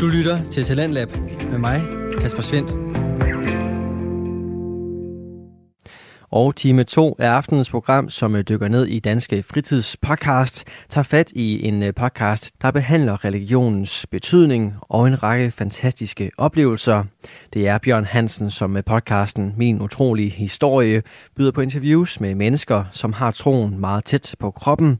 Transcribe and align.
Du 0.00 0.06
lytter 0.06 0.50
til 0.50 0.64
Talentlab 0.64 1.08
med 1.50 1.58
mig, 1.58 1.80
Kasper 2.20 2.42
Svendt. 2.42 2.72
Og 6.30 6.56
time 6.56 6.84
2 6.84 7.16
af 7.18 7.28
aftenens 7.28 7.70
program, 7.70 8.10
som 8.10 8.36
øh, 8.36 8.44
dykker 8.48 8.68
ned 8.68 8.86
i 8.86 8.98
Danske 8.98 9.42
Fritidspodcast, 9.42 10.64
tager 10.88 11.02
fat 11.02 11.30
i 11.30 11.66
en 11.66 11.82
øh, 11.82 11.94
podcast, 11.94 12.50
der 12.62 12.70
behandler 12.70 13.24
religionens 13.24 14.06
betydning 14.10 14.74
og 14.80 15.06
en 15.06 15.22
række 15.22 15.50
fantastiske 15.50 16.30
oplevelser. 16.38 17.04
Det 17.52 17.68
er 17.68 17.78
Bjørn 17.78 18.04
Hansen, 18.04 18.50
som 18.50 18.70
med 18.70 18.82
podcasten 18.82 19.54
Min 19.56 19.80
Utrolige 19.80 20.30
Historie 20.30 21.02
byder 21.36 21.52
på 21.52 21.60
interviews 21.60 22.20
med 22.20 22.34
mennesker, 22.34 22.84
som 22.92 23.12
har 23.12 23.30
troen 23.30 23.80
meget 23.80 24.04
tæt 24.04 24.34
på 24.38 24.50
kroppen. 24.50 24.98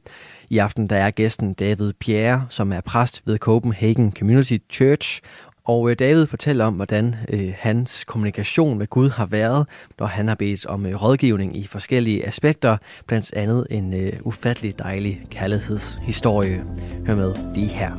I 0.50 0.58
aften 0.58 0.86
der 0.86 0.96
er 0.96 1.10
gæsten 1.10 1.54
David 1.54 1.92
Pierre, 1.92 2.46
som 2.50 2.72
er 2.72 2.80
præst 2.80 3.22
ved 3.24 3.38
Copenhagen 3.38 4.12
Community 4.18 4.56
Church, 4.72 5.20
og 5.64 5.90
øh, 5.90 5.96
David 5.98 6.26
fortæller 6.26 6.64
om, 6.64 6.74
hvordan 6.74 7.16
øh, 7.28 7.52
hans 7.58 8.04
kommunikation 8.04 8.78
med 8.78 8.86
Gud 8.86 9.10
har 9.10 9.26
været, 9.26 9.66
når 9.98 10.06
han 10.06 10.28
har 10.28 10.34
bedt 10.34 10.66
om 10.66 10.86
øh, 10.86 11.02
rådgivning 11.02 11.56
i 11.56 11.66
forskellige 11.66 12.26
aspekter, 12.26 12.76
blandt 13.06 13.32
andet 13.34 13.66
en 13.70 13.94
øh, 13.94 14.12
ufattelig 14.22 14.78
dejlig 14.78 15.20
kærlighedshistorie. 15.30 16.64
Hør 17.06 17.14
med 17.14 17.34
lige 17.54 17.68
her. 17.68 17.90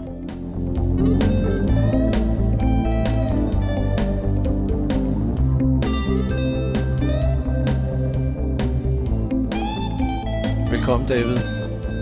Velkommen, 10.71 11.07
David. 11.07 11.56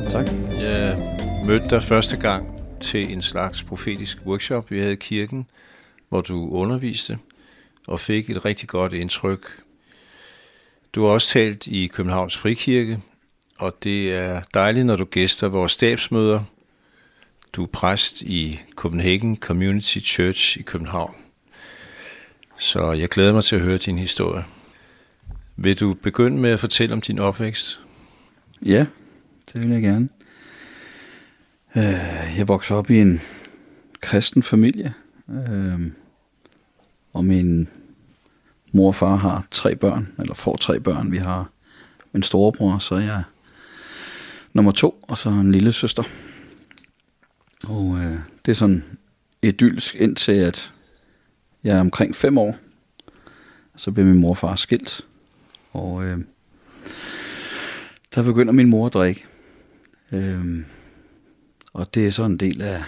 Tak. 0.09 0.27
Jeg 0.59 1.17
mødte 1.45 1.67
dig 1.69 1.83
første 1.83 2.17
gang 2.17 2.47
til 2.81 3.13
en 3.13 3.21
slags 3.21 3.63
profetisk 3.63 4.17
workshop, 4.25 4.71
vi 4.71 4.79
havde 4.79 4.93
i 4.93 4.95
kirken, 4.95 5.47
hvor 6.09 6.21
du 6.21 6.49
underviste 6.49 7.17
og 7.87 7.99
fik 7.99 8.29
et 8.29 8.45
rigtig 8.45 8.69
godt 8.69 8.93
indtryk. 8.93 9.39
Du 10.95 11.03
har 11.03 11.09
også 11.09 11.27
talt 11.27 11.67
i 11.67 11.87
Københavns 11.87 12.37
Frikirke, 12.37 12.99
og 13.59 13.83
det 13.83 14.13
er 14.13 14.41
dejligt, 14.53 14.85
når 14.85 14.95
du 14.95 15.05
gæster 15.05 15.47
vores 15.47 15.71
stabsmøder. 15.71 16.43
Du 17.53 17.63
er 17.63 17.67
præst 17.67 18.21
i 18.21 18.61
Copenhagen 18.75 19.37
Community 19.37 19.97
Church 19.99 20.57
i 20.57 20.61
København. 20.61 21.15
Så 22.57 22.91
jeg 22.91 23.09
glæder 23.09 23.33
mig 23.33 23.43
til 23.43 23.55
at 23.55 23.61
høre 23.61 23.77
din 23.77 23.97
historie. 23.97 24.45
Vil 25.55 25.79
du 25.79 25.93
begynde 25.93 26.37
med 26.37 26.51
at 26.51 26.59
fortælle 26.59 26.93
om 26.93 27.01
din 27.01 27.19
opvækst? 27.19 27.79
Ja, 28.61 28.85
det 29.55 29.63
vil 29.63 29.71
jeg 29.71 29.81
gerne. 29.81 30.09
Øh, 31.75 32.37
jeg 32.37 32.47
voksede 32.47 32.79
op 32.79 32.89
i 32.89 32.97
en 32.97 33.21
kristen 34.01 34.43
familie, 34.43 34.93
øh, 35.29 35.91
og 37.13 37.25
min 37.25 37.69
mor 38.71 38.87
og 38.87 38.95
far 38.95 39.15
har 39.15 39.45
tre 39.51 39.75
børn, 39.75 40.07
eller 40.19 40.33
får 40.33 40.55
tre 40.55 40.79
børn. 40.79 41.11
Vi 41.11 41.17
har 41.17 41.49
en 42.13 42.23
storebror, 42.23 42.77
så 42.77 42.97
jeg 42.97 43.23
nummer 44.53 44.71
to, 44.71 44.99
og 45.01 45.17
så 45.17 45.29
en 45.29 45.51
lille 45.51 45.73
søster. 45.73 46.03
Og 47.67 47.97
øh, 47.97 48.19
det 48.45 48.51
er 48.51 48.55
sådan 48.55 48.83
idyllisk 49.41 49.95
indtil, 49.95 50.31
at 50.31 50.73
jeg 51.63 51.75
er 51.75 51.79
omkring 51.79 52.15
fem 52.15 52.37
år. 52.37 52.57
Så 53.75 53.91
bliver 53.91 54.07
min 54.07 54.19
mor 54.19 54.29
og 54.29 54.37
far 54.37 54.55
skilt, 54.55 55.01
og 55.71 56.05
øh, 56.05 56.19
der 58.15 58.23
begynder 58.23 58.53
min 58.53 58.69
mor 58.69 58.85
at 58.87 58.93
drikke. 58.93 59.25
Øhm, 60.11 60.65
og 61.73 61.93
det 61.93 62.07
er 62.07 62.11
så 62.11 62.23
en 62.23 62.37
del 62.37 62.61
af, 62.61 62.83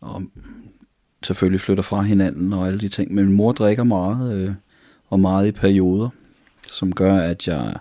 og 0.00 0.22
selvfølgelig 1.22 1.60
flytter 1.60 1.82
fra 1.82 2.02
hinanden 2.02 2.52
og 2.52 2.66
alle 2.66 2.80
de 2.80 2.88
ting. 2.88 3.14
Men 3.14 3.24
min 3.24 3.34
mor 3.34 3.52
drikker 3.52 3.84
meget, 3.84 4.34
øh, 4.34 4.54
og 5.08 5.20
meget 5.20 5.48
i 5.48 5.52
perioder, 5.52 6.08
som 6.66 6.92
gør, 6.92 7.14
at 7.14 7.48
jeg, 7.48 7.76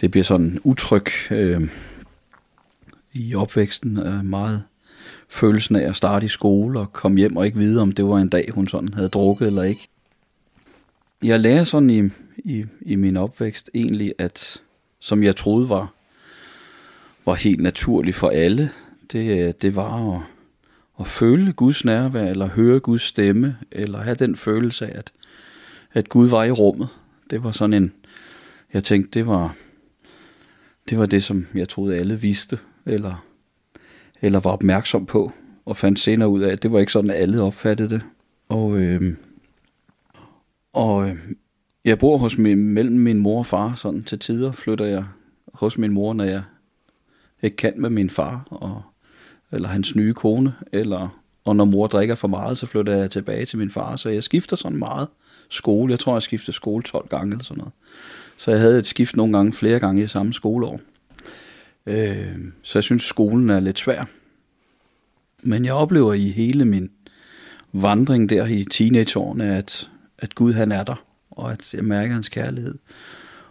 det 0.00 0.10
bliver 0.10 0.24
sådan 0.24 0.58
utryg 0.64 1.06
øh, 1.30 1.68
i 3.12 3.34
opvæksten. 3.34 3.98
Øh, 3.98 4.24
meget 4.24 4.62
følelsen 5.28 5.76
af 5.76 5.88
at 5.88 5.96
starte 5.96 6.26
i 6.26 6.28
skole 6.28 6.80
og 6.80 6.92
komme 6.92 7.18
hjem 7.18 7.36
og 7.36 7.46
ikke 7.46 7.58
vide, 7.58 7.82
om 7.82 7.92
det 7.92 8.04
var 8.04 8.18
en 8.18 8.28
dag, 8.28 8.50
hun 8.54 8.68
sådan 8.68 8.94
havde 8.94 9.08
drukket 9.08 9.46
eller 9.46 9.62
ikke. 9.62 9.88
Jeg 11.22 11.40
lærer 11.40 11.64
sådan 11.64 11.90
i, 11.90 12.02
i, 12.36 12.64
i 12.80 12.96
min 12.96 13.16
opvækst 13.16 13.70
egentlig, 13.74 14.14
at 14.18 14.62
som 15.00 15.22
jeg 15.22 15.36
troede 15.36 15.68
var, 15.68 15.94
var 17.28 17.34
helt 17.34 17.60
naturligt 17.60 18.16
for 18.16 18.28
alle, 18.28 18.70
det, 19.12 19.38
øh, 19.38 19.54
det 19.62 19.76
var 19.76 20.14
at, 20.14 20.22
at 21.00 21.06
føle 21.06 21.52
Guds 21.52 21.84
nærvær, 21.84 22.24
eller 22.24 22.48
høre 22.48 22.80
Guds 22.80 23.02
stemme, 23.02 23.56
eller 23.72 24.02
have 24.02 24.14
den 24.14 24.36
følelse 24.36 24.86
af, 24.86 24.98
at, 24.98 25.12
at 25.92 26.08
Gud 26.08 26.28
var 26.28 26.44
i 26.44 26.50
rummet. 26.50 26.88
Det 27.30 27.44
var 27.44 27.50
sådan 27.50 27.82
en, 27.82 27.92
jeg 28.72 28.84
tænkte, 28.84 29.18
det 29.18 29.26
var, 29.26 29.56
det 30.90 30.98
var 30.98 31.06
det, 31.06 31.22
som 31.22 31.46
jeg 31.54 31.68
troede 31.68 31.96
alle 31.96 32.20
vidste, 32.20 32.58
eller, 32.86 33.24
eller 34.22 34.40
var 34.40 34.50
opmærksom 34.50 35.06
på, 35.06 35.32
og 35.64 35.76
fandt 35.76 35.98
senere 35.98 36.28
ud 36.28 36.40
af, 36.40 36.52
at 36.52 36.62
det 36.62 36.72
var 36.72 36.78
ikke 36.78 36.92
sådan, 36.92 37.10
at 37.10 37.16
alle 37.16 37.42
opfattede 37.42 37.90
det. 37.90 38.02
Og, 38.48 38.80
øh, 38.80 39.14
og 40.72 41.08
øh, 41.08 41.16
jeg 41.84 41.98
bor 41.98 42.16
hos 42.18 42.38
min, 42.38 42.58
mellem 42.58 42.96
min 42.96 43.18
mor 43.18 43.38
og 43.38 43.46
far, 43.46 43.74
sådan 43.74 44.04
til 44.04 44.18
tider 44.18 44.52
flytter 44.52 44.84
jeg 44.84 45.04
hos 45.54 45.78
min 45.78 45.92
mor, 45.92 46.12
når 46.12 46.24
jeg 46.24 46.42
ikke 47.42 47.56
kan 47.56 47.72
med 47.76 47.90
min 47.90 48.10
far, 48.10 48.46
og 48.50 48.82
eller 49.52 49.68
hans 49.68 49.96
nye 49.96 50.14
kone, 50.14 50.54
eller 50.72 51.22
og 51.44 51.56
når 51.56 51.64
mor 51.64 51.86
drikker 51.86 52.14
for 52.14 52.28
meget, 52.28 52.58
så 52.58 52.66
flytter 52.66 52.96
jeg 52.96 53.10
tilbage 53.10 53.44
til 53.44 53.58
min 53.58 53.70
far, 53.70 53.96
så 53.96 54.08
jeg 54.08 54.24
skifter 54.24 54.56
sådan 54.56 54.78
meget 54.78 55.08
skole. 55.48 55.90
Jeg 55.90 56.00
tror, 56.00 56.14
jeg 56.14 56.22
skifter 56.22 56.52
skole 56.52 56.82
12 56.82 57.08
gange 57.08 57.32
eller 57.32 57.44
sådan 57.44 57.58
noget. 57.58 57.72
Så 58.36 58.50
jeg 58.50 58.60
havde 58.60 58.78
et 58.78 58.86
skift 58.86 59.16
nogle 59.16 59.36
gange, 59.36 59.52
flere 59.52 59.80
gange 59.80 60.02
i 60.02 60.06
samme 60.06 60.32
skoleår. 60.32 60.80
Øh, 61.86 62.38
så 62.62 62.78
jeg 62.78 62.84
synes, 62.84 63.02
skolen 63.02 63.50
er 63.50 63.60
lidt 63.60 63.78
svær. 63.78 64.04
Men 65.42 65.64
jeg 65.64 65.74
oplever 65.74 66.14
i 66.14 66.28
hele 66.28 66.64
min 66.64 66.90
vandring 67.72 68.30
der 68.30 68.46
i 68.46 68.64
teenageårene, 68.70 69.56
at, 69.56 69.90
at 70.18 70.34
Gud 70.34 70.52
han 70.52 70.72
er 70.72 70.84
der, 70.84 71.04
og 71.30 71.52
at 71.52 71.74
jeg 71.74 71.84
mærker 71.84 72.14
hans 72.14 72.28
kærlighed, 72.28 72.78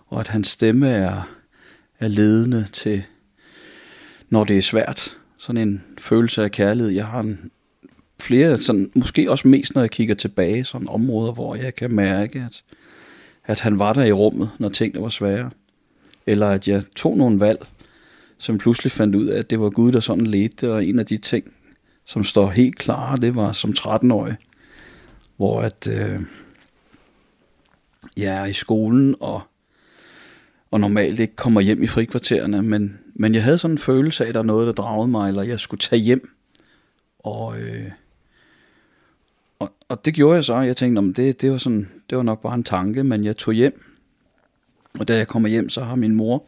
og 0.08 0.20
at 0.20 0.28
hans 0.28 0.48
stemme 0.48 0.90
er, 0.90 1.30
er 2.00 2.08
ledende 2.08 2.68
til, 2.74 3.04
når 4.30 4.44
det 4.44 4.58
er 4.58 4.62
svært, 4.62 5.18
sådan 5.38 5.68
en 5.68 5.84
følelse 5.98 6.44
af 6.44 6.52
kærlighed. 6.52 6.92
Jeg 6.92 7.06
har 7.06 7.20
en, 7.20 7.52
flere, 8.22 8.62
sådan, 8.62 8.92
måske 8.96 9.32
også 9.32 9.48
mest 9.48 9.76
når 9.76 9.82
jeg 9.82 9.92
kigger 9.92 10.16
tilbage, 10.16 10.64
sådan 10.64 10.90
områder, 10.90 11.32
hvor 11.32 11.56
jeg 11.56 11.76
kan 11.76 11.96
mærke, 11.96 12.40
at, 12.40 12.64
at 13.46 13.60
han 13.60 13.80
var 13.80 13.94
der 13.94 14.04
i 14.04 14.12
rummet, 14.12 14.50
når 14.60 14.70
tingene 14.70 15.04
var 15.04 15.10
svære. 15.10 15.52
Eller 16.26 16.48
at 16.48 16.68
jeg 16.68 16.84
tog 16.96 17.18
nogle 17.18 17.40
valg, 17.40 17.66
som 18.38 18.58
pludselig 18.58 18.92
fandt 18.92 19.16
ud 19.16 19.26
af, 19.26 19.40
at 19.40 19.50
det 19.50 19.60
var 19.60 19.70
Gud, 19.70 19.92
der 19.92 20.00
sådan 20.00 20.28
ledte, 20.28 20.74
og 20.74 20.86
en 20.86 21.00
af 21.00 21.06
de 21.06 21.18
ting, 21.18 21.52
som 22.06 22.24
står 22.24 22.50
helt 22.50 22.78
klare, 22.78 23.18
det 23.18 23.36
var 23.36 23.52
som 23.52 23.74
13-årig, 23.80 24.36
hvor 25.38 25.62
at 25.62 25.88
øh, 25.92 26.22
jeg 28.18 28.38
er 28.38 28.46
i 28.46 28.54
skolen, 28.54 29.16
og, 29.20 29.42
og 30.72 30.80
normalt 30.80 31.20
ikke 31.20 31.36
kommer 31.36 31.62
hjem 31.62 31.84
i 31.84 31.88
frikvartererne, 31.88 32.62
men 32.62 33.00
men 33.20 33.36
jeg 33.36 33.44
havde 33.44 33.58
sådan 33.58 33.74
en 33.74 33.78
følelse 33.78 34.24
af, 34.24 34.30
at 34.30 34.34
der 34.34 34.40
er 34.40 34.46
noget, 34.46 34.68
der 34.68 34.74
dragede 34.74 35.08
mig, 35.08 35.30
eller 35.30 35.44
jeg 35.44 35.60
skulle 35.60 35.80
tage 35.80 36.02
hjem. 36.02 36.30
Og, 37.20 37.60
øh, 37.60 37.92
og, 39.60 39.72
og 39.90 40.06
det 40.06 40.14
gjorde 40.14 40.36
jeg 40.36 40.44
så. 40.44 40.56
Jeg 40.56 40.78
tænkte, 40.78 41.00
om 41.00 41.14
det, 41.14 41.42
det, 41.42 41.52
var 41.52 41.58
sådan, 41.58 41.90
det 42.10 42.18
var 42.18 42.24
nok 42.24 42.42
bare 42.42 42.56
en 42.56 42.64
tanke, 42.64 43.04
men 43.04 43.24
jeg 43.24 43.38
tog 43.38 43.54
hjem. 43.54 43.84
Og 45.00 45.08
da 45.08 45.18
jeg 45.18 45.28
kommer 45.28 45.50
hjem, 45.50 45.70
så 45.70 45.84
har 45.84 45.96
min 45.96 46.16
mor 46.16 46.44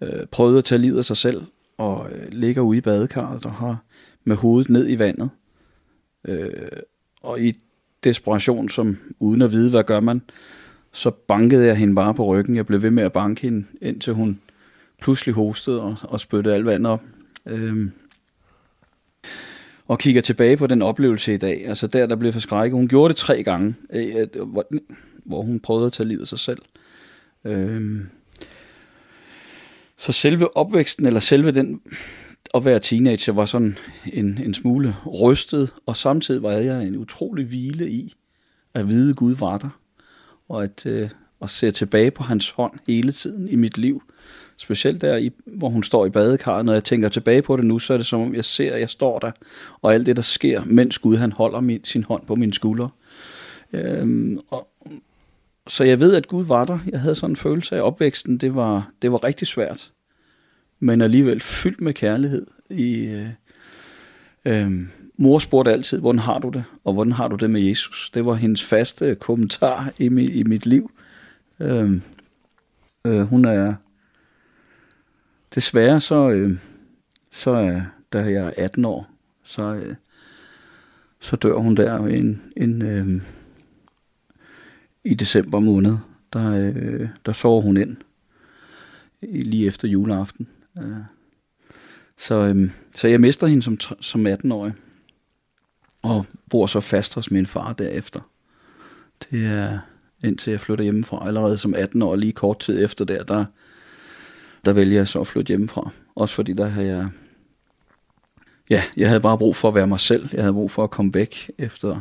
øh, 0.00 0.26
prøvet 0.26 0.58
at 0.58 0.64
tage 0.64 0.78
livet 0.78 0.98
af 0.98 1.04
sig 1.04 1.16
selv, 1.16 1.42
og 1.76 2.10
øh, 2.12 2.28
ligger 2.32 2.62
ude 2.62 2.78
i 2.78 2.80
badekarret 2.80 3.46
og 3.46 3.52
har 3.52 3.82
med 4.24 4.36
hovedet 4.36 4.70
ned 4.70 4.90
i 4.90 4.98
vandet. 4.98 5.30
Øh, 6.24 6.52
og 7.22 7.40
i 7.40 7.54
desperation, 8.04 8.68
som 8.68 8.98
uden 9.20 9.42
at 9.42 9.52
vide, 9.52 9.70
hvad 9.70 9.84
gør 9.84 10.00
man, 10.00 10.22
så 10.92 11.10
bankede 11.10 11.66
jeg 11.66 11.76
hende 11.76 11.94
bare 11.94 12.14
på 12.14 12.26
ryggen. 12.26 12.56
Jeg 12.56 12.66
blev 12.66 12.82
ved 12.82 12.90
med 12.90 13.02
at 13.02 13.12
banke 13.12 13.42
hende, 13.42 13.66
indtil 13.80 14.12
hun 14.12 14.40
pludselig 15.02 15.34
hostede 15.34 15.82
og, 15.82 15.96
og 16.02 16.20
spyttede 16.20 16.54
alt 16.54 16.66
vandet 16.66 16.92
op. 16.92 17.02
Øhm, 17.46 17.92
og 19.88 19.98
kigger 19.98 20.22
tilbage 20.22 20.56
på 20.56 20.66
den 20.66 20.82
oplevelse 20.82 21.34
i 21.34 21.36
dag, 21.36 21.68
altså 21.68 21.86
der, 21.86 22.06
der 22.06 22.16
blev 22.16 22.32
forskrækket. 22.32 22.76
Hun 22.76 22.88
gjorde 22.88 23.08
det 23.08 23.16
tre 23.16 23.42
gange, 23.42 23.74
øh, 23.92 24.28
hvor, 24.46 24.66
hvor 25.24 25.42
hun 25.42 25.60
prøvede 25.60 25.86
at 25.86 25.92
tage 25.92 26.08
livet 26.08 26.20
af 26.20 26.26
sig 26.26 26.38
selv. 26.38 26.62
Øhm, 27.44 28.06
så 29.96 30.12
selve 30.12 30.56
opvæksten, 30.56 31.06
eller 31.06 31.20
selve 31.20 31.50
den 31.50 31.80
at 32.54 32.64
være 32.64 32.80
teenager, 32.80 33.32
var 33.32 33.46
sådan 33.46 33.78
en, 34.12 34.38
en 34.38 34.54
smule 34.54 34.96
rystet, 35.22 35.72
og 35.86 35.96
samtidig 35.96 36.42
var 36.42 36.52
jeg 36.52 36.86
en 36.86 36.96
utrolig 36.96 37.46
hvile 37.46 37.90
i 37.90 38.14
at 38.74 38.88
vide, 38.88 39.10
at 39.10 39.16
Gud 39.16 39.34
var 39.34 39.58
der, 39.58 39.80
og 40.48 40.64
at, 40.64 40.86
øh, 40.86 41.10
at 41.42 41.50
se 41.50 41.70
tilbage 41.70 42.10
på 42.10 42.22
hans 42.22 42.50
hånd 42.50 42.72
hele 42.86 43.12
tiden 43.12 43.48
i 43.48 43.56
mit 43.56 43.78
liv. 43.78 44.02
Specielt 44.56 45.00
der, 45.00 45.16
i, 45.16 45.30
hvor 45.46 45.68
hun 45.68 45.82
står 45.82 46.06
i 46.06 46.10
badekarret. 46.10 46.64
Når 46.64 46.72
jeg 46.72 46.84
tænker 46.84 47.08
tilbage 47.08 47.42
på 47.42 47.56
det 47.56 47.64
nu, 47.64 47.78
så 47.78 47.92
er 47.92 47.96
det 47.96 48.06
som 48.06 48.20
om, 48.20 48.34
jeg 48.34 48.44
ser, 48.44 48.74
at 48.74 48.80
jeg 48.80 48.90
står 48.90 49.18
der, 49.18 49.30
og 49.82 49.94
alt 49.94 50.06
det, 50.06 50.16
der 50.16 50.22
sker, 50.22 50.62
mens 50.64 50.98
Gud 50.98 51.16
han 51.16 51.32
holder 51.32 51.60
min, 51.60 51.84
sin 51.84 52.04
hånd 52.04 52.26
på 52.26 52.34
min 52.34 52.52
skulder. 52.52 52.88
Øhm, 53.72 54.38
og, 54.50 54.68
så 55.66 55.84
jeg 55.84 56.00
ved, 56.00 56.14
at 56.14 56.28
Gud 56.28 56.44
var 56.44 56.64
der. 56.64 56.78
Jeg 56.88 57.00
havde 57.00 57.14
sådan 57.14 57.32
en 57.32 57.36
følelse 57.36 57.76
af 57.76 57.80
opvæksten. 57.80 58.38
Det 58.38 58.54
var, 58.54 58.90
det 59.02 59.12
var 59.12 59.24
rigtig 59.24 59.48
svært, 59.48 59.92
men 60.80 61.00
alligevel 61.00 61.40
fyldt 61.40 61.80
med 61.80 61.92
kærlighed. 61.92 62.46
I, 62.70 63.04
øh, 63.04 63.28
øh, 64.44 64.86
mor 65.16 65.38
spurgte 65.38 65.72
altid, 65.72 65.98
hvordan 65.98 66.18
har 66.18 66.38
du 66.38 66.48
det, 66.48 66.64
og 66.84 66.92
hvordan 66.92 67.12
har 67.12 67.28
du 67.28 67.36
det 67.36 67.50
med 67.50 67.60
Jesus? 67.60 68.10
Det 68.14 68.26
var 68.26 68.34
hendes 68.34 68.62
faste 68.62 69.14
kommentar 69.14 69.92
i, 69.98 70.08
mi, 70.08 70.24
i 70.24 70.42
mit 70.42 70.66
liv. 70.66 70.90
Øh, 71.60 72.00
øh, 73.06 73.20
hun 73.20 73.44
er 73.44 73.74
desværre 75.54 76.00
så, 76.00 76.30
øh, 76.30 76.58
så 77.30 77.50
er, 77.50 77.80
da 78.12 78.18
jeg 78.18 78.46
er 78.46 78.52
18 78.56 78.84
år, 78.84 79.10
så, 79.44 79.74
øh, 79.74 79.94
så 81.20 81.36
dør 81.36 81.56
hun 81.56 81.76
der 81.76 81.98
en, 81.98 82.42
en, 82.56 82.82
øh, 82.82 83.22
i 85.04 85.14
december 85.14 85.60
måned. 85.60 85.96
Der, 86.32 86.72
øh, 86.76 87.08
der 87.26 87.32
sover 87.32 87.62
hun 87.62 87.76
ind 87.76 87.96
lige 89.22 89.66
efter 89.66 89.88
juleaften. 89.88 90.48
Øh. 90.82 90.96
Så, 92.18 92.34
øh, 92.34 92.70
så 92.94 93.08
jeg 93.08 93.20
mister 93.20 93.46
hende 93.46 93.62
som, 93.62 93.78
som 94.00 94.26
18-årig, 94.26 94.72
og 96.02 96.26
bor 96.50 96.66
så 96.66 96.80
fast 96.80 97.14
hos 97.14 97.30
min 97.30 97.46
far 97.46 97.72
derefter. 97.72 98.20
Det 99.30 99.46
er 99.46 99.78
indtil 100.24 100.50
jeg 100.50 100.60
flytter 100.60 100.84
hjemmefra. 100.84 101.26
Allerede 101.26 101.58
som 101.58 101.74
18 101.74 102.02
år, 102.02 102.16
lige 102.16 102.32
kort 102.32 102.58
tid 102.58 102.84
efter 102.84 103.04
der, 103.04 103.24
der, 103.24 103.44
der 104.66 104.72
vælger 104.72 104.98
jeg 104.98 105.08
så 105.08 105.20
at 105.20 105.26
flytte 105.26 105.48
hjemmefra. 105.48 105.90
Også 106.14 106.34
fordi 106.34 106.52
der 106.52 106.68
havde 106.68 106.88
jeg... 106.88 107.08
Ja, 108.70 108.82
jeg 108.96 109.08
havde 109.08 109.20
bare 109.20 109.38
brug 109.38 109.56
for 109.56 109.68
at 109.68 109.74
være 109.74 109.86
mig 109.86 110.00
selv. 110.00 110.28
Jeg 110.32 110.42
havde 110.42 110.52
brug 110.52 110.70
for 110.70 110.84
at 110.84 110.90
komme 110.90 111.14
væk 111.14 111.50
efter, 111.58 112.00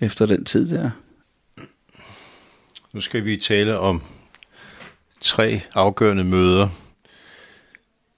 efter 0.00 0.26
den 0.26 0.44
tid 0.44 0.70
der. 0.70 0.90
Nu 2.92 3.00
skal 3.00 3.24
vi 3.24 3.36
tale 3.36 3.78
om 3.78 4.02
tre 5.20 5.60
afgørende 5.74 6.24
møder. 6.24 6.68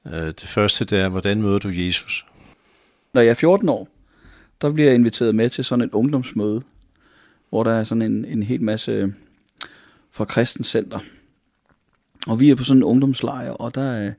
Øh, 0.07 0.27
det 0.27 0.45
første 0.45 0.85
det 0.85 0.99
er, 0.99 1.09
hvordan 1.09 1.43
møder 1.43 1.59
du 1.59 1.69
Jesus? 1.69 2.27
Når 3.13 3.21
jeg 3.21 3.31
er 3.31 3.35
14 3.35 3.69
år, 3.69 3.89
der 4.61 4.73
bliver 4.73 4.89
jeg 4.89 4.95
inviteret 4.95 5.35
med 5.35 5.51
til 5.51 5.65
sådan 5.65 5.85
et 5.85 5.93
ungdomsmøde, 5.93 6.63
hvor 7.51 7.63
der 7.63 7.73
er 7.73 7.85
sådan 7.85 8.03
en, 8.03 8.25
en 8.25 8.43
hel 8.43 8.63
masse 8.63 9.15
fra 10.11 10.25
Kristenscenter. 10.25 10.99
Og 12.27 12.41
vi 12.41 12.51
er 12.51 12.55
på 12.55 12.65
sådan 12.65 12.79
en 12.79 12.85
ungdomslejr, 12.85 13.51
og 13.51 13.75
der 13.75 14.07
øh, 14.07 14.13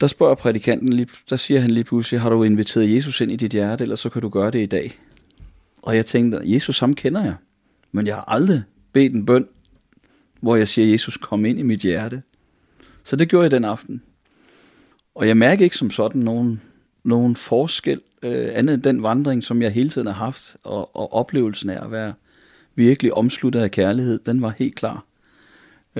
der 0.00 0.06
spørger 0.06 0.34
prædikanten, 0.34 0.92
lige, 0.92 1.08
der 1.30 1.36
siger 1.36 1.60
han 1.60 1.70
lige 1.70 1.84
pludselig, 1.84 2.20
har 2.20 2.30
du 2.30 2.42
inviteret 2.42 2.94
Jesus 2.94 3.20
ind 3.20 3.32
i 3.32 3.36
dit 3.36 3.52
hjerte, 3.52 3.82
eller 3.82 3.96
så 3.96 4.08
kan 4.08 4.22
du 4.22 4.28
gøre 4.28 4.50
det 4.50 4.62
i 4.62 4.66
dag. 4.66 4.98
Og 5.82 5.96
jeg 5.96 6.06
tænkte, 6.06 6.40
Jesus 6.44 6.78
ham 6.78 6.94
kender 6.94 7.24
jeg, 7.24 7.34
men 7.92 8.06
jeg 8.06 8.14
har 8.14 8.24
aldrig 8.28 8.62
bedt 8.92 9.14
en 9.14 9.26
bøn, 9.26 9.48
hvor 10.40 10.56
jeg 10.56 10.68
siger, 10.68 10.92
Jesus 10.92 11.16
kom 11.16 11.44
ind 11.44 11.58
i 11.58 11.62
mit 11.62 11.80
hjerte. 11.80 12.22
Så 13.04 13.16
det 13.16 13.28
gjorde 13.28 13.42
jeg 13.42 13.50
den 13.50 13.64
aften. 13.64 14.02
Og 15.14 15.28
jeg 15.28 15.36
mærker 15.36 15.64
ikke 15.64 15.76
som 15.76 15.90
sådan 15.90 16.22
nogen, 16.22 16.60
nogen 17.04 17.36
forskel, 17.36 18.00
øh, 18.22 18.48
andet 18.52 18.74
end 18.74 18.82
den 18.82 19.02
vandring, 19.02 19.44
som 19.44 19.62
jeg 19.62 19.72
hele 19.72 19.88
tiden 19.88 20.06
har 20.06 20.14
haft, 20.14 20.56
og, 20.62 20.96
og 20.96 21.12
oplevelsen 21.12 21.70
af 21.70 21.84
at 21.84 21.90
være 21.90 22.14
virkelig 22.74 23.14
omsluttet 23.14 23.60
af 23.60 23.70
kærlighed, 23.70 24.18
den 24.26 24.42
var 24.42 24.54
helt 24.58 24.74
klar. 24.74 25.04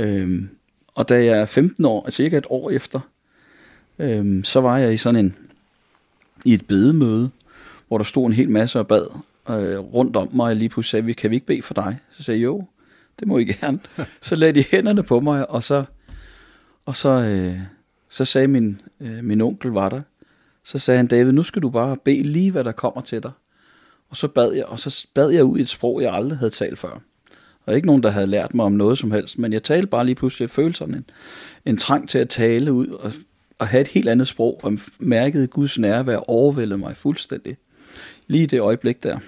Øhm, 0.00 0.49
og 0.94 1.08
da 1.08 1.25
jeg 1.25 1.38
er 1.38 1.47
15 1.47 1.85
år, 1.85 2.05
altså 2.05 2.17
cirka 2.17 2.38
et 2.38 2.47
år 2.50 2.70
efter, 2.70 3.00
øhm, 3.99 4.44
så 4.44 4.61
var 4.61 4.79
jeg 4.79 4.94
i 4.94 4.97
sådan 4.97 5.26
en, 5.26 5.37
i 6.44 6.55
et 6.55 6.67
bedemøde, 6.67 7.31
hvor 7.88 7.99
der 7.99 8.05
stod 8.05 8.26
en 8.26 8.32
hel 8.32 8.50
masse 8.50 8.79
og 8.79 8.88
bad 8.88 9.06
øh, 9.50 9.79
rundt 9.79 10.17
om 10.17 10.29
mig, 10.32 10.50
og 10.50 10.56
lige 10.56 10.69
pludselig 10.69 10.91
sagde 10.91 11.05
vi, 11.05 11.12
kan 11.12 11.31
vi 11.31 11.35
ikke 11.35 11.47
bede 11.47 11.62
for 11.62 11.75
dig? 11.75 11.99
Så 12.11 12.23
sagde 12.23 12.41
jeg, 12.41 12.44
jo, 12.44 12.64
det 13.20 13.29
må 13.29 13.38
I 13.38 13.44
gerne. 13.44 13.81
så 14.20 14.35
lagde 14.35 14.61
de 14.61 14.64
hænderne 14.70 15.02
på 15.02 15.20
mig, 15.20 15.50
og 15.50 15.62
så, 15.62 15.85
og 16.87 16.97
så, 16.97 17.08
øh, 17.08 17.58
så 18.08 18.25
sagde 18.25 18.49
min, 18.49 18.81
øh, 19.00 19.25
min 19.25 19.41
onkel 19.41 19.70
var 19.70 19.88
der, 19.88 20.02
så 20.64 20.79
sagde 20.79 20.97
han, 20.99 21.06
David, 21.06 21.32
nu 21.32 21.43
skal 21.43 21.62
du 21.62 21.70
bare 21.70 21.97
bede 21.97 22.23
lige, 22.23 22.50
hvad 22.50 22.64
der 22.64 22.73
kommer 22.73 23.00
til 23.00 23.23
dig. 23.23 23.32
Og 24.11 24.17
så 24.17 24.29
bad 24.29 24.52
jeg, 24.52 24.64
og 24.64 24.81
så 24.81 25.06
bad 25.14 25.31
jeg 25.31 25.44
ud 25.44 25.58
i 25.58 25.62
et 25.62 25.69
sprog, 25.69 26.02
jeg 26.02 26.14
aldrig 26.14 26.38
havde 26.38 26.50
talt 26.50 26.79
før. 26.79 27.00
Og 27.70 27.76
ikke 27.76 27.87
nogen, 27.87 28.02
der 28.02 28.11
havde 28.11 28.26
lært 28.26 28.55
mig 28.55 28.64
om 28.64 28.72
noget 28.72 28.99
som 28.99 29.11
helst, 29.11 29.38
men 29.38 29.52
jeg 29.52 29.62
talte 29.62 29.87
bare 29.87 30.06
lige 30.06 30.14
pludselig, 30.14 30.50
sådan 30.50 30.94
en, 30.94 31.05
en 31.64 31.76
trang 31.76 32.08
til 32.08 32.19
at 32.19 32.28
tale 32.28 32.72
ud, 32.72 32.87
og, 32.87 33.12
og 33.58 33.69
have 33.69 33.81
et 33.81 33.88
helt 33.88 34.08
andet 34.08 34.28
sprog, 34.28 34.61
og 34.62 34.78
mærkede 34.99 35.46
Guds 35.46 35.78
nærvær 35.78 36.17
overvældede 36.17 36.78
mig 36.78 36.96
fuldstændig. 36.96 37.56
Lige 38.26 38.46
det 38.46 38.61
øjeblik 38.61 39.02
der. 39.02 39.19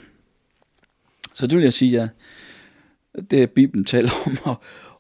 Så 1.35 1.47
det 1.47 1.57
vil 1.57 1.63
jeg 1.63 1.73
sige, 1.73 2.01
at 2.01 2.09
det 3.31 3.51
Bibelen 3.51 3.85
taler 3.85 4.11
om 4.27 4.51
at, 4.53 4.57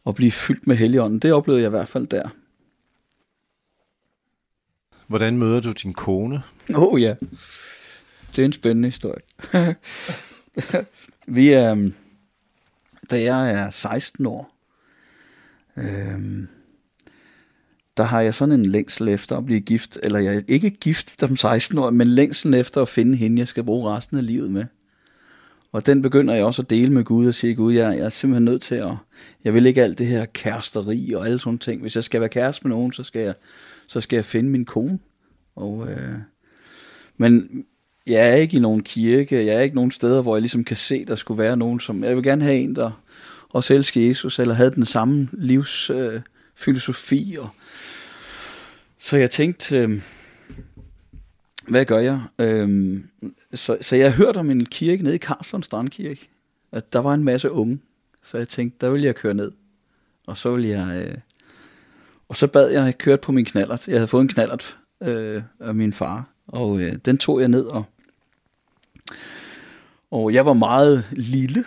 at 0.06 0.14
blive 0.14 0.32
fyldt 0.32 0.66
med 0.66 0.76
helligånden, 0.76 1.18
det 1.18 1.32
oplevede 1.32 1.62
jeg 1.62 1.68
i 1.68 1.70
hvert 1.70 1.88
fald 1.88 2.06
der. 2.06 2.28
Hvordan 5.06 5.38
møder 5.38 5.60
du 5.60 5.72
din 5.72 5.92
kone? 5.92 6.42
Åh 6.74 6.82
oh, 6.82 7.02
ja, 7.02 7.14
det 8.36 8.42
er 8.42 8.46
en 8.46 8.52
spændende 8.52 8.88
historie. 8.88 9.22
Vi 11.26 11.48
er, 11.48 11.90
da 13.10 13.22
jeg 13.22 13.50
er 13.50 13.70
16 13.70 14.26
år, 14.26 14.56
øhm, 15.76 16.48
der 17.96 18.02
har 18.02 18.20
jeg 18.20 18.34
sådan 18.34 18.54
en 18.54 18.66
længsel 18.66 19.08
efter 19.08 19.36
at 19.36 19.44
blive 19.44 19.60
gift, 19.60 19.98
eller 20.02 20.18
jeg 20.18 20.36
er 20.36 20.42
ikke 20.48 20.70
gift 20.70 21.20
som 21.20 21.36
16 21.36 21.78
år, 21.78 21.90
men 21.90 22.06
længsel 22.06 22.54
efter 22.54 22.82
at 22.82 22.88
finde 22.88 23.16
hende, 23.16 23.38
jeg 23.38 23.48
skal 23.48 23.64
bruge 23.64 23.90
resten 23.90 24.18
af 24.18 24.26
livet 24.26 24.50
med. 24.50 24.64
Og 25.72 25.86
den 25.86 26.02
begynder 26.02 26.34
jeg 26.34 26.44
også 26.44 26.62
at 26.62 26.70
dele 26.70 26.92
med 26.92 27.04
Gud 27.04 27.26
og 27.26 27.34
sige, 27.34 27.54
Gud, 27.54 27.72
jeg, 27.74 27.96
jeg 27.96 28.04
er 28.04 28.08
simpelthen 28.08 28.44
nødt 28.44 28.62
til 28.62 28.74
at, 28.74 28.94
jeg 29.44 29.54
vil 29.54 29.66
ikke 29.66 29.82
alt 29.82 29.98
det 29.98 30.06
her 30.06 30.24
kæresteri 30.24 31.12
og 31.12 31.26
alle 31.26 31.40
sådan 31.40 31.58
ting. 31.58 31.80
Hvis 31.80 31.96
jeg 31.96 32.04
skal 32.04 32.20
være 32.20 32.28
kæreste 32.28 32.68
med 32.68 32.76
nogen, 32.76 32.92
så 32.92 33.02
skal 33.02 33.22
jeg, 33.22 33.34
så 33.86 34.00
skal 34.00 34.16
jeg 34.16 34.24
finde 34.24 34.50
min 34.50 34.64
kone. 34.64 34.98
Og, 35.56 35.88
øh, 35.90 36.18
men 37.16 37.64
jeg 38.06 38.28
er 38.28 38.34
ikke 38.34 38.56
i 38.56 38.60
nogen 38.60 38.82
kirke, 38.82 39.46
jeg 39.46 39.54
er 39.54 39.60
ikke 39.60 39.76
nogen 39.76 39.90
steder, 39.90 40.22
hvor 40.22 40.36
jeg 40.36 40.42
ligesom 40.42 40.64
kan 40.64 40.76
se, 40.76 41.04
der 41.04 41.16
skulle 41.16 41.42
være 41.42 41.56
nogen, 41.56 41.80
som, 41.80 42.04
jeg 42.04 42.16
vil 42.16 42.24
gerne 42.24 42.44
have 42.44 42.56
en, 42.56 42.76
der 42.76 43.02
også 43.48 43.74
elsker 43.74 44.00
Jesus, 44.00 44.38
eller 44.38 44.54
havde 44.54 44.74
den 44.74 44.84
samme 44.84 45.28
livsfilosofi. 45.32 47.36
Øh, 47.36 47.42
og, 47.42 47.50
så 48.98 49.16
jeg 49.16 49.30
tænkte, 49.30 49.76
øh, 49.76 50.02
hvad 51.68 51.84
gør 51.84 51.98
jeg? 51.98 52.20
Øh, 52.38 53.00
så, 53.54 53.76
så 53.80 53.96
jeg 53.96 54.12
hørte 54.12 54.38
om 54.38 54.50
en 54.50 54.66
kirke 54.66 55.02
nede 55.02 55.14
i 55.14 55.18
Karlslund 55.18 55.62
Strandkirke, 55.62 56.28
at 56.72 56.92
der 56.92 56.98
var 56.98 57.14
en 57.14 57.24
masse 57.24 57.50
unge. 57.50 57.78
Så 58.24 58.38
jeg 58.38 58.48
tænkte, 58.48 58.86
der 58.86 58.92
vil 58.92 59.02
jeg 59.02 59.14
køre 59.14 59.34
ned. 59.34 59.52
Og 60.26 60.36
så 60.36 60.54
vil 60.54 60.64
jeg... 60.64 61.06
Øh, 61.06 61.14
og 62.28 62.36
så 62.36 62.46
bad 62.46 62.70
jeg, 62.70 62.84
jeg 62.84 62.98
kørte 62.98 63.22
på 63.22 63.32
min 63.32 63.44
knallert. 63.44 63.88
Jeg 63.88 63.96
havde 63.96 64.08
fået 64.08 64.22
en 64.22 64.28
knallert 64.28 64.76
øh, 65.02 65.42
af 65.60 65.74
min 65.74 65.92
far. 65.92 66.28
Og 66.46 66.80
øh, 66.80 66.94
den 67.04 67.18
tog 67.18 67.40
jeg 67.40 67.48
ned, 67.48 67.64
og, 67.64 67.84
og 70.10 70.34
jeg 70.34 70.46
var 70.46 70.52
meget 70.52 71.08
lille. 71.12 71.64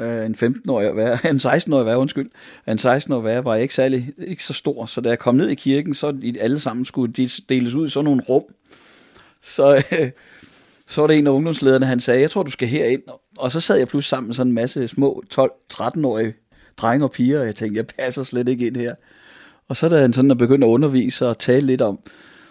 Øh, 0.00 0.26
en 0.26 0.34
15-årig 0.34 0.96
være, 0.96 1.18
en 1.30 1.36
16-årig 1.36 1.86
være, 1.86 1.98
undskyld. 1.98 2.30
En 2.68 2.78
16-årig 2.78 3.24
være 3.24 3.44
var 3.44 3.54
jeg 3.54 3.62
ikke 3.62 3.74
særlig, 3.74 4.12
ikke 4.18 4.44
så 4.44 4.52
stor, 4.52 4.86
så 4.86 5.00
da 5.00 5.08
jeg 5.08 5.18
kom 5.18 5.34
ned 5.34 5.48
i 5.48 5.54
kirken, 5.54 5.94
så 5.94 6.32
alle 6.40 6.60
sammen 6.60 6.84
skulle 6.84 7.12
deles 7.48 7.74
ud 7.74 7.86
i 7.86 7.90
sådan 7.90 8.04
nogle 8.04 8.22
rum. 8.28 8.42
Så, 9.42 9.84
øh, 9.92 10.10
så 10.86 11.00
var 11.00 11.08
det 11.08 11.18
en 11.18 11.26
af 11.26 11.30
ungdomslederne, 11.30 11.86
han 11.86 12.00
sagde, 12.00 12.20
jeg 12.20 12.30
tror, 12.30 12.42
du 12.42 12.50
skal 12.50 12.68
herind. 12.68 13.02
Og 13.38 13.52
så 13.52 13.60
sad 13.60 13.76
jeg 13.76 13.88
pludselig 13.88 14.10
sammen 14.10 14.28
med 14.28 14.34
sådan 14.34 14.50
en 14.50 14.54
masse 14.54 14.88
små 14.88 15.22
12-13-årige 15.34 16.34
drenge 16.76 17.04
og 17.04 17.10
piger, 17.10 17.40
og 17.40 17.46
jeg 17.46 17.54
tænkte, 17.54 17.78
jeg 17.78 17.86
passer 17.86 18.22
slet 18.22 18.48
ikke 18.48 18.66
ind 18.66 18.76
her. 18.76 18.94
Og 19.68 19.76
så 19.76 19.88
da 19.88 20.00
han 20.00 20.12
sådan 20.12 20.38
begyndte 20.38 20.66
at 20.66 20.70
undervise 20.70 21.28
og 21.28 21.38
tale 21.38 21.66
lidt 21.66 21.82
om, 21.82 21.98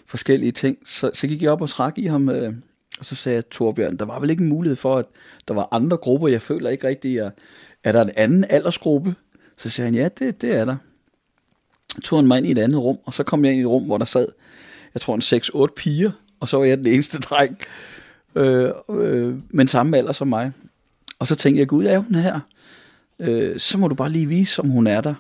forskellige 0.07 0.51
ting. 0.51 0.77
Så, 0.85 1.11
så 1.13 1.27
gik 1.27 1.41
jeg 1.41 1.51
op 1.51 1.61
og 1.61 1.69
trak 1.69 1.97
i 1.97 2.05
ham, 2.05 2.29
øh, 2.29 2.53
og 2.99 3.05
så 3.05 3.15
sagde 3.15 3.35
jeg, 3.35 3.49
Torbjørn, 3.49 3.97
der 3.97 4.05
var 4.05 4.19
vel 4.19 4.29
ikke 4.29 4.43
en 4.43 4.49
mulighed 4.49 4.75
for, 4.75 4.97
at 4.97 5.05
der 5.47 5.53
var 5.53 5.67
andre 5.71 5.97
grupper, 5.97 6.27
jeg 6.27 6.41
føler 6.41 6.69
ikke 6.69 6.87
rigtigt, 6.87 7.21
at, 7.21 7.31
er 7.83 7.91
der 7.91 8.01
en 8.01 8.11
anden 8.15 8.45
aldersgruppe? 8.49 9.15
Så 9.57 9.69
sagde 9.69 9.87
han, 9.87 9.95
ja, 9.95 10.09
det, 10.19 10.41
det 10.41 10.55
er 10.55 10.65
der. 10.65 10.75
Så 11.95 12.01
tog 12.01 12.19
han 12.19 12.27
mig 12.27 12.37
ind 12.37 12.47
i 12.47 12.51
et 12.51 12.57
andet 12.57 12.81
rum, 12.81 12.97
og 13.05 13.13
så 13.13 13.23
kom 13.23 13.45
jeg 13.45 13.53
ind 13.53 13.59
i 13.59 13.61
et 13.61 13.67
rum, 13.67 13.83
hvor 13.83 13.97
der 13.97 14.05
sad, 14.05 14.27
jeg 14.93 15.01
tror 15.01 15.15
en 15.15 15.69
6-8 15.69 15.73
piger, 15.75 16.11
og 16.39 16.49
så 16.49 16.57
var 16.57 16.65
jeg 16.65 16.77
den 16.77 16.87
eneste 16.87 17.19
dreng, 17.19 17.57
øh, 18.35 18.71
øh, 18.89 19.35
men 19.49 19.67
samme 19.67 19.97
alder 19.97 20.11
som 20.11 20.27
mig. 20.27 20.51
Og 21.19 21.27
så 21.27 21.35
tænkte 21.35 21.59
jeg, 21.59 21.67
gud, 21.67 21.85
er 21.85 21.97
hun 21.97 22.15
her? 22.15 22.39
Øh, 23.19 23.59
så 23.59 23.77
må 23.77 23.87
du 23.87 23.95
bare 23.95 24.09
lige 24.09 24.27
vise, 24.27 24.61
om 24.61 24.69
hun 24.69 24.87
er 24.87 25.01
der. 25.01 25.13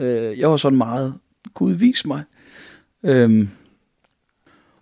Øh, 0.00 0.38
jeg 0.38 0.50
var 0.50 0.56
sådan 0.56 0.78
meget, 0.78 1.14
Gud, 1.54 1.72
vis 1.72 2.06
mig. 2.06 2.22
Øh, 3.02 3.48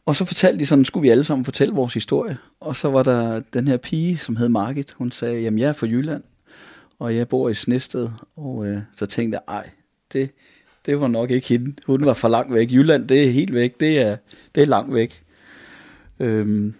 og 0.09 0.17
så 0.17 0.25
fortalte 0.25 0.59
de 0.59 0.67
sådan, 0.67 0.85
skulle 0.85 1.03
vi 1.03 1.09
alle 1.09 1.25
sammen 1.25 1.45
fortælle 1.45 1.75
vores 1.75 1.95
historie. 1.95 2.39
Og 2.61 2.77
så 2.77 2.89
var 2.89 3.03
der 3.03 3.43
den 3.53 3.69
her 3.69 3.77
pige, 3.77 4.19
som 4.19 4.37
hed 4.37 4.49
Margit. 4.49 4.93
Hun 4.93 5.13
sagde, 5.13 5.41
jamen 5.41 5.59
jeg 5.59 5.69
er 5.69 5.73
fra 5.73 5.87
Jylland. 5.87 6.23
og 6.99 7.17
jeg 7.17 7.29
bor 7.29 7.49
i 7.49 7.55
Snested, 7.55 8.09
og 8.37 8.67
øh, 8.67 8.81
så 8.97 9.07
tænkte 9.07 9.37
jeg, 9.37 9.55
ej, 9.55 9.71
det, 10.13 10.31
det 10.87 11.01
var 11.01 11.09
nok 11.09 11.31
ikke 11.31 11.49
hende. 11.49 11.75
Hun 11.87 12.05
var 12.05 12.15
for 12.15 12.29
langt 12.29 12.55
væk. 12.55 12.73
Jylland, 12.73 13.09
det 13.09 13.25
er 13.25 13.31
helt 13.31 13.55
væk. 13.55 13.81
Det 13.81 13.99
er, 13.99 14.17
det 14.55 14.63
er 14.63 14.67
langt 14.67 14.95
væk. 14.95 15.23
Øhm, 16.21 16.75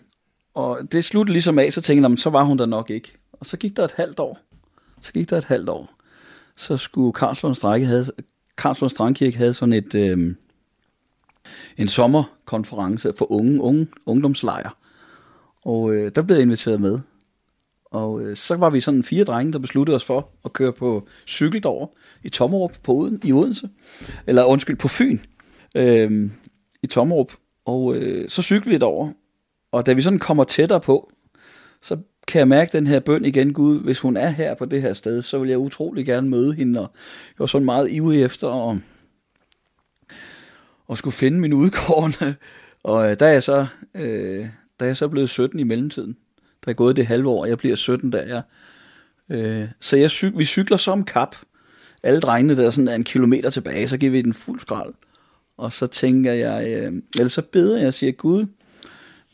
og 0.55 0.79
det 0.93 1.05
sluttede 1.05 1.33
ligesom 1.33 1.59
af, 1.59 1.73
så 1.73 1.81
tænkte 1.81 2.09
jeg, 2.09 2.19
så 2.19 2.31
var 2.31 2.45
hun 2.45 2.59
der 2.59 2.67
nok 2.67 2.91
ikke. 2.91 3.13
Og 3.33 3.47
så 3.47 3.57
gik 3.57 3.77
der 3.77 3.85
et 3.85 3.93
halvt 3.97 4.21
år. 4.21 4.39
Så 5.01 5.13
gik 5.13 5.31
der 5.31 5.39
et 5.39 5.45
halvt 5.45 5.69
år. 5.69 5.95
Så 6.57 6.77
skulle 6.77 7.13
Karlslund 7.13 7.55
Strække 7.55 7.87
havde, 7.87 8.07
Karlslund 8.59 8.91
Strandkirke 8.91 9.37
havde 9.37 9.55
sådan 9.55 9.73
et, 9.73 9.95
Øh, 9.95 10.35
en 11.77 11.89
sommerkonference 11.89 13.13
for 13.19 13.33
unge, 13.33 13.61
unge 13.61 13.87
ungdomslejre. 14.07 14.71
Og 15.65 15.95
øh, 15.95 16.13
der 16.15 16.23
blev 16.23 16.37
jeg 16.37 16.43
inviteret 16.43 16.81
med. 16.81 16.99
Og 17.85 18.23
øh, 18.23 18.37
så 18.37 18.57
var 18.57 18.71
vi 18.71 18.81
sådan 18.81 19.03
fire 19.03 19.25
drenge, 19.25 19.53
der 19.53 19.59
besluttede 19.59 19.95
os 19.95 20.05
for 20.05 20.29
at 20.45 20.53
køre 20.53 20.73
på 20.73 21.09
cykel 21.27 21.63
derover 21.63 21.87
i 22.25 22.29
Tommerup 22.29 22.73
på 22.83 22.93
Oden, 22.93 23.21
i 23.25 23.33
Odense. 23.33 23.69
Eller 24.27 24.45
undskyld, 24.45 24.77
på 24.77 24.89
Fyn 24.89 25.19
øh, 25.77 26.31
i 26.83 26.87
Tommerup. 26.87 27.33
Og 27.65 27.97
øh, 27.97 28.29
så 28.29 28.43
cyklede 28.43 28.75
vi 28.75 28.79
derover. 28.79 29.13
Og 29.73 29.87
da 29.87 29.93
vi 29.93 30.03
sådan 30.03 30.19
kommer 30.19 30.45
tættere 30.45 30.81
på, 30.81 31.13
så 31.83 31.97
kan 32.29 32.39
jeg 32.39 32.49
mærke 32.49 32.73
den 32.73 32.87
her 32.87 33.01
bøn 33.01 33.25
igen, 33.25 33.53
Gud, 33.53 33.81
hvis 33.81 33.99
hun 33.99 34.17
er 34.17 34.29
her 34.29 34.55
på 34.55 34.65
det 34.65 34.83
her 34.83 34.93
sted, 34.93 35.23
så 35.23 35.39
vil 35.39 35.49
jeg 35.49 35.59
utrolig 35.59 36.07
gerne 36.07 36.29
møde 36.29 36.53
hende. 36.53 36.81
Og 36.81 36.91
jeg 37.29 37.39
var 37.39 37.47
sådan 37.47 37.65
meget 37.65 37.91
ivrig 37.91 38.23
efter 38.23 38.71
at, 38.71 38.77
og 40.89 40.99
skulle 40.99 41.15
finde 41.15 41.41
min 41.41 41.53
udkårne. 41.53 42.37
Og 42.83 43.11
øh, 43.11 43.21
der 43.21 43.27
er 43.27 43.33
jeg 43.33 43.43
så, 43.43 43.67
øh, 43.95 44.47
der 44.81 44.85
er 44.85 44.87
jeg 44.87 44.97
så 44.97 45.09
blevet 45.09 45.31
17 45.31 45.61
i 45.61 45.63
mellemtiden. 45.63 46.17
Der 46.65 46.71
er 46.71 46.75
gået 46.75 46.97
det 46.97 47.07
halve 47.07 47.29
år, 47.29 47.41
og 47.43 47.49
jeg 47.49 47.59
bliver 47.59 47.77
17 47.77 48.13
der. 48.13 48.23
Jeg, 48.23 48.43
øh, 49.37 49.69
så 49.81 49.97
jeg 49.97 50.11
cy- 50.11 50.37
vi 50.37 50.45
cykler 50.45 50.77
som 50.77 51.05
kap. 51.05 51.37
Alle 52.03 52.21
drengene 52.21 52.57
der 52.57 52.71
sådan 52.71 52.89
en 52.89 53.05
kilometer 53.05 53.51
tilbage, 53.51 53.89
så 53.89 53.97
giver 53.97 54.13
vi 54.13 54.23
den 54.23 54.35
fuld 54.35 54.61
skrald. 54.61 54.95
Og 55.57 55.73
så 55.73 55.87
tænker 55.87 56.33
jeg, 56.33 56.69
øh, 56.69 56.93
eller 57.15 57.29
så 57.29 57.43
beder 57.43 57.79
jeg 57.79 57.87
og 57.87 57.95
siger, 57.95 58.13
Gud, 58.13 58.47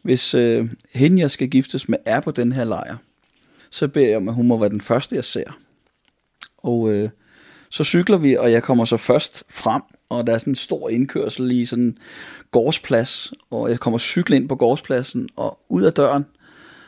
hvis 0.02 0.34
øh, 0.34 0.68
hende, 0.94 1.23
jeg 1.23 1.30
skal 1.30 1.50
giftes 1.50 1.88
med, 1.88 1.99
er 2.06 2.20
på 2.20 2.30
den 2.30 2.52
her 2.52 2.64
lejr, 2.64 2.96
så 3.70 3.88
beder 3.88 4.08
jeg 4.08 4.16
om, 4.16 4.28
at 4.28 4.34
hun 4.34 4.46
må 4.46 4.58
være 4.58 4.70
den 4.70 4.80
første, 4.80 5.16
jeg 5.16 5.25
ser. 5.25 5.58
Og 6.58 6.92
øh, 6.92 7.11
så 7.70 7.84
cykler 7.84 8.16
vi, 8.16 8.37
og 8.37 8.52
jeg 8.52 8.62
kommer 8.62 8.84
så 8.84 8.96
først 8.96 9.44
frem, 9.49 9.82
og 10.16 10.26
der 10.26 10.35
er 10.35 10.38
sådan 10.38 10.50
en 10.50 10.56
stor 10.56 10.88
indkørsel 10.88 11.50
i 11.50 11.64
sådan 11.64 11.85
en 11.85 11.99
gårdsplads, 12.50 13.33
og 13.50 13.71
jeg 13.71 13.80
kommer 13.80 13.99
cykle 13.99 14.37
ind 14.37 14.49
på 14.49 14.56
gårdspladsen, 14.56 15.28
og 15.37 15.59
ud 15.68 15.83
af 15.83 15.92
døren, 15.92 16.25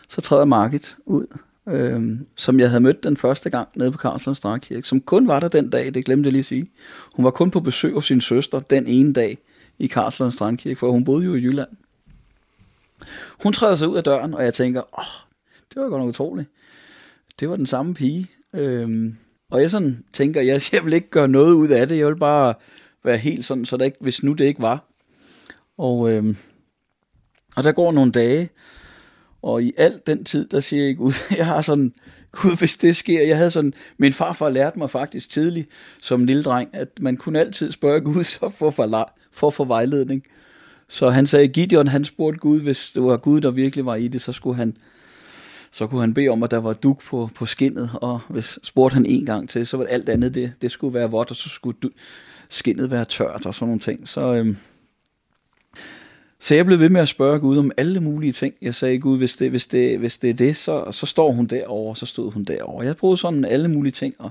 så 0.08 0.20
træder 0.20 0.44
Margit 0.44 0.96
ud, 1.06 1.26
øh, 1.68 2.18
som 2.36 2.60
jeg 2.60 2.70
havde 2.70 2.80
mødt 2.80 3.04
den 3.04 3.16
første 3.16 3.50
gang 3.50 3.68
nede 3.74 3.92
på 3.92 3.98
Karlslund 3.98 4.36
Strandkirke, 4.36 4.88
som 4.88 5.00
kun 5.00 5.28
var 5.28 5.40
der 5.40 5.48
den 5.48 5.70
dag, 5.70 5.94
det 5.94 6.04
glemte 6.04 6.26
jeg 6.26 6.32
lige 6.32 6.40
at 6.40 6.46
sige. 6.46 6.66
Hun 7.14 7.24
var 7.24 7.30
kun 7.30 7.50
på 7.50 7.60
besøg 7.60 7.94
hos 7.94 8.06
sin 8.06 8.20
søster 8.20 8.60
den 8.60 8.86
ene 8.86 9.12
dag 9.12 9.38
i 9.78 9.86
Karlslund 9.86 10.32
Strandkirke, 10.32 10.78
for 10.78 10.90
hun 10.90 11.04
boede 11.04 11.24
jo 11.24 11.34
i 11.34 11.38
Jylland. 11.38 11.68
Hun 13.42 13.52
træder 13.52 13.74
sig 13.74 13.88
ud 13.88 13.96
af 13.96 14.04
døren, 14.04 14.34
og 14.34 14.44
jeg 14.44 14.54
tænker, 14.54 14.80
åh, 14.80 14.98
oh, 14.98 15.26
det 15.74 15.82
var 15.82 15.88
godt 15.88 16.00
nok 16.00 16.08
utroligt. 16.08 16.48
Det 17.40 17.48
var 17.50 17.56
den 17.56 17.66
samme 17.66 17.94
pige. 17.94 18.30
Øhm, 18.54 19.16
og 19.50 19.60
jeg 19.60 19.70
sådan 19.70 20.04
tænker, 20.12 20.40
jeg, 20.40 20.62
jeg 20.72 20.84
vil 20.84 20.92
ikke 20.92 21.10
gøre 21.10 21.28
noget 21.28 21.52
ud 21.52 21.68
af 21.68 21.88
det. 21.88 21.98
Jeg 21.98 22.06
vil 22.06 22.16
bare 22.16 22.54
være 23.06 23.16
helt 23.16 23.44
sådan, 23.44 23.64
så 23.64 23.76
det 23.76 23.84
ikke, 23.84 23.98
hvis 24.00 24.22
nu 24.22 24.32
det 24.32 24.44
ikke 24.44 24.62
var. 24.62 24.84
Og, 25.78 26.12
øh, 26.12 26.36
og 27.56 27.64
der 27.64 27.72
går 27.72 27.92
nogle 27.92 28.12
dage, 28.12 28.50
og 29.42 29.62
i 29.62 29.72
al 29.76 30.00
den 30.06 30.24
tid, 30.24 30.48
der 30.48 30.60
siger 30.60 30.84
jeg, 30.84 30.96
Gud, 31.02 31.12
jeg 31.36 31.46
har 31.46 31.62
sådan, 31.62 31.94
Gud, 32.32 32.56
hvis 32.58 32.76
det 32.76 32.96
sker, 32.96 33.22
jeg 33.22 33.36
havde 33.36 33.50
sådan, 33.50 33.74
min 33.98 34.12
farfar 34.12 34.50
lærte 34.50 34.78
mig 34.78 34.90
faktisk 34.90 35.30
tidligt, 35.30 35.68
som 36.02 36.24
lille 36.24 36.42
dreng, 36.42 36.70
at 36.72 36.88
man 37.00 37.16
kunne 37.16 37.40
altid 37.40 37.72
spørge 37.72 38.00
Gud 38.00 38.24
så 38.32 38.38
for, 38.38 38.70
for, 38.70 39.10
for, 39.32 39.50
for 39.50 39.64
vejledning. 39.64 40.22
Så 40.88 41.10
han 41.10 41.26
sagde, 41.26 41.48
Gideon, 41.48 41.88
han 41.88 42.04
spurgte 42.04 42.38
Gud, 42.38 42.60
hvis 42.60 42.90
det 42.94 43.02
var 43.02 43.16
Gud, 43.16 43.40
der 43.40 43.50
virkelig 43.50 43.86
var 43.86 43.94
i 43.94 44.08
det, 44.08 44.20
så 44.20 44.32
skulle 44.32 44.56
han, 44.56 44.76
så 45.70 45.86
kunne 45.86 46.00
han 46.00 46.14
bede 46.14 46.28
om, 46.28 46.42
at 46.42 46.50
der 46.50 46.58
var 46.58 46.72
duk 46.72 47.02
på, 47.02 47.30
på 47.34 47.46
skinnet, 47.46 47.90
og 47.94 48.20
hvis 48.28 48.58
spurgte 48.62 48.94
han 48.94 49.06
en 49.06 49.26
gang 49.26 49.48
til, 49.48 49.66
så 49.66 49.76
var 49.76 49.84
alt 49.84 50.08
andet, 50.08 50.34
det, 50.34 50.52
det 50.62 50.70
skulle 50.70 50.94
være 50.94 51.10
vådt, 51.10 51.30
og 51.30 51.36
så 51.36 51.48
skulle 51.48 51.78
du, 51.82 51.90
skinnet 52.48 52.90
være 52.90 53.04
tørt 53.04 53.46
og 53.46 53.54
sådan 53.54 53.68
nogle 53.68 53.80
ting. 53.80 54.08
Så, 54.08 54.34
øhm, 54.34 54.56
så 56.38 56.54
jeg 56.54 56.66
blev 56.66 56.78
ved 56.78 56.88
med 56.88 57.00
at 57.00 57.08
spørge 57.08 57.40
Gud 57.40 57.58
om 57.58 57.70
alle 57.76 58.00
mulige 58.00 58.32
ting. 58.32 58.54
Jeg 58.62 58.74
sagde, 58.74 58.98
Gud, 58.98 59.18
hvis 59.18 59.36
det, 59.36 59.50
hvis 59.50 59.66
det, 59.66 59.98
hvis 59.98 60.18
det 60.18 60.30
er 60.30 60.34
det, 60.34 60.56
så, 60.56 60.92
så 60.92 61.06
står 61.06 61.32
hun 61.32 61.46
derover, 61.46 61.94
så 61.94 62.06
stod 62.06 62.32
hun 62.32 62.44
derover. 62.44 62.82
Jeg 62.82 62.96
prøvede 62.96 63.16
sådan 63.16 63.44
alle 63.44 63.68
mulige 63.68 63.92
ting, 63.92 64.14
og, 64.18 64.30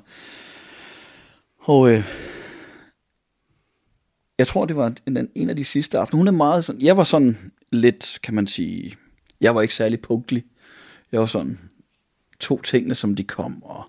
og 1.59 1.91
øh, 1.93 2.03
jeg 4.37 4.47
tror, 4.47 4.65
det 4.65 4.75
var 4.75 4.93
en, 5.07 5.29
en 5.35 5.49
af 5.49 5.55
de 5.55 5.65
sidste 5.65 5.99
aftener. 5.99 6.17
Hun 6.17 6.27
er 6.27 6.31
meget 6.31 6.65
sådan, 6.65 6.81
jeg 6.81 6.97
var 6.97 7.03
sådan 7.03 7.51
lidt, 7.71 8.19
kan 8.23 8.33
man 8.33 8.47
sige, 8.47 8.95
jeg 9.41 9.55
var 9.55 9.61
ikke 9.61 9.73
særlig 9.73 9.99
punktlig. 9.99 10.43
Jeg 11.11 11.19
var 11.19 11.25
sådan, 11.25 11.59
to 12.39 12.61
tingene, 12.61 12.95
som 12.95 13.15
de 13.15 13.23
kom, 13.23 13.63
og 13.63 13.83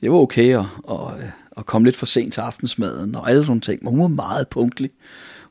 det 0.00 0.10
var 0.10 0.16
okay 0.16 0.58
at, 0.58 0.64
at, 0.90 1.32
og 1.60 1.66
kom 1.66 1.84
lidt 1.84 1.96
for 1.96 2.06
sent 2.06 2.32
til 2.32 2.40
aftensmaden, 2.40 3.14
og 3.14 3.30
alle 3.30 3.46
sådan 3.46 3.60
ting, 3.60 3.84
men 3.84 3.90
hun 3.90 4.00
var 4.00 4.08
meget 4.08 4.48
punktlig. 4.48 4.90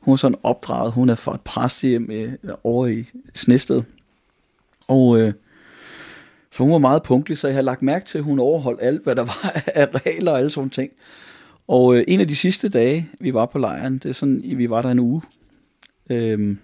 Hun 0.00 0.12
var 0.12 0.16
sådan 0.16 0.38
opdraget, 0.42 0.92
hun 0.92 1.08
er 1.08 1.14
fra 1.14 1.34
et 1.34 1.40
præstehjem 1.40 2.10
øh, 2.10 2.32
over 2.64 2.86
i 2.86 3.04
Snested. 3.34 3.82
Og 4.88 5.20
øh, 5.20 5.32
så 6.52 6.62
hun 6.62 6.72
var 6.72 6.78
meget 6.78 7.02
punktlig, 7.02 7.38
så 7.38 7.46
jeg 7.46 7.54
har 7.54 7.62
lagt 7.62 7.82
mærke 7.82 8.06
til, 8.06 8.18
at 8.18 8.24
hun 8.24 8.38
overholdt 8.38 8.80
alt, 8.82 9.02
hvad 9.02 9.16
der 9.16 9.22
var 9.22 9.62
af 9.74 9.88
regler 9.94 10.32
og 10.32 10.38
alle 10.38 10.50
sådan 10.50 10.70
ting. 10.70 10.92
Og 11.68 11.96
øh, 11.96 12.04
en 12.08 12.20
af 12.20 12.28
de 12.28 12.36
sidste 12.36 12.68
dage, 12.68 13.08
vi 13.20 13.34
var 13.34 13.46
på 13.46 13.58
lejren, 13.58 13.94
det 13.94 14.08
er 14.08 14.12
sådan, 14.12 14.42
vi 14.44 14.70
var 14.70 14.82
der 14.82 14.90
en 14.90 14.98
uge. 14.98 15.22
Øhm, 16.10 16.58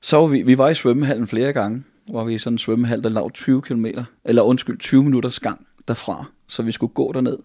så 0.00 0.16
var 0.16 0.26
vi, 0.26 0.42
vi 0.42 0.58
var 0.58 0.68
i 0.68 0.74
svømmehallen 0.74 1.26
flere 1.26 1.52
gange, 1.52 1.84
hvor 2.06 2.24
vi 2.24 2.34
i 2.34 2.38
sådan 2.38 2.54
en 2.54 2.58
svømmehal, 2.58 3.02
der 3.02 3.08
lavede 3.08 3.32
20 3.32 3.62
km, 3.62 3.86
eller 4.24 4.42
undskyld, 4.42 4.78
20 4.78 5.04
minutters 5.04 5.40
gang 5.40 5.66
derfra, 5.88 6.24
så 6.46 6.62
vi 6.62 6.72
skulle 6.72 6.92
gå 6.92 7.12
derned. 7.12 7.38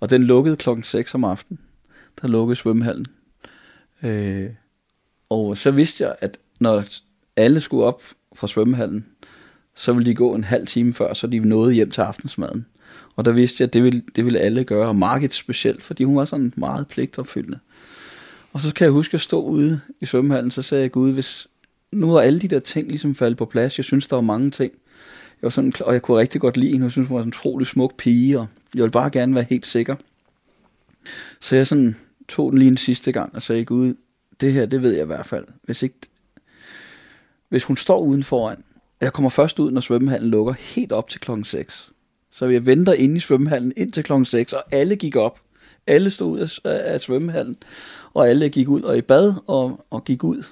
Og 0.00 0.10
den 0.10 0.22
lukkede 0.24 0.56
klokken 0.56 0.82
6 0.82 1.14
om 1.14 1.24
aftenen. 1.24 1.60
Der 2.22 2.28
lukkede 2.28 2.56
svømmehallen. 2.56 3.06
Øh, 4.02 4.50
og 5.28 5.56
så 5.56 5.70
vidste 5.70 6.04
jeg, 6.04 6.16
at 6.20 6.38
når 6.60 6.84
alle 7.36 7.60
skulle 7.60 7.84
op 7.84 8.02
fra 8.34 8.48
svømmehallen, 8.48 9.06
så 9.74 9.92
ville 9.92 10.10
de 10.10 10.14
gå 10.14 10.34
en 10.34 10.44
halv 10.44 10.66
time 10.66 10.92
før, 10.92 11.14
så 11.14 11.26
de 11.26 11.38
nåede 11.38 11.74
hjem 11.74 11.90
til 11.90 12.00
aftensmaden. 12.00 12.66
Og 13.16 13.24
der 13.24 13.32
vidste 13.32 13.62
jeg, 13.62 13.66
at 13.66 13.72
det 13.72 13.82
ville, 13.82 14.02
det 14.16 14.24
ville 14.24 14.38
alle 14.38 14.64
gøre, 14.64 14.88
og 14.88 14.96
Margit 14.96 15.34
specielt, 15.34 15.82
fordi 15.82 16.04
hun 16.04 16.16
var 16.16 16.24
sådan 16.24 16.52
meget 16.56 16.88
pligtopfyldende. 16.88 17.58
Og 18.52 18.60
så 18.60 18.74
kan 18.74 18.84
jeg 18.84 18.92
huske 18.92 19.14
at 19.14 19.20
stå 19.20 19.42
ude 19.42 19.80
i 20.00 20.06
svømmehallen, 20.06 20.50
så 20.50 20.62
sagde 20.62 20.82
jeg, 20.82 20.90
Gud, 20.90 21.12
hvis 21.12 21.46
nu 21.92 22.14
er 22.14 22.20
alle 22.20 22.40
de 22.40 22.48
der 22.48 22.60
ting 22.60 22.88
ligesom 22.88 23.14
faldet 23.14 23.38
på 23.38 23.44
plads, 23.44 23.78
jeg 23.78 23.84
synes, 23.84 24.06
der 24.06 24.16
var 24.16 24.22
mange 24.22 24.50
ting, 24.50 24.72
jeg 25.42 25.46
var 25.46 25.50
sådan, 25.50 25.72
og 25.80 25.92
jeg 25.92 26.02
kunne 26.02 26.18
rigtig 26.18 26.40
godt 26.40 26.56
lide 26.56 26.72
hende, 26.72 26.84
jeg 26.84 26.92
synes, 26.92 27.08
hun 27.08 27.16
var 27.16 27.22
en 27.22 27.28
utrolig 27.28 27.66
smuk 27.66 27.96
pige, 27.96 28.38
og 28.38 28.46
jeg 28.74 28.82
ville 28.82 28.92
bare 28.92 29.10
gerne 29.10 29.34
være 29.34 29.46
helt 29.50 29.66
sikker. 29.66 29.96
Så 31.40 31.56
jeg 31.56 31.66
sådan 31.66 31.96
tog 32.28 32.50
den 32.50 32.58
lige 32.58 32.68
en 32.70 32.76
sidste 32.76 33.12
gang 33.12 33.34
og 33.34 33.42
sagde, 33.42 33.64
Gud, 33.64 33.94
det 34.40 34.52
her, 34.52 34.66
det 34.66 34.82
ved 34.82 34.92
jeg 34.92 35.02
i 35.02 35.06
hvert 35.06 35.26
fald. 35.26 35.46
Hvis, 35.62 35.82
ikke, 35.82 35.96
hvis 37.48 37.64
hun 37.64 37.76
står 37.76 38.00
uden 38.00 38.22
foran, 38.22 38.64
jeg 39.00 39.12
kommer 39.12 39.30
først 39.30 39.58
ud, 39.58 39.70
når 39.70 39.80
svømmehallen 39.80 40.30
lukker, 40.30 40.52
helt 40.52 40.92
op 40.92 41.08
til 41.08 41.20
klokken 41.20 41.44
6. 41.44 41.90
Så 42.32 42.46
jeg 42.46 42.66
venter 42.66 42.92
inde 42.92 43.16
i 43.16 43.20
svømmehallen 43.20 43.72
indtil 43.76 44.04
klokken 44.04 44.24
6, 44.24 44.52
og 44.52 44.62
alle 44.70 44.96
gik 44.96 45.16
op. 45.16 45.40
Alle 45.86 46.10
stod 46.10 46.32
ud 46.32 46.40
af, 46.40 46.92
af 46.92 47.00
svømmehallen, 47.00 47.56
og 48.14 48.28
alle 48.28 48.48
gik 48.48 48.68
ud 48.68 48.82
og 48.82 48.98
i 48.98 49.00
bad 49.00 49.34
og, 49.46 49.86
og 49.90 50.04
gik 50.04 50.24
ud 50.24 50.42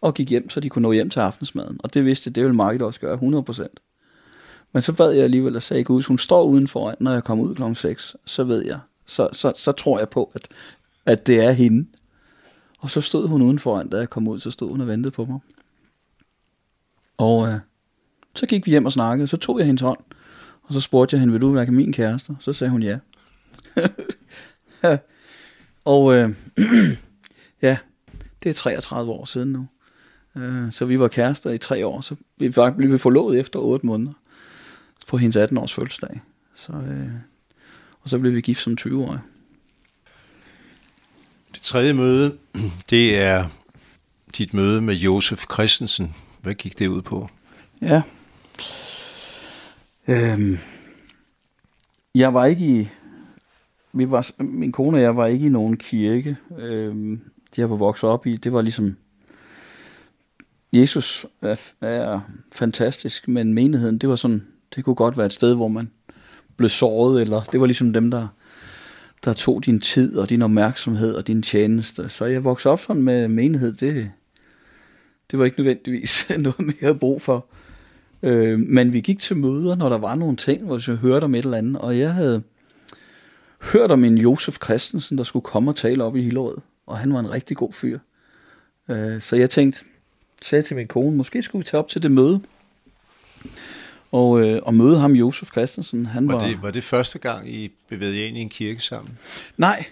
og 0.00 0.14
gik 0.14 0.30
hjem, 0.30 0.50
så 0.50 0.60
de 0.60 0.68
kunne 0.68 0.82
nå 0.82 0.92
hjem 0.92 1.10
til 1.10 1.20
aftensmaden. 1.20 1.80
Og 1.82 1.94
det 1.94 2.04
vidste 2.04 2.30
det 2.30 2.42
ville 2.42 2.56
Margit 2.56 2.82
også 2.82 3.00
gøre, 3.00 3.18
100%. 3.48 3.83
Men 4.74 4.82
så 4.82 4.92
ved 4.92 5.10
jeg 5.10 5.24
alligevel 5.24 5.56
og 5.56 5.62
sagde, 5.62 5.84
Gud, 5.84 6.02
hun 6.02 6.18
står 6.18 6.44
udenfor, 6.44 6.94
når 7.00 7.12
jeg 7.12 7.24
kommer 7.24 7.44
ud 7.44 7.54
klokken 7.54 7.74
6, 7.74 8.16
så 8.24 8.44
ved 8.44 8.66
jeg, 8.66 8.78
så, 9.06 9.28
så, 9.32 9.52
så 9.56 9.72
tror 9.72 9.98
jeg 9.98 10.08
på, 10.08 10.30
at, 10.34 10.48
at 11.06 11.26
det 11.26 11.44
er 11.44 11.52
hende. 11.52 11.86
Og 12.78 12.90
så 12.90 13.00
stod 13.00 13.28
hun 13.28 13.42
udenfor, 13.42 13.82
da 13.82 13.96
jeg 13.96 14.10
kom 14.10 14.28
ud, 14.28 14.40
så 14.40 14.50
stod 14.50 14.68
hun 14.68 14.80
og 14.80 14.88
ventede 14.88 15.10
på 15.10 15.24
mig. 15.24 15.38
Og 17.16 17.48
øh, 17.48 17.54
så 18.34 18.46
gik 18.46 18.66
vi 18.66 18.70
hjem 18.70 18.86
og 18.86 18.92
snakkede, 18.92 19.28
så 19.28 19.36
tog 19.36 19.58
jeg 19.58 19.66
hendes 19.66 19.82
hånd, 19.82 19.98
og 20.62 20.72
så 20.72 20.80
spurgte 20.80 21.14
jeg 21.14 21.20
hende, 21.20 21.32
vil 21.32 21.40
du 21.40 21.50
være 21.50 21.66
min 21.66 21.92
kæreste? 21.92 22.36
Så 22.40 22.52
sagde 22.52 22.70
hun 22.70 22.82
ja. 22.82 22.98
og 25.84 26.14
øh, 26.14 26.30
ja, 27.62 27.76
det 28.42 28.50
er 28.50 28.54
33 28.54 29.12
år 29.12 29.24
siden 29.24 29.52
nu. 29.52 29.66
Øh, 30.36 30.72
så 30.72 30.84
vi 30.84 31.00
var 31.00 31.08
kærester 31.08 31.50
i 31.50 31.58
tre 31.58 31.86
år, 31.86 32.00
så 32.00 32.14
vi 32.38 32.48
blev 32.48 32.74
blevet 32.76 33.00
forlovet 33.00 33.40
efter 33.40 33.58
8 33.58 33.86
måneder 33.86 34.12
på 35.08 35.16
hendes 35.16 35.36
18 35.36 35.58
års 35.58 35.74
fødselsdag. 35.74 36.20
Så, 36.54 36.72
øh, 36.72 37.08
og 38.00 38.10
så 38.10 38.18
blev 38.18 38.34
vi 38.34 38.40
gift 38.40 38.60
som 38.60 38.76
20-årige. 38.80 39.20
Det 41.54 41.62
tredje 41.62 41.92
møde, 41.92 42.36
det 42.90 43.18
er 43.18 43.48
dit 44.38 44.54
møde 44.54 44.80
med 44.80 44.94
Josef 44.94 45.44
Christensen. 45.52 46.14
Hvad 46.42 46.54
gik 46.54 46.78
det 46.78 46.86
ud 46.86 47.02
på? 47.02 47.28
Ja, 47.82 48.02
Øhm, 50.08 50.58
jeg 52.14 52.34
var 52.34 52.46
ikke 52.46 52.66
i... 52.66 52.88
Vi 53.92 54.10
var, 54.10 54.42
min 54.42 54.72
kone 54.72 54.96
og 54.96 55.02
jeg 55.02 55.16
var 55.16 55.26
ikke 55.26 55.46
i 55.46 55.48
nogen 55.48 55.76
kirke. 55.76 56.36
Øhm, 56.58 57.20
det 57.50 57.58
jeg 57.58 57.70
var 57.70 57.76
vokset 57.76 58.10
op 58.10 58.26
i, 58.26 58.36
det 58.36 58.52
var 58.52 58.62
ligesom... 58.62 58.96
Jesus 60.72 61.26
er, 61.42 61.56
er 61.80 62.20
fantastisk, 62.52 63.28
men 63.28 63.54
menigheden, 63.54 63.98
det 63.98 64.08
var 64.08 64.16
sådan... 64.16 64.46
Det 64.74 64.84
kunne 64.84 64.94
godt 64.94 65.16
være 65.16 65.26
et 65.26 65.32
sted, 65.32 65.54
hvor 65.54 65.68
man 65.68 65.90
blev 66.56 66.70
såret, 66.70 67.22
eller 67.22 67.42
det 67.42 67.60
var 67.60 67.66
ligesom 67.66 67.92
dem, 67.92 68.10
der, 68.10 68.28
der 69.24 69.32
tog 69.32 69.64
din 69.66 69.80
tid 69.80 70.16
og 70.16 70.28
din 70.28 70.42
opmærksomhed 70.42 71.14
og 71.14 71.26
din 71.26 71.42
tjeneste. 71.42 72.08
Så 72.08 72.24
jeg 72.24 72.44
voksede 72.44 72.72
op 72.72 72.80
sådan 72.80 73.02
med 73.02 73.28
menighed, 73.28 73.72
det, 73.72 74.10
det 75.30 75.38
var 75.38 75.44
ikke 75.44 75.60
nødvendigvis 75.60 76.26
noget 76.38 76.60
mere 76.60 76.76
havde 76.80 76.94
brug 76.94 77.22
for. 77.22 77.46
Øh, 78.22 78.58
men 78.58 78.92
vi 78.92 79.00
gik 79.00 79.18
til 79.18 79.36
møder, 79.36 79.74
når 79.74 79.88
der 79.88 79.98
var 79.98 80.14
nogle 80.14 80.36
ting, 80.36 80.64
hvor 80.64 80.90
jeg 80.90 80.96
hørte 80.96 81.24
om 81.24 81.34
et 81.34 81.44
eller 81.44 81.58
andet, 81.58 81.76
og 81.76 81.98
jeg 81.98 82.14
havde 82.14 82.42
hørt 83.72 83.92
om 83.92 84.04
en 84.04 84.18
Josef 84.18 84.56
Christensen, 84.64 85.18
der 85.18 85.24
skulle 85.24 85.44
komme 85.44 85.70
og 85.70 85.76
tale 85.76 86.04
op 86.04 86.16
i 86.16 86.22
Hillerød, 86.22 86.56
og 86.86 86.98
han 86.98 87.12
var 87.12 87.20
en 87.20 87.32
rigtig 87.32 87.56
god 87.56 87.72
fyr. 87.72 87.98
Øh, 88.88 89.20
så 89.20 89.36
jeg 89.36 89.50
tænkte, 89.50 89.84
sagde 90.42 90.62
til 90.62 90.76
min 90.76 90.86
kone, 90.86 91.16
måske 91.16 91.42
skulle 91.42 91.60
vi 91.60 91.64
tage 91.64 91.78
op 91.78 91.88
til 91.88 92.02
det 92.02 92.10
møde, 92.10 92.40
og, 94.14 94.40
øh, 94.40 94.60
og 94.62 94.74
møde 94.74 94.98
ham, 94.98 95.12
Josef 95.12 95.48
Christensen. 95.50 96.06
Han 96.06 96.28
var, 96.28 96.34
var, 96.34 96.46
det, 96.46 96.62
var 96.62 96.70
det 96.70 96.84
første 96.84 97.18
gang, 97.18 97.50
I 97.50 97.70
bevægede 97.88 98.18
jer 98.18 98.26
ind 98.26 98.36
i 98.36 98.40
en 98.40 98.48
kirke 98.48 98.80
sammen? 98.80 99.18
Nej, 99.56 99.84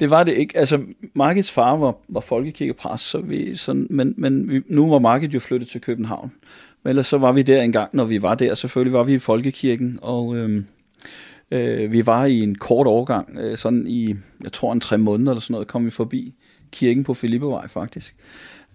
det 0.00 0.10
var 0.10 0.24
det 0.24 0.32
ikke. 0.32 0.58
Altså, 0.58 0.82
Markets 1.14 1.50
far 1.50 1.76
var, 1.76 1.96
var 2.08 2.20
folkekirkepræst, 2.20 3.04
så 3.04 3.18
vi 3.18 3.56
sådan, 3.56 3.86
men, 3.90 4.14
men 4.16 4.48
vi, 4.48 4.60
nu 4.68 4.90
var 4.90 4.98
Market 4.98 5.34
jo 5.34 5.40
flyttet 5.40 5.68
til 5.68 5.80
København. 5.80 6.32
Men 6.82 6.90
ellers 6.90 7.06
så 7.06 7.18
var 7.18 7.32
vi 7.32 7.42
der 7.42 7.62
en 7.62 7.72
gang, 7.72 7.90
når 7.92 8.04
vi 8.04 8.22
var 8.22 8.34
der. 8.34 8.54
Selvfølgelig 8.54 8.92
var 8.92 9.02
vi 9.02 9.14
i 9.14 9.18
folkekirken, 9.18 9.98
og 10.02 10.36
øh, 10.36 10.64
øh, 11.50 11.92
vi 11.92 12.06
var 12.06 12.24
i 12.24 12.40
en 12.40 12.54
kort 12.54 12.86
overgang, 12.86 13.38
øh, 13.40 13.56
sådan 13.56 13.86
i, 13.86 14.14
jeg 14.42 14.52
tror 14.52 14.72
en 14.72 14.80
tre 14.80 14.98
måneder 14.98 15.32
eller 15.32 15.40
sådan 15.40 15.52
noget, 15.52 15.68
kom 15.68 15.84
vi 15.84 15.90
forbi 15.90 16.34
kirken 16.72 17.04
på 17.04 17.14
Filippevej 17.14 17.68
faktisk. 17.68 18.14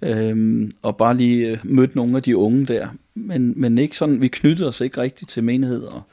Øhm, 0.02 0.72
og 0.82 0.98
bare 0.98 1.18
lige 1.18 1.48
øh, 1.48 1.60
mødte 1.64 1.96
nogle 1.96 2.18
af 2.18 2.24
de 2.24 2.38
unge 2.38 2.66
der. 2.66 2.88
Men, 3.16 3.54
men 3.56 3.78
ikke 3.78 3.98
sådan, 3.98 4.22
vi 4.22 4.28
knyttede 4.28 4.68
os 4.70 4.82
ikke 4.82 5.02
rigtigt 5.02 5.32
til 5.32 5.44
menigheder. 5.44 5.92
Og, 5.92 6.04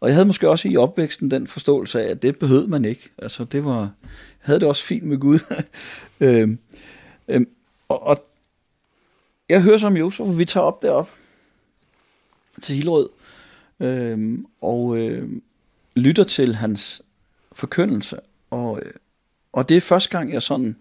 og 0.00 0.08
jeg 0.08 0.14
havde 0.14 0.26
måske 0.26 0.48
også 0.48 0.68
i 0.68 0.76
opvæksten 0.76 1.30
den 1.30 1.46
forståelse 1.46 2.02
af, 2.02 2.10
at 2.10 2.22
det 2.22 2.38
behøvede 2.38 2.68
man 2.68 2.84
ikke. 2.84 3.08
Altså 3.18 3.44
det 3.44 3.64
var, 3.64 3.80
jeg 3.80 3.90
havde 4.38 4.60
det 4.60 4.68
også 4.68 4.84
fint 4.84 5.04
med 5.04 5.18
Gud. 5.18 5.38
øhm, 6.20 6.58
øhm, 7.28 7.48
og, 7.88 8.02
og 8.02 8.24
jeg 9.48 9.62
hører 9.62 9.78
som 9.78 9.96
Josef, 9.96 10.38
vi 10.38 10.44
tager 10.44 10.64
op 10.64 10.82
derop 10.82 11.10
til 12.62 12.76
Hillerød, 12.76 13.08
øhm, 13.80 14.46
og 14.60 14.96
øh, 14.96 15.28
lytter 15.96 16.24
til 16.24 16.54
hans 16.54 17.02
forkyndelse. 17.52 18.16
Og, 18.50 18.80
øh, 18.82 18.92
og 19.52 19.68
det 19.68 19.76
er 19.76 19.80
første 19.80 20.10
gang, 20.10 20.32
jeg 20.32 20.42
sådan 20.42 20.76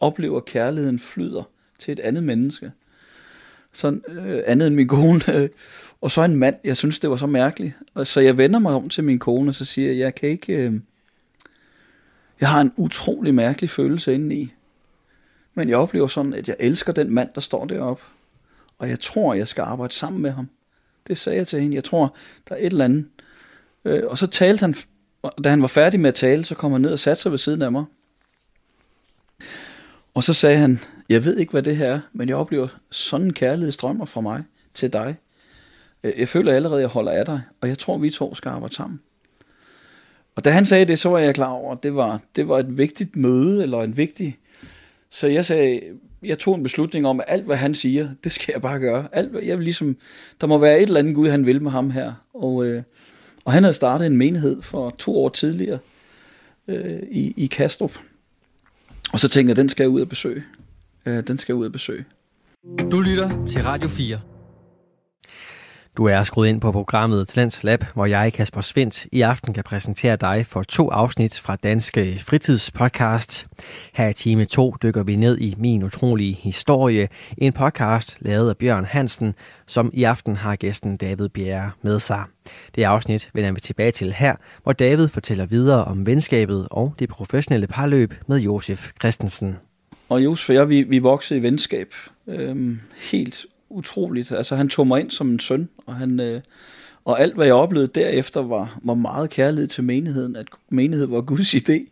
oplever, 0.00 0.36
at 0.36 0.44
kærligheden 0.44 0.98
flyder 0.98 1.42
til 1.78 1.92
et 1.92 2.00
andet 2.00 2.24
menneske. 2.24 2.72
Sådan 3.72 4.02
øh, 4.08 4.42
andet 4.46 4.66
end 4.66 4.74
min 4.74 4.88
kone. 4.88 5.20
Øh, 5.34 5.48
og 6.00 6.10
så 6.10 6.22
en 6.22 6.36
mand, 6.36 6.56
jeg 6.64 6.76
synes, 6.76 6.98
det 6.98 7.10
var 7.10 7.16
så 7.16 7.26
mærkeligt. 7.26 7.74
Og 7.94 8.06
så 8.06 8.20
jeg 8.20 8.38
vender 8.38 8.58
mig 8.58 8.72
om 8.72 8.88
til 8.88 9.04
min 9.04 9.18
kone, 9.18 9.50
og 9.50 9.54
så 9.54 9.64
siger 9.64 9.88
jeg, 9.88 9.98
jeg 9.98 10.14
kan 10.14 10.28
ikke... 10.28 10.52
Øh, 10.52 10.80
jeg 12.40 12.48
har 12.48 12.60
en 12.60 12.72
utrolig 12.76 13.34
mærkelig 13.34 13.70
følelse 13.70 14.14
indeni. 14.14 14.48
Men 15.54 15.68
jeg 15.68 15.78
oplever 15.78 16.06
sådan, 16.06 16.34
at 16.34 16.48
jeg 16.48 16.56
elsker 16.60 16.92
den 16.92 17.10
mand, 17.10 17.28
der 17.34 17.40
står 17.40 17.64
deroppe. 17.64 18.02
Og 18.78 18.88
jeg 18.88 19.00
tror, 19.00 19.34
jeg 19.34 19.48
skal 19.48 19.62
arbejde 19.62 19.94
sammen 19.94 20.22
med 20.22 20.30
ham. 20.30 20.48
Det 21.06 21.18
sagde 21.18 21.38
jeg 21.38 21.46
til 21.46 21.60
hende. 21.60 21.74
Jeg 21.74 21.84
tror, 21.84 22.16
der 22.48 22.54
er 22.54 22.58
et 22.58 22.66
eller 22.66 22.84
andet. 22.84 23.06
Øh, 23.84 24.02
og 24.06 24.18
så 24.18 24.26
talte 24.26 24.60
han, 24.60 24.74
og 25.22 25.44
da 25.44 25.50
han 25.50 25.62
var 25.62 25.68
færdig 25.68 26.00
med 26.00 26.08
at 26.08 26.14
tale, 26.14 26.44
så 26.44 26.54
kom 26.54 26.72
han 26.72 26.80
ned 26.80 26.92
og 26.92 26.98
satte 26.98 27.22
sig 27.22 27.30
ved 27.30 27.38
siden 27.38 27.62
af 27.62 27.72
mig. 27.72 27.84
Og 30.14 30.24
så 30.24 30.34
sagde 30.34 30.56
han, 30.56 30.80
jeg 31.08 31.24
ved 31.24 31.36
ikke, 31.36 31.50
hvad 31.50 31.62
det 31.62 31.76
her 31.76 31.86
er, 31.86 32.00
men 32.12 32.28
jeg 32.28 32.36
oplever 32.36 32.68
sådan 32.90 33.26
en 33.26 33.32
kærlighed 33.32 33.72
strømmer 33.72 34.04
fra 34.04 34.20
mig 34.20 34.44
til 34.74 34.92
dig. 34.92 35.16
Øh, 36.04 36.12
jeg 36.18 36.28
føler 36.28 36.52
allerede, 36.52 36.78
at 36.78 36.82
jeg 36.82 36.88
holder 36.88 37.12
af 37.12 37.26
dig, 37.26 37.40
og 37.60 37.68
jeg 37.68 37.78
tror, 37.78 37.98
vi 37.98 38.10
to 38.10 38.34
skal 38.34 38.48
arbejde 38.48 38.74
sammen. 38.74 39.00
Og 40.36 40.44
da 40.44 40.50
han 40.50 40.66
sagde 40.66 40.84
det, 40.84 40.98
så 40.98 41.08
var 41.08 41.18
jeg 41.18 41.34
klar 41.34 41.50
over, 41.50 41.72
at 41.72 41.82
det 41.82 41.94
var, 41.94 42.20
det 42.36 42.48
var 42.48 42.58
et 42.58 42.78
vigtigt 42.78 43.16
møde, 43.16 43.62
eller 43.62 43.82
en 43.82 43.96
vigtig... 43.96 44.38
Så 45.10 45.26
jeg 45.26 45.44
sagde, 45.44 45.80
jeg 46.22 46.38
tog 46.38 46.54
en 46.54 46.62
beslutning 46.62 47.06
om, 47.06 47.20
at 47.20 47.26
alt, 47.28 47.44
hvad 47.44 47.56
han 47.56 47.74
siger, 47.74 48.08
det 48.24 48.32
skal 48.32 48.52
jeg 48.52 48.62
bare 48.62 48.78
gøre. 48.78 49.08
Alt, 49.12 49.44
jeg 49.44 49.58
vil 49.58 49.64
ligesom, 49.64 49.96
der 50.40 50.46
må 50.46 50.58
være 50.58 50.76
et 50.76 50.82
eller 50.82 51.00
andet 51.00 51.14
Gud, 51.14 51.28
han 51.28 51.46
vil 51.46 51.62
med 51.62 51.70
ham 51.70 51.90
her. 51.90 52.12
Og, 52.34 52.66
øh, 52.66 52.82
og 53.44 53.52
han 53.52 53.62
havde 53.62 53.74
startet 53.74 54.06
en 54.06 54.16
menighed 54.16 54.62
for 54.62 54.90
to 54.90 55.16
år 55.16 55.28
tidligere 55.28 55.78
øh, 56.68 57.02
i, 57.10 57.34
i 57.36 57.46
Kastrup. 57.46 57.98
Og 59.12 59.20
så 59.20 59.28
tænkte 59.28 59.50
jeg, 59.50 59.56
den 59.56 59.68
skal 59.68 59.84
jeg 59.84 59.90
ud 59.90 60.00
og 60.00 60.08
besøge. 60.08 60.44
Øh, 61.06 61.26
den 61.26 61.38
skal 61.38 61.52
jeg 61.52 61.58
ud 61.58 61.66
og 61.66 61.72
besøge. 61.72 62.04
Du 62.90 63.00
lytter 63.00 63.44
til 63.46 63.62
Radio 63.62 63.88
4. 63.88 64.18
Du 65.96 66.04
er 66.04 66.24
skruet 66.24 66.48
ind 66.48 66.60
på 66.60 66.72
programmet 66.72 67.28
Talents 67.28 67.64
Lab, 67.64 67.84
hvor 67.94 68.06
jeg, 68.06 68.32
Kasper 68.32 68.60
Svendt, 68.60 69.06
i 69.12 69.20
aften 69.20 69.54
kan 69.54 69.64
præsentere 69.64 70.16
dig 70.16 70.46
for 70.46 70.62
to 70.62 70.90
afsnit 70.90 71.40
fra 71.40 71.56
Danske 71.56 72.18
Fritidspodcast. 72.18 73.46
Her 73.94 74.08
i 74.08 74.12
time 74.12 74.44
2 74.44 74.76
dykker 74.82 75.02
vi 75.02 75.16
ned 75.16 75.38
i 75.38 75.54
Min 75.58 75.82
Utrolige 75.82 76.34
Historie, 76.34 77.08
en 77.38 77.52
podcast 77.52 78.16
lavet 78.20 78.48
af 78.48 78.56
Bjørn 78.56 78.84
Hansen, 78.84 79.34
som 79.66 79.90
i 79.94 80.04
aften 80.04 80.36
har 80.36 80.56
gæsten 80.56 80.96
David 80.96 81.28
Bjerre 81.28 81.70
med 81.82 82.00
sig. 82.00 82.24
Det 82.74 82.84
afsnit 82.84 83.30
vender 83.34 83.52
vi 83.52 83.60
tilbage 83.60 83.92
til 83.92 84.12
her, 84.12 84.34
hvor 84.62 84.72
David 84.72 85.08
fortæller 85.08 85.46
videre 85.46 85.84
om 85.84 86.06
venskabet 86.06 86.68
og 86.70 86.94
det 86.98 87.08
professionelle 87.08 87.66
parløb 87.66 88.14
med 88.26 88.38
Josef 88.38 88.90
Christensen. 89.00 89.56
Og 90.08 90.24
Josef 90.24 90.48
og 90.48 90.54
jeg, 90.54 90.68
vi, 90.68 90.82
vi 90.82 90.98
voksede 90.98 91.40
i 91.40 91.42
venskab. 91.42 91.94
Øhm, 92.26 92.80
helt 92.96 93.46
utroligt. 93.68 94.32
Altså 94.32 94.56
han 94.56 94.68
tog 94.68 94.86
mig 94.86 95.00
ind 95.00 95.10
som 95.10 95.30
en 95.30 95.40
søn, 95.40 95.68
og 95.86 95.94
han... 95.94 96.20
Øh, 96.20 96.40
og 97.04 97.20
alt, 97.20 97.34
hvad 97.34 97.46
jeg 97.46 97.54
oplevede 97.54 97.90
derefter, 97.94 98.42
var, 98.42 98.78
var 98.82 98.94
meget 98.94 99.30
kærlighed 99.30 99.68
til 99.68 99.84
menigheden, 99.84 100.36
at 100.36 100.46
menighed 100.68 101.06
var 101.06 101.20
Guds 101.20 101.54
idé, 101.54 101.88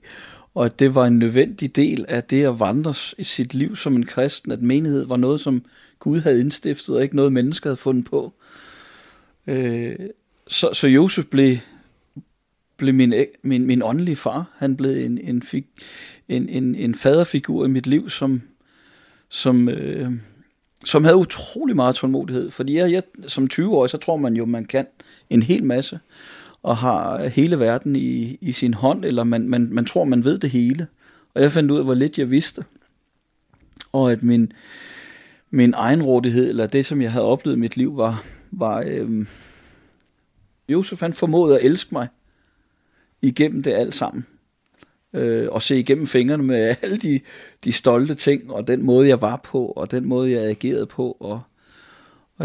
og 0.55 0.64
at 0.64 0.79
det 0.79 0.94
var 0.94 1.07
en 1.07 1.18
nødvendig 1.18 1.77
del 1.77 2.05
af 2.09 2.24
det 2.24 2.44
at 2.44 2.61
vandre 2.61 2.94
i 3.18 3.24
sit 3.24 3.55
liv 3.55 3.77
som 3.77 3.96
en 3.96 4.07
kristen, 4.07 4.53
at 4.53 4.62
menighed 4.62 5.07
var 5.07 5.16
noget, 5.16 5.40
som 5.40 5.64
Gud 5.98 6.20
havde 6.20 6.40
indstiftet, 6.40 6.96
og 6.96 7.03
ikke 7.03 7.16
noget, 7.16 7.33
mennesker 7.33 7.70
havde 7.70 7.77
fundet 7.77 8.05
på. 8.05 8.33
Øh, 9.46 9.96
så, 10.48 10.72
så 10.72 10.87
Josef 10.87 11.24
blev, 11.24 11.57
blev 12.77 12.94
min, 12.94 13.14
min, 13.42 13.66
min 13.66 13.83
åndelige 13.83 14.16
far. 14.16 14.50
Han 14.57 14.77
blev 14.77 15.05
en, 15.05 15.18
en, 15.18 15.42
fik, 15.42 15.66
en, 16.29 16.49
en, 16.49 16.75
en 16.75 16.95
faderfigur 16.95 17.65
i 17.65 17.69
mit 17.69 17.87
liv, 17.87 18.11
som, 18.11 18.43
som, 19.29 19.69
øh, 19.69 20.13
som 20.85 21.05
havde 21.05 21.17
utrolig 21.17 21.77
meget 21.77 21.95
tålmodighed. 21.95 22.51
Fordi 22.51 22.77
jeg, 22.77 22.93
jeg, 22.93 23.03
som 23.27 23.49
20-årig, 23.53 23.91
så 23.91 23.97
tror 23.97 24.17
man 24.17 24.37
jo, 24.37 24.45
man 24.45 24.65
kan 24.65 24.87
en 25.31 25.43
hel 25.43 25.65
masse, 25.65 26.01
og 26.63 26.77
har 26.77 27.27
hele 27.27 27.59
verden 27.59 27.97
i, 27.97 28.39
i 28.41 28.53
sin 28.53 28.75
hånd, 28.75 29.05
eller 29.05 29.25
man, 29.25 29.49
man, 29.49 29.69
man 29.73 29.85
tror, 29.85 30.05
man 30.05 30.25
ved 30.25 30.39
det 30.39 30.51
hele. 30.51 30.87
Og 31.35 31.43
jeg 31.43 31.53
fandt 31.53 31.71
ud 31.71 31.79
af, 31.79 31.85
hvor 31.85 31.95
lidt 31.95 32.19
jeg 32.19 32.31
vidste. 32.31 32.65
Og 33.93 34.13
at 34.13 34.23
min, 34.23 34.53
min 35.51 35.75
egenrådighed, 35.75 36.49
eller 36.49 36.67
det, 36.67 36.87
som 36.87 37.03
jeg 37.03 37.13
havde 37.13 37.25
oplevet 37.25 37.57
i 37.57 37.61
mit 37.61 37.77
liv, 37.77 37.97
var, 37.97 38.25
var 38.51 38.85
øh, 38.87 39.27
Josef 40.69 41.01
han 41.01 41.13
formåede 41.13 41.59
at 41.59 41.67
elske 41.67 41.89
mig 41.93 42.09
igennem 43.23 43.63
det 43.63 43.73
alt 43.73 43.95
sammen 43.95 44.27
øh, 45.14 45.48
og 45.50 45.62
se 45.62 45.79
igennem 45.79 46.07
fingrene 46.07 46.42
med 46.42 46.77
alle 46.83 46.96
de, 46.96 47.20
de 47.64 47.72
stolte 47.72 48.14
ting, 48.14 48.53
og 48.53 48.66
den 48.66 48.83
måde, 48.83 49.09
jeg 49.09 49.20
var 49.20 49.37
på, 49.37 49.66
og 49.66 49.90
den 49.90 50.05
måde, 50.05 50.31
jeg 50.31 50.42
agerede 50.42 50.87
på. 50.87 51.16
Og, 51.20 51.40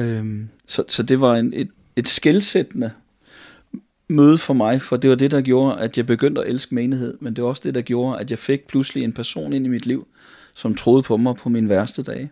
øh, 0.01 0.45
så, 0.65 0.83
så 0.87 1.03
det 1.03 1.21
var 1.21 1.35
en, 1.35 1.53
et, 1.53 1.69
et 1.95 2.07
skældsættende 2.07 2.91
møde 4.07 4.37
for 4.37 4.53
mig, 4.53 4.81
for 4.81 4.97
det 4.97 5.09
var 5.09 5.15
det, 5.15 5.31
der 5.31 5.41
gjorde, 5.41 5.79
at 5.79 5.97
jeg 5.97 6.05
begyndte 6.05 6.41
at 6.41 6.49
elske 6.49 6.75
menighed, 6.75 7.17
men 7.21 7.35
det 7.35 7.43
var 7.43 7.49
også 7.49 7.61
det, 7.65 7.75
der 7.75 7.81
gjorde, 7.81 8.19
at 8.19 8.31
jeg 8.31 8.39
fik 8.39 8.67
pludselig 8.67 9.03
en 9.03 9.13
person 9.13 9.53
ind 9.53 9.65
i 9.65 9.69
mit 9.69 9.85
liv, 9.85 10.07
som 10.53 10.75
troede 10.75 11.03
på 11.03 11.17
mig 11.17 11.35
på 11.35 11.49
min 11.49 11.69
værste 11.69 12.03
dage. 12.03 12.31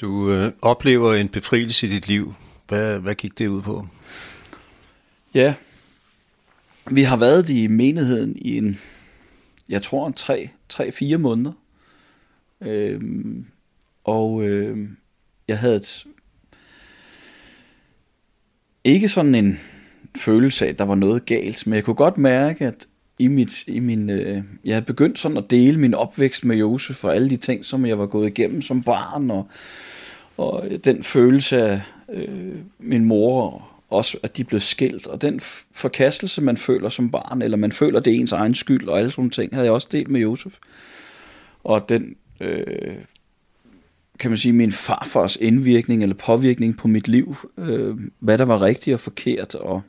Du 0.00 0.32
øh, 0.32 0.52
oplever 0.62 1.14
en 1.14 1.28
befrielse 1.28 1.86
i 1.86 1.90
dit 1.90 2.08
liv. 2.08 2.34
Hvad, 2.68 2.98
hvad 2.98 3.14
gik 3.14 3.38
det 3.38 3.48
ud 3.48 3.62
på? 3.62 3.86
Ja, 5.34 5.54
vi 6.90 7.02
har 7.02 7.16
været 7.16 7.50
i 7.50 7.66
menigheden 7.66 8.36
i 8.36 8.56
en, 8.56 8.78
jeg 9.68 9.82
tror, 9.82 10.06
en 10.06 10.12
tre, 10.12 10.48
tre 10.68 10.92
fire 10.92 11.18
måneder. 11.18 11.52
Øhm, 12.60 13.46
og 14.04 14.44
øh, 14.44 14.88
jeg 15.48 15.58
havde 15.58 15.76
et, 15.76 16.06
ikke 18.84 19.08
sådan 19.08 19.34
en 19.34 19.60
følelse 20.16 20.64
af, 20.64 20.70
at 20.70 20.78
der 20.78 20.84
var 20.84 20.94
noget 20.94 21.26
galt, 21.26 21.66
men 21.66 21.74
jeg 21.74 21.84
kunne 21.84 21.94
godt 21.94 22.18
mærke, 22.18 22.66
at 22.66 22.86
i, 23.18 23.28
mit, 23.28 23.64
i 23.66 23.78
min, 23.80 24.10
øh, 24.10 24.42
jeg 24.64 24.74
havde 24.74 24.86
begyndt 24.86 25.18
sådan 25.18 25.36
at 25.36 25.50
dele 25.50 25.80
min 25.80 25.94
opvækst 25.94 26.44
med 26.44 26.56
Josef 26.56 27.04
og 27.04 27.14
alle 27.14 27.30
de 27.30 27.36
ting, 27.36 27.64
som 27.64 27.86
jeg 27.86 27.98
var 27.98 28.06
gået 28.06 28.28
igennem 28.28 28.62
som 28.62 28.82
barn, 28.82 29.30
og, 29.30 29.48
og 30.36 30.68
den 30.84 31.02
følelse 31.02 31.62
af 31.62 31.80
øh, 32.12 32.54
min 32.78 33.04
mor 33.04 33.70
også 33.90 34.18
at 34.22 34.36
de 34.36 34.44
blev 34.44 34.60
skilt, 34.60 35.06
og 35.06 35.22
den 35.22 35.40
forkastelse, 35.72 36.42
man 36.42 36.56
føler 36.56 36.88
som 36.88 37.10
barn, 37.10 37.42
eller 37.42 37.56
man 37.56 37.72
føler, 37.72 38.00
det 38.00 38.12
er 38.12 38.20
ens 38.20 38.32
egen 38.32 38.54
skyld, 38.54 38.88
og 38.88 38.98
alle 38.98 39.10
sådan 39.10 39.30
ting, 39.30 39.54
havde 39.54 39.64
jeg 39.64 39.72
også 39.72 39.88
delt 39.92 40.08
med 40.08 40.20
Josef. 40.20 40.54
Og 41.64 41.88
den, 41.88 42.16
øh, 42.40 42.94
kan 44.18 44.30
man 44.30 44.38
sige, 44.38 44.52
min 44.52 44.72
farfars 44.72 45.36
indvirkning 45.36 46.02
eller 46.02 46.14
påvirkning 46.14 46.76
på 46.76 46.88
mit 46.88 47.08
liv, 47.08 47.36
øh, 47.58 47.96
hvad 48.18 48.38
der 48.38 48.44
var 48.44 48.62
rigtigt 48.62 48.94
og 48.94 49.00
forkert, 49.00 49.54
og 49.54 49.82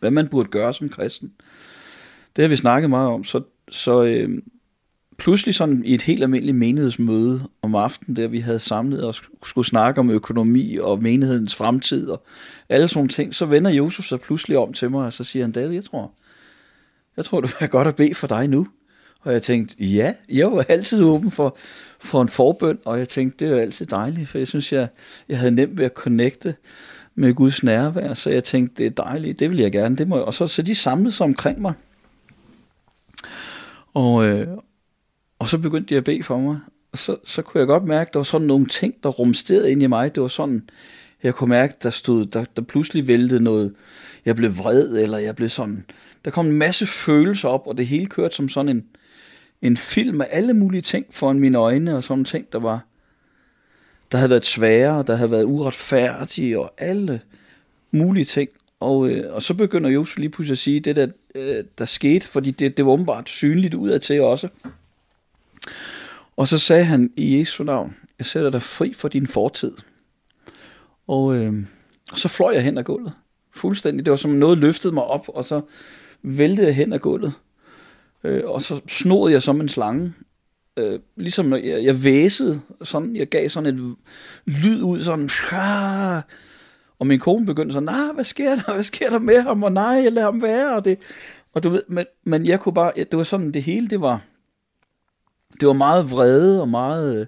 hvad 0.00 0.10
man 0.10 0.28
burde 0.28 0.48
gøre 0.48 0.74
som 0.74 0.88
kristen. 0.88 1.32
Det 2.36 2.42
har 2.42 2.48
vi 2.48 2.56
snakket 2.56 2.90
meget 2.90 3.10
om, 3.10 3.24
så, 3.24 3.42
så 3.68 4.02
øh, 4.02 4.42
pludselig 5.18 5.54
sådan 5.54 5.84
i 5.84 5.94
et 5.94 6.02
helt 6.02 6.22
almindeligt 6.22 6.56
menighedsmøde 6.56 7.42
om 7.62 7.74
aftenen, 7.74 8.16
der 8.16 8.28
vi 8.28 8.40
havde 8.40 8.58
samlet 8.58 9.04
og 9.04 9.14
skulle 9.44 9.66
snakke 9.66 10.00
om 10.00 10.10
økonomi 10.10 10.78
og 10.80 11.02
menighedens 11.02 11.54
fremtid 11.54 12.08
og 12.08 12.22
alle 12.68 12.88
sådan 12.88 13.08
ting, 13.08 13.34
så 13.34 13.46
vender 13.46 13.70
Josef 13.70 14.04
sig 14.04 14.20
pludselig 14.20 14.58
om 14.58 14.72
til 14.72 14.90
mig, 14.90 15.06
og 15.06 15.12
så 15.12 15.24
siger 15.24 15.44
han, 15.44 15.52
David, 15.52 15.74
jeg 15.74 15.84
tror, 15.84 16.12
jeg 17.16 17.24
tror, 17.24 17.40
det 17.40 17.56
er 17.60 17.66
godt 17.66 17.88
at 17.88 17.96
bede 17.96 18.14
for 18.14 18.26
dig 18.26 18.48
nu. 18.48 18.66
Og 19.20 19.32
jeg 19.32 19.42
tænkte, 19.42 19.84
ja, 19.84 20.14
jeg 20.28 20.52
var 20.52 20.64
altid 20.68 21.02
åben 21.02 21.30
for, 21.30 21.56
for 21.98 22.22
en 22.22 22.28
forbøn, 22.28 22.78
og 22.84 22.98
jeg 22.98 23.08
tænkte, 23.08 23.44
det 23.44 23.56
er 23.56 23.60
altid 23.60 23.86
dejligt, 23.86 24.28
for 24.28 24.38
jeg 24.38 24.48
synes, 24.48 24.72
jeg, 24.72 24.88
jeg 25.28 25.38
havde 25.38 25.54
nemt 25.54 25.78
ved 25.78 25.84
at 25.84 25.92
connecte 25.92 26.54
med 27.14 27.34
Guds 27.34 27.62
nærvær, 27.62 28.14
så 28.14 28.30
jeg 28.30 28.44
tænkte, 28.44 28.82
det 28.82 28.86
er 28.86 29.04
dejligt, 29.04 29.40
det 29.40 29.50
vil 29.50 29.58
jeg 29.58 29.72
gerne, 29.72 29.96
det 29.96 30.08
må 30.08 30.16
jeg. 30.16 30.24
Og 30.24 30.34
så, 30.34 30.46
så 30.46 30.62
de 30.62 30.74
samlede 30.74 31.12
sig 31.12 31.24
omkring 31.24 31.60
mig. 31.60 31.72
Og, 33.94 34.26
øh, 34.26 34.46
og 35.38 35.48
så 35.48 35.58
begyndte 35.58 35.94
de 35.94 35.98
at 35.98 36.04
bede 36.04 36.22
for 36.22 36.38
mig. 36.38 36.58
Og 36.92 36.98
så, 36.98 37.16
så 37.24 37.42
kunne 37.42 37.58
jeg 37.58 37.66
godt 37.66 37.84
mærke, 37.84 38.08
at 38.08 38.14
der 38.14 38.18
var 38.18 38.24
sådan 38.24 38.46
nogle 38.46 38.66
ting, 38.66 38.94
der 39.02 39.08
rumsterede 39.08 39.72
ind 39.72 39.82
i 39.82 39.86
mig. 39.86 40.14
Det 40.14 40.22
var 40.22 40.28
sådan, 40.28 40.70
jeg 41.22 41.34
kunne 41.34 41.50
mærke, 41.50 41.74
der 41.82 41.90
stod, 41.90 42.26
der, 42.26 42.44
der 42.56 42.62
pludselig 42.62 43.08
væltede 43.08 43.42
noget. 43.42 43.74
Jeg 44.24 44.36
blev 44.36 44.58
vred, 44.58 45.02
eller 45.02 45.18
jeg 45.18 45.36
blev 45.36 45.48
sådan. 45.48 45.84
Der 46.24 46.30
kom 46.30 46.46
en 46.46 46.52
masse 46.52 46.86
følelser 46.86 47.48
op, 47.48 47.66
og 47.66 47.78
det 47.78 47.86
hele 47.86 48.06
kørte 48.06 48.36
som 48.36 48.48
sådan 48.48 48.68
en, 48.68 48.84
en 49.62 49.76
film 49.76 50.20
af 50.20 50.26
alle 50.30 50.54
mulige 50.54 50.80
ting 50.80 51.06
foran 51.10 51.38
mine 51.38 51.58
øjne, 51.58 51.96
og 51.96 52.04
sådan 52.04 52.24
ting, 52.24 52.52
der 52.52 52.58
var, 52.58 52.80
der 54.12 54.18
havde 54.18 54.30
været 54.30 54.46
svære, 54.46 55.04
der 55.06 55.16
havde 55.16 55.30
været 55.30 55.44
uretfærdige, 55.44 56.58
og 56.58 56.72
alle 56.78 57.20
mulige 57.90 58.24
ting. 58.24 58.50
Og, 58.80 59.08
øh, 59.08 59.34
og 59.34 59.42
så 59.42 59.54
begynder 59.54 59.90
Josef 59.90 60.18
lige 60.18 60.28
pludselig 60.28 60.54
at 60.54 60.58
sige, 60.58 60.80
det 60.80 60.96
der, 60.96 61.08
øh, 61.34 61.64
der 61.78 61.84
skete, 61.84 62.26
fordi 62.26 62.50
det, 62.50 62.76
det 62.76 62.86
var 62.86 62.92
åbenbart 62.92 63.28
synligt 63.28 63.74
udad 63.74 64.00
til 64.00 64.20
også. 64.20 64.48
Og 66.36 66.48
så 66.48 66.58
sagde 66.58 66.84
han 66.84 67.10
i 67.16 67.38
Jesu 67.38 67.64
navn, 67.64 67.96
jeg 68.18 68.26
sætter 68.26 68.50
dig 68.50 68.62
fri 68.62 68.92
for 68.92 69.08
din 69.08 69.26
fortid. 69.26 69.72
Og, 71.06 71.36
øh, 71.36 71.54
og 72.12 72.18
så 72.18 72.28
fløj 72.28 72.52
jeg 72.52 72.64
hen 72.64 72.78
ad 72.78 72.84
gulvet. 72.84 73.12
Fuldstændig. 73.54 74.04
Det 74.04 74.10
var 74.10 74.16
som 74.16 74.30
noget 74.30 74.58
løftede 74.58 74.94
mig 74.94 75.04
op, 75.04 75.28
og 75.28 75.44
så 75.44 75.60
væltede 76.22 76.66
jeg 76.66 76.76
hen 76.76 76.92
ad 76.92 76.98
gulvet. 76.98 77.32
Øh, 78.24 78.42
og 78.44 78.62
så 78.62 78.80
snod 78.86 79.30
jeg 79.30 79.42
som 79.42 79.60
en 79.60 79.68
slange. 79.68 80.12
Øh, 80.76 81.00
ligesom 81.16 81.52
jeg, 81.52 81.84
jeg 81.84 82.04
væsede, 82.04 82.60
sådan, 82.82 83.16
jeg 83.16 83.26
gav 83.26 83.48
sådan 83.48 83.74
et 83.74 83.96
lyd 84.46 84.82
ud, 84.82 85.02
sådan, 85.02 85.30
Pah! 85.48 86.22
og 86.98 87.06
min 87.06 87.18
kone 87.18 87.46
begyndte 87.46 87.72
sådan, 87.72 87.84
nej, 87.84 88.12
hvad 88.14 88.24
sker 88.24 88.54
der, 88.54 88.72
hvad 88.74 88.82
sker 88.82 89.10
der 89.10 89.18
med 89.18 89.42
ham, 89.42 89.62
og 89.62 89.72
nej, 89.72 89.84
jeg 89.84 90.12
lader 90.12 90.26
ham 90.26 90.42
være, 90.42 90.76
og 90.76 90.84
det, 90.84 90.98
og 91.52 91.62
du 91.62 91.68
ved, 91.68 91.82
men, 91.88 92.04
men 92.24 92.46
jeg 92.46 92.60
kunne 92.60 92.74
bare, 92.74 92.92
det 92.96 93.16
var 93.16 93.24
sådan, 93.24 93.52
det 93.52 93.62
hele, 93.62 93.88
det 93.88 94.00
var, 94.00 94.20
det 95.60 95.68
var 95.68 95.74
meget 95.74 96.10
vrede 96.10 96.60
og 96.60 96.68
meget 96.68 97.16
øh, 97.20 97.26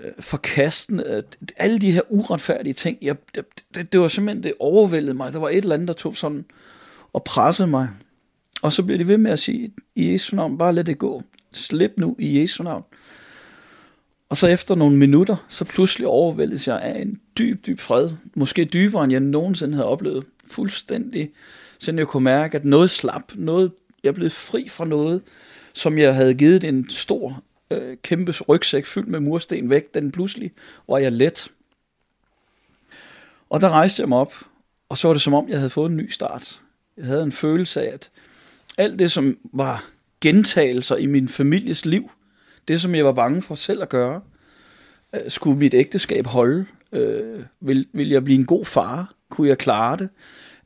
øh 0.00 0.12
forkastende. 0.20 1.04
Øh, 1.06 1.22
alle 1.56 1.78
de 1.78 1.92
her 1.92 2.02
uretfærdige 2.08 2.72
ting, 2.72 2.98
jeg, 3.02 3.16
det, 3.34 3.44
det, 3.74 3.92
det 3.92 4.00
var 4.00 4.08
simpelthen, 4.08 4.42
det 4.42 4.52
overvældede 4.58 5.14
mig. 5.14 5.32
Der 5.32 5.38
var 5.38 5.48
et 5.48 5.56
eller 5.56 5.74
andet, 5.74 5.88
der 5.88 5.94
tog 5.94 6.16
sådan 6.16 6.44
og 7.12 7.24
pressede 7.24 7.68
mig. 7.68 7.88
Og 8.62 8.72
så 8.72 8.82
blev 8.82 8.98
de 8.98 9.08
ved 9.08 9.18
med 9.18 9.30
at 9.30 9.38
sige, 9.38 9.72
i 9.94 10.12
Jesu 10.12 10.36
navn, 10.36 10.58
bare 10.58 10.72
lad 10.72 10.84
det 10.84 10.98
gå. 10.98 11.22
Slip 11.52 11.92
nu 11.96 12.16
i 12.18 12.40
Jesu 12.40 12.62
navn. 12.62 12.84
Og 14.28 14.36
så 14.36 14.46
efter 14.46 14.74
nogle 14.74 14.96
minutter, 14.96 15.36
så 15.48 15.64
pludselig 15.64 16.08
overvældes 16.08 16.68
jeg 16.68 16.80
af 16.80 17.00
en 17.00 17.20
dyb, 17.38 17.66
dyb 17.66 17.80
fred. 17.80 18.10
Måske 18.34 18.64
dybere, 18.64 19.04
end 19.04 19.12
jeg 19.12 19.20
nogensinde 19.20 19.74
havde 19.74 19.88
oplevet. 19.88 20.24
Fuldstændig. 20.46 21.30
Så 21.78 21.92
jeg 21.92 22.06
kunne 22.06 22.24
mærke, 22.24 22.56
at 22.56 22.64
noget 22.64 22.90
slap. 22.90 23.32
Noget, 23.34 23.72
jeg 24.04 24.14
blev 24.14 24.30
fri 24.30 24.68
fra 24.68 24.84
noget, 24.84 25.22
som 25.76 25.98
jeg 25.98 26.14
havde 26.14 26.34
givet 26.34 26.64
en 26.64 26.90
stor, 26.90 27.42
øh, 27.70 27.96
kæmpe 28.02 28.34
rygsæk 28.48 28.86
fyldt 28.86 29.08
med 29.08 29.20
mursten 29.20 29.70
væk. 29.70 29.94
Den 29.94 30.12
pludselig 30.12 30.52
var 30.88 30.98
jeg 30.98 31.12
let. 31.12 31.48
Og 33.50 33.60
der 33.60 33.68
rejste 33.68 34.00
jeg 34.00 34.08
mig 34.08 34.18
op, 34.18 34.34
og 34.88 34.98
så 34.98 35.08
var 35.08 35.12
det 35.12 35.22
som 35.22 35.34
om, 35.34 35.48
jeg 35.48 35.58
havde 35.58 35.70
fået 35.70 35.90
en 35.90 35.96
ny 35.96 36.10
start. 36.10 36.60
Jeg 36.96 37.04
havde 37.04 37.22
en 37.22 37.32
følelse 37.32 37.82
af, 37.82 37.94
at 37.94 38.10
alt 38.78 38.98
det, 38.98 39.12
som 39.12 39.36
var 39.52 39.84
gentagelser 40.20 40.96
i 40.96 41.06
min 41.06 41.28
families 41.28 41.84
liv, 41.84 42.10
det, 42.68 42.80
som 42.80 42.94
jeg 42.94 43.04
var 43.04 43.12
bange 43.12 43.42
for 43.42 43.54
selv 43.54 43.82
at 43.82 43.88
gøre, 43.88 44.20
øh, 45.14 45.30
skulle 45.30 45.58
mit 45.58 45.74
ægteskab 45.74 46.26
holde? 46.26 46.66
Øh, 46.92 47.42
vil, 47.60 47.86
vil 47.92 48.08
jeg 48.08 48.24
blive 48.24 48.38
en 48.38 48.46
god 48.46 48.64
far? 48.64 49.14
Kunne 49.30 49.48
jeg 49.48 49.58
klare 49.58 49.96
det? 49.96 50.08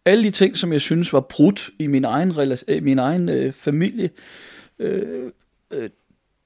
Alle 0.04 0.24
de 0.24 0.30
ting, 0.30 0.58
som 0.58 0.72
jeg 0.72 0.80
synes 0.80 1.12
var 1.12 1.20
brudt 1.20 1.70
i 1.78 1.86
min 1.86 2.04
egen, 2.04 2.34
min 2.82 2.98
egen 2.98 3.28
øh, 3.28 3.52
familie, 3.52 4.10
øh, 4.80 5.32
øh, 5.70 5.90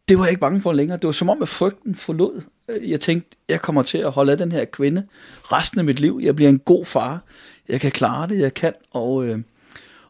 det 0.08 0.18
var 0.18 0.24
jeg 0.24 0.30
ikke 0.30 0.40
bange 0.40 0.60
for 0.60 0.72
længere. 0.72 0.98
Det 0.98 1.06
var 1.06 1.12
som 1.12 1.28
om, 1.28 1.42
at 1.42 1.48
frygten 1.48 1.94
forlod. 1.94 2.42
Øh, 2.68 2.90
jeg 2.90 3.00
tænkte, 3.00 3.36
jeg 3.48 3.62
kommer 3.62 3.82
til 3.82 3.98
at 3.98 4.10
holde 4.10 4.32
af 4.32 4.38
den 4.38 4.52
her 4.52 4.64
kvinde 4.64 5.06
resten 5.42 5.78
af 5.78 5.84
mit 5.84 6.00
liv. 6.00 6.20
Jeg 6.22 6.36
bliver 6.36 6.48
en 6.48 6.58
god 6.58 6.84
far. 6.84 7.22
Jeg 7.68 7.80
kan 7.80 7.90
klare 7.90 8.28
det, 8.28 8.38
jeg 8.38 8.54
kan. 8.54 8.72
Og, 8.90 9.24
øh, 9.26 9.38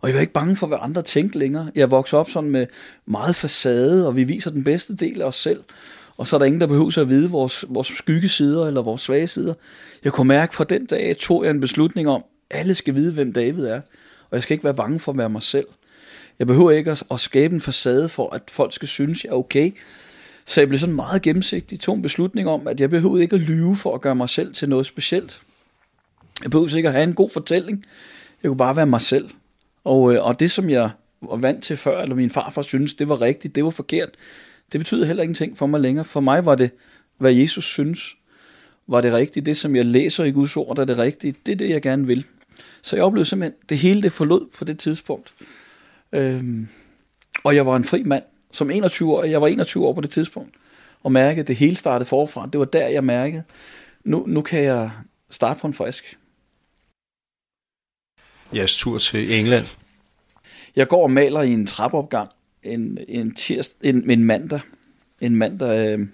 og 0.00 0.08
jeg 0.08 0.14
var 0.14 0.20
ikke 0.20 0.32
bange 0.32 0.56
for, 0.56 0.66
hvad 0.66 0.78
andre 0.80 1.02
tænkte 1.02 1.38
længere. 1.38 1.70
Jeg 1.74 1.90
voksede 1.90 2.20
op 2.20 2.30
sådan 2.30 2.50
med 2.50 2.66
meget 3.06 3.36
facade, 3.36 4.06
og 4.06 4.16
vi 4.16 4.24
viser 4.24 4.50
den 4.50 4.64
bedste 4.64 4.96
del 4.96 5.22
af 5.22 5.26
os 5.26 5.36
selv. 5.36 5.62
Og 6.16 6.26
så 6.26 6.36
er 6.36 6.38
der 6.38 6.46
ingen, 6.46 6.60
der 6.60 6.66
behøver 6.66 6.98
at 6.98 7.08
vide 7.08 7.30
vores, 7.30 7.64
vores 7.68 7.88
skyggesider 7.88 8.66
eller 8.66 8.82
vores 8.82 9.02
svage 9.02 9.26
sider. 9.26 9.54
Jeg 10.04 10.12
kunne 10.12 10.28
mærke, 10.28 10.54
fra 10.54 10.64
den 10.64 10.86
dag 10.86 11.16
tog 11.16 11.44
jeg 11.44 11.50
en 11.50 11.60
beslutning 11.60 12.08
om, 12.08 12.24
alle 12.50 12.74
skal 12.74 12.94
vide, 12.94 13.12
hvem 13.12 13.32
David 13.32 13.66
er. 13.66 13.80
Og 14.30 14.36
jeg 14.36 14.42
skal 14.42 14.54
ikke 14.54 14.64
være 14.64 14.74
bange 14.74 14.98
for 14.98 15.12
at 15.12 15.18
være 15.18 15.30
mig 15.30 15.42
selv. 15.42 15.66
Jeg 16.38 16.46
behøver 16.46 16.70
ikke 16.70 16.90
at, 16.90 17.02
at 17.10 17.20
skabe 17.20 17.54
en 17.54 17.60
facade 17.60 18.08
for, 18.08 18.34
at 18.34 18.42
folk 18.48 18.72
skal 18.72 18.88
synes, 18.88 19.24
jeg 19.24 19.30
er 19.30 19.34
okay. 19.34 19.72
Så 20.44 20.60
jeg 20.60 20.68
blev 20.68 20.78
sådan 20.78 20.94
meget 20.94 21.22
gennemsigtig, 21.22 21.80
tog 21.80 21.94
en 21.94 22.02
beslutning 22.02 22.48
om, 22.48 22.68
at 22.68 22.80
jeg 22.80 22.90
behøvede 22.90 23.22
ikke 23.22 23.36
at 23.36 23.42
lyve 23.42 23.76
for 23.76 23.94
at 23.94 24.00
gøre 24.00 24.14
mig 24.14 24.28
selv 24.28 24.54
til 24.54 24.68
noget 24.68 24.86
specielt. 24.86 25.40
Jeg 26.42 26.50
behøvede 26.50 26.76
ikke 26.76 26.88
at 26.88 26.94
have 26.94 27.04
en 27.04 27.14
god 27.14 27.30
fortælling. 27.30 27.84
Jeg 28.42 28.48
kunne 28.48 28.58
bare 28.58 28.76
være 28.76 28.86
mig 28.86 29.00
selv. 29.00 29.30
Og, 29.84 30.14
øh, 30.14 30.24
og 30.24 30.40
det, 30.40 30.50
som 30.50 30.70
jeg 30.70 30.90
var 31.22 31.36
vant 31.36 31.64
til 31.64 31.76
før, 31.76 32.00
eller 32.00 32.16
min 32.16 32.30
farfar 32.30 32.62
synes, 32.62 32.94
det 32.94 33.08
var 33.08 33.20
rigtigt, 33.20 33.54
det 33.54 33.64
var 33.64 33.70
forkert, 33.70 34.10
det 34.72 34.80
betyder 34.80 35.06
heller 35.06 35.22
ingenting 35.22 35.58
for 35.58 35.66
mig 35.66 35.80
længere. 35.80 36.04
For 36.04 36.20
mig 36.20 36.46
var 36.46 36.54
det, 36.54 36.70
hvad 37.18 37.32
Jesus 37.32 37.64
synes, 37.64 38.16
var 38.86 39.00
det 39.00 39.12
rigtigt. 39.12 39.46
Det, 39.46 39.56
som 39.56 39.76
jeg 39.76 39.84
læser 39.84 40.24
i 40.24 40.30
Guds 40.30 40.56
ord, 40.56 40.78
er 40.78 40.84
det 40.84 40.98
rigtige. 40.98 41.34
Det 41.46 41.52
er 41.52 41.56
det, 41.56 41.70
jeg 41.70 41.82
gerne 41.82 42.06
vil. 42.06 42.24
Så 42.82 42.96
jeg 42.96 43.04
oplevede 43.04 43.28
simpelthen, 43.28 43.58
det 43.68 43.78
hele 43.78 44.02
det 44.02 44.12
forlod 44.12 44.46
på 44.58 44.64
det 44.64 44.78
tidspunkt. 44.78 45.32
Øhm, 46.14 46.68
og 47.44 47.54
jeg 47.54 47.66
var 47.66 47.76
en 47.76 47.84
fri 47.84 48.02
mand. 48.02 48.22
Som 48.52 48.70
21 48.70 49.12
år, 49.12 49.24
jeg 49.24 49.40
var 49.40 49.46
21 49.46 49.86
år 49.86 49.92
på 49.92 50.00
det 50.00 50.10
tidspunkt. 50.10 50.54
Og 51.02 51.12
mærkede, 51.12 51.40
at 51.40 51.48
det 51.48 51.56
hele 51.56 51.76
startede 51.76 52.08
forfra. 52.08 52.48
Det 52.52 52.58
var 52.58 52.64
der, 52.64 52.88
jeg 52.88 53.04
mærkede, 53.04 53.42
nu, 54.04 54.24
nu 54.26 54.42
kan 54.42 54.62
jeg 54.62 54.90
starte 55.30 55.60
på 55.60 55.66
en 55.66 55.72
frisk. 55.72 56.18
Jeres 58.54 58.76
tur 58.76 58.98
til 58.98 59.38
England? 59.38 59.66
Jeg 60.76 60.88
går 60.88 61.02
og 61.02 61.10
maler 61.10 61.42
i 61.42 61.52
en 61.52 61.66
trappeopgang 61.66 62.30
en, 62.62 62.98
en, 63.08 63.34
tirs, 63.34 63.70
en, 63.82 64.10
en 64.10 64.24
mandag. 64.24 64.60
En 65.20 65.36
mandag 65.36 65.88
øh, 65.88 66.08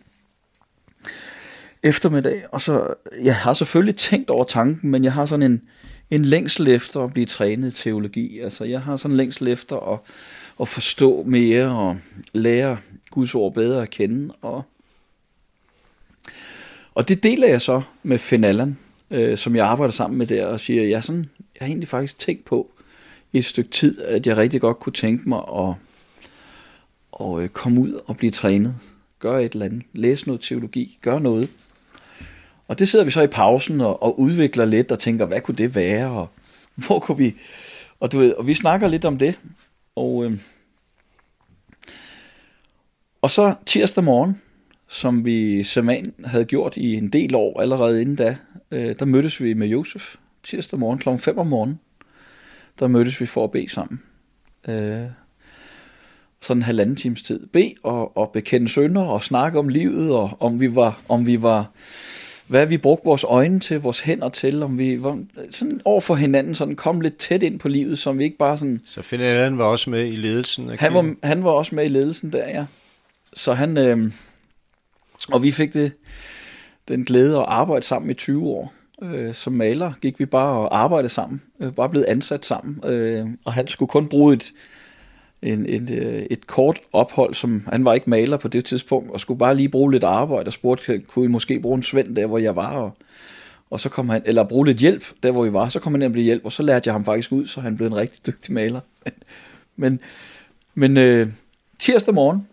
eftermiddag. 1.82 2.44
Og 2.52 2.60
så, 2.60 2.94
jeg 3.22 3.36
har 3.36 3.54
selvfølgelig 3.54 3.96
tænkt 3.96 4.30
over 4.30 4.44
tanken, 4.44 4.90
men 4.90 5.04
jeg 5.04 5.12
har 5.12 5.26
sådan 5.26 5.52
en, 5.52 5.62
en 6.11 6.25
længsel 6.25 6.68
efter 6.68 7.01
at 7.01 7.12
blive 7.12 7.27
trænet 7.27 7.73
i 7.73 7.83
teologi. 7.83 8.38
Altså, 8.38 8.64
jeg 8.64 8.81
har 8.81 8.96
sådan 8.96 9.11
en 9.11 9.16
længsel 9.16 9.49
efter 9.49 9.92
at, 9.92 9.99
at 10.61 10.68
forstå 10.68 11.23
mere 11.23 11.70
og 11.70 11.96
lære 12.33 12.79
Guds 13.11 13.35
ord 13.35 13.55
bedre 13.55 13.83
at 13.83 13.90
kende. 13.90 14.35
Og, 14.40 14.62
og 16.94 17.09
det 17.09 17.23
deler 17.23 17.49
jeg 17.49 17.61
så 17.62 17.83
med 18.03 18.18
Finn 18.18 18.44
Allen, 18.44 18.79
øh, 19.11 19.38
som 19.38 19.57
jeg 19.57 19.66
arbejder 19.66 19.92
sammen 19.92 20.18
med 20.18 20.27
der, 20.27 20.46
og 20.46 20.61
siger, 20.61 20.83
jeg, 20.83 21.05
sådan, 21.05 21.31
jeg 21.55 21.61
har 21.61 21.66
egentlig 21.66 21.88
faktisk 21.88 22.18
tænkt 22.18 22.44
på 22.44 22.70
i 23.33 23.38
et 23.38 23.44
stykke 23.44 23.70
tid, 23.70 24.03
at 24.03 24.27
jeg 24.27 24.37
rigtig 24.37 24.61
godt 24.61 24.79
kunne 24.79 24.92
tænke 24.92 25.29
mig 25.29 25.42
at, 25.59 25.75
at 27.20 27.42
øh, 27.42 27.49
komme 27.49 27.81
ud 27.81 28.01
og 28.07 28.16
blive 28.16 28.31
trænet. 28.31 28.77
Gøre 29.18 29.44
et 29.44 29.53
eller 29.53 29.66
andet. 29.66 29.83
Læse 29.92 30.27
noget 30.27 30.40
teologi. 30.40 30.99
Gøre 31.03 31.20
noget. 31.20 31.49
Og 32.70 32.78
det 32.78 32.88
sidder 32.88 33.04
vi 33.04 33.11
så 33.11 33.22
i 33.22 33.26
pausen 33.26 33.80
og, 33.80 34.02
og 34.02 34.20
udvikler 34.20 34.64
lidt 34.64 34.92
og 34.92 34.98
tænker, 34.98 35.26
hvad 35.26 35.40
kunne 35.40 35.56
det 35.56 35.74
være? 35.74 36.11
Og 36.11 36.28
hvor 36.87 36.98
kunne 36.98 37.18
vi... 37.18 37.35
Og, 38.00 38.12
du 38.12 38.18
ved, 38.18 38.33
og 38.33 38.46
vi 38.46 38.54
snakker 38.54 38.88
lidt 38.88 39.04
om 39.04 39.18
det. 39.18 39.38
Og, 39.96 40.24
øh, 40.24 40.38
og 43.22 43.30
så 43.30 43.54
tirsdag 43.66 44.04
morgen, 44.04 44.42
som 44.88 45.24
vi 45.24 45.64
som 45.64 45.90
havde 46.24 46.44
gjort 46.44 46.76
i 46.76 46.94
en 46.94 47.09
del 47.09 47.35
år 47.35 47.61
allerede 47.61 48.00
inden 48.00 48.16
da, 48.16 48.37
øh, 48.70 48.94
der 48.98 49.04
mødtes 49.04 49.42
vi 49.42 49.54
med 49.54 49.68
Josef 49.68 50.16
tirsdag 50.42 50.78
morgen 50.78 50.98
kl. 50.98 51.09
5 51.18 51.38
om 51.38 51.46
morgenen, 51.46 51.80
der 52.78 52.88
mødtes 52.88 53.20
vi 53.20 53.26
for 53.26 53.44
at 53.44 53.50
bede 53.50 53.70
sammen. 53.70 54.02
Øh, 54.68 55.06
sådan 56.40 56.59
en 56.59 56.62
halvanden 56.62 56.96
times 56.96 57.22
tid. 57.22 57.46
Be 57.46 57.74
og, 57.83 58.16
og 58.16 58.30
bekende 58.33 58.68
sønder 58.68 59.02
og 59.02 59.22
snakke 59.22 59.59
om 59.59 59.68
livet, 59.68 60.12
og 60.12 60.37
om 60.40 60.61
vi 60.61 60.74
var, 60.74 61.02
om 61.09 61.26
vi 61.26 61.42
var 61.42 61.70
hvad 62.50 62.66
vi 62.66 62.78
brugte 62.78 63.04
vores 63.04 63.24
øjne 63.24 63.60
til, 63.60 63.80
vores 63.80 64.00
hænder 64.00 64.28
til, 64.28 64.62
om 64.62 64.78
vi 64.78 65.02
var 65.02 65.22
sådan 65.50 65.80
over 65.84 66.00
for 66.00 66.14
hinanden, 66.14 66.54
sådan 66.54 66.76
kom 66.76 67.00
lidt 67.00 67.16
tæt 67.16 67.42
ind 67.42 67.58
på 67.58 67.68
livet, 67.68 67.98
som 67.98 68.18
vi 68.18 68.24
ikke 68.24 68.36
bare 68.36 68.58
sådan... 68.58 68.80
Så 68.84 69.02
Finn 69.02 69.22
Allen 69.22 69.58
var 69.58 69.64
også 69.64 69.90
med 69.90 70.06
i 70.06 70.16
ledelsen? 70.16 70.70
Af 70.70 70.78
han, 70.78 70.94
var, 70.94 71.14
han 71.22 71.44
var 71.44 71.50
også 71.50 71.74
med 71.74 71.84
i 71.84 71.88
ledelsen 71.88 72.32
der, 72.32 72.48
ja. 72.48 72.66
Så 73.32 73.54
han... 73.54 73.78
Øh, 73.78 74.12
og 75.32 75.42
vi 75.42 75.50
fik 75.50 75.74
det, 75.74 75.92
den 76.88 77.04
glæde 77.04 77.36
at 77.36 77.44
arbejde 77.48 77.86
sammen 77.86 78.10
i 78.10 78.14
20 78.14 78.46
år. 78.46 78.72
Øh, 79.02 79.34
som 79.34 79.52
maler 79.52 79.92
gik 80.00 80.18
vi 80.18 80.26
bare 80.26 80.52
og 80.52 80.78
arbejdede 80.78 81.08
sammen, 81.08 81.42
øh, 81.60 81.72
bare 81.72 81.88
blevet 81.88 82.06
ansat 82.06 82.46
sammen, 82.46 82.90
øh, 82.90 83.26
og 83.44 83.52
han 83.52 83.68
skulle 83.68 83.88
kun 83.88 84.08
bruge 84.08 84.34
et, 84.34 84.52
en, 85.42 85.66
en, 85.66 85.92
øh, 85.92 86.22
et 86.31 86.46
kort 86.46 86.81
ophold, 86.92 87.35
som 87.35 87.66
han 87.72 87.85
var 87.85 87.94
ikke 87.94 88.11
maler 88.11 88.37
på 88.37 88.48
det 88.48 88.64
tidspunkt, 88.64 89.11
og 89.11 89.20
skulle 89.20 89.38
bare 89.38 89.55
lige 89.55 89.68
bruge 89.68 89.92
lidt 89.92 90.05
arbejde, 90.05 90.48
og 90.48 90.53
spurgte, 90.53 90.98
kunne 90.98 91.24
I 91.24 91.29
måske 91.29 91.61
bruge 91.61 91.76
en 91.76 91.83
svend 91.83 92.16
der, 92.16 92.26
hvor 92.26 92.38
jeg 92.38 92.57
var, 92.57 92.76
og, 92.76 92.92
og 93.70 93.81
så 93.81 93.88
kom 93.88 94.09
han, 94.09 94.22
eller 94.24 94.44
bruge 94.44 94.66
lidt 94.66 94.79
hjælp 94.79 95.05
der, 95.22 95.31
hvor 95.31 95.44
vi 95.44 95.53
var, 95.53 95.68
så 95.68 95.81
kom 95.81 95.92
han 95.92 96.00
nemlig 96.00 96.24
hjælp, 96.24 96.44
og 96.44 96.53
så 96.53 96.62
lærte 96.62 96.88
jeg 96.88 96.94
ham 96.94 97.05
faktisk 97.05 97.33
ud, 97.33 97.46
så 97.46 97.61
han 97.61 97.76
blev 97.76 97.87
en 97.87 97.96
rigtig 97.96 98.26
dygtig 98.26 98.55
maler. 98.55 98.81
men 99.76 100.00
men 100.74 100.96
øh, 100.96 101.29
tirsdag 101.79 102.14
morgen, 102.14 102.48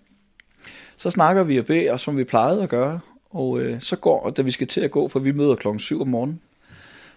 så 0.97 1.09
snakker 1.09 1.43
vi 1.43 1.59
og 1.59 1.65
beder, 1.65 1.97
som 1.97 2.17
vi 2.17 2.23
plejede 2.23 2.63
at 2.63 2.69
gøre, 2.69 2.99
og 3.29 3.59
øh, 3.59 3.81
så 3.81 3.95
går, 3.95 4.19
og 4.19 4.37
da 4.37 4.41
vi 4.41 4.51
skal 4.51 4.67
til 4.67 4.81
at 4.81 4.91
gå, 4.91 5.07
for 5.07 5.19
vi 5.19 5.31
møder 5.31 5.55
klokken 5.55 5.79
7 5.79 6.01
om 6.01 6.07
morgenen, 6.07 6.39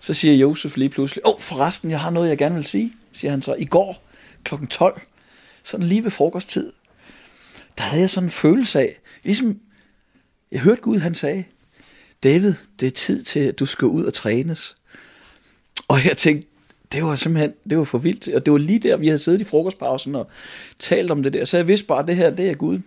så 0.01 0.15
siger 0.15 0.35
Josef 0.35 0.77
lige 0.77 0.89
pludselig, 0.89 1.27
åh 1.27 1.35
oh, 1.35 1.41
forresten, 1.41 1.91
jeg 1.91 2.01
har 2.01 2.11
noget, 2.11 2.29
jeg 2.29 2.39
gerne 2.39 2.55
vil 2.55 2.65
sige, 2.65 2.93
siger 3.13 3.31
han 3.31 3.43
så. 3.43 3.55
I 3.59 3.65
går 3.65 4.03
klokken 4.45 4.69
12, 4.69 5.01
sådan 5.71 5.87
lige 5.87 6.05
ved 6.05 6.11
frokosttid, 6.11 6.73
der 7.79 7.83
havde 7.83 8.01
jeg 8.01 8.11
sådan 8.11 8.27
en 8.27 8.31
følelse 8.31 8.81
af, 8.81 9.01
ligesom, 9.23 9.61
jeg 10.53 10.61
hørte 10.61 10.81
Gud, 10.81 10.99
han 10.99 11.15
sagde, 11.15 11.45
David, 12.23 12.55
det 12.81 12.87
er 12.87 12.91
tid 12.91 13.25
til, 13.25 13.41
at 13.41 13.59
du 13.59 13.67
skal 13.67 13.87
ud 13.87 14.05
og 14.05 14.15
trænes. 14.15 14.77
Og 15.89 16.05
jeg 16.05 16.17
tænkte, 16.17 16.49
det 16.93 17.05
var 17.05 17.17
simpelthen, 17.17 17.55
det 17.71 17.79
var 17.79 17.85
for 17.85 17.99
vildt. 17.99 18.29
Og 18.29 18.47
det 18.47 18.53
var 18.53 18.59
lige 18.59 18.79
der, 18.79 18.97
vi 18.97 19.07
havde 19.07 19.19
siddet 19.19 19.41
i 19.41 19.45
frokostpausen 19.45 20.15
og 20.15 20.31
talt 20.79 21.11
om 21.11 21.23
det 21.23 21.33
der. 21.33 21.45
Så 21.45 21.57
jeg 21.57 21.67
vidste 21.67 21.87
bare, 21.87 21.99
at 21.99 22.09
det 22.09 22.17
her, 22.17 22.31
det 22.31 22.51
er 22.51 22.55
Gud. 22.55 22.81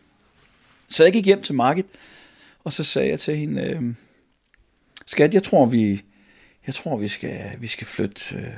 Så 0.90 1.04
jeg 1.04 1.14
gik 1.14 1.26
hjem 1.26 1.42
til 1.42 1.56
markedet, 1.56 1.90
og 2.64 2.74
så 2.74 2.84
sagde 2.84 3.10
jeg 3.10 3.20
til 3.20 3.36
hende, 3.36 3.62
øh, 3.62 3.82
skat, 5.06 5.34
jeg 5.34 5.44
tror, 5.44 5.66
vi, 5.66 6.02
jeg 6.68 6.76
tror, 6.76 6.98
vi 6.98 7.08
skal, 7.08 7.40
vi 7.60 7.68
skal 7.68 7.88
flytte 7.88 8.36
øh, 8.36 8.54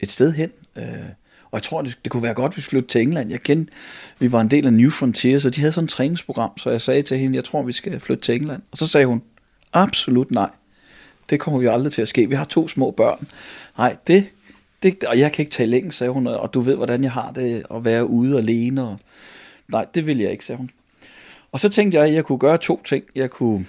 et 0.00 0.10
sted 0.10 0.32
hen. 0.32 0.52
Øh, 0.76 0.84
og 1.50 1.56
jeg 1.56 1.62
tror, 1.62 1.82
det, 1.82 1.98
det 2.04 2.12
kunne 2.12 2.22
være 2.22 2.34
godt, 2.34 2.54
hvis 2.54 2.66
vi 2.66 2.68
flyttede 2.68 2.92
til 2.92 3.02
England. 3.02 3.30
Jeg 3.30 3.42
kendte, 3.42 3.72
vi 4.18 4.32
var 4.32 4.40
en 4.40 4.50
del 4.50 4.66
af 4.66 4.72
New 4.72 4.90
Frontiers, 4.90 5.44
og 5.44 5.54
de 5.54 5.60
havde 5.60 5.72
sådan 5.72 5.84
et 5.84 5.90
træningsprogram, 5.90 6.58
så 6.58 6.70
jeg 6.70 6.80
sagde 6.80 7.02
til 7.02 7.18
hende, 7.18 7.36
jeg 7.36 7.44
tror, 7.44 7.62
vi 7.62 7.72
skal 7.72 8.00
flytte 8.00 8.22
til 8.22 8.34
England. 8.34 8.62
Og 8.70 8.78
så 8.78 8.86
sagde 8.86 9.06
hun, 9.06 9.22
absolut 9.72 10.30
nej. 10.30 10.50
Det 11.30 11.40
kommer 11.40 11.60
vi 11.60 11.66
aldrig 11.66 11.92
til 11.92 12.02
at 12.02 12.08
ske. 12.08 12.28
Vi 12.28 12.34
har 12.34 12.44
to 12.44 12.68
små 12.68 12.90
børn. 12.90 13.28
Nej, 13.78 13.96
det, 14.06 14.26
det 14.82 15.04
og 15.04 15.18
jeg 15.18 15.32
kan 15.32 15.42
ikke 15.42 15.52
tale 15.52 15.76
engelsk, 15.76 15.98
sagde 15.98 16.12
hun, 16.12 16.26
og 16.26 16.54
du 16.54 16.60
ved, 16.60 16.76
hvordan 16.76 17.02
jeg 17.02 17.12
har 17.12 17.32
det 17.32 17.64
at 17.74 17.84
være 17.84 18.06
ude 18.06 18.38
alene. 18.38 18.82
Og, 18.82 18.98
nej, 19.68 19.86
det 19.94 20.06
vil 20.06 20.18
jeg 20.18 20.32
ikke, 20.32 20.44
sagde 20.44 20.56
hun. 20.56 20.70
Og 21.52 21.60
så 21.60 21.68
tænkte 21.68 21.98
jeg, 21.98 22.06
at 22.06 22.14
jeg 22.14 22.24
kunne 22.24 22.38
gøre 22.38 22.58
to 22.58 22.82
ting. 22.84 23.04
Jeg 23.14 23.30
kunne, 23.30 23.66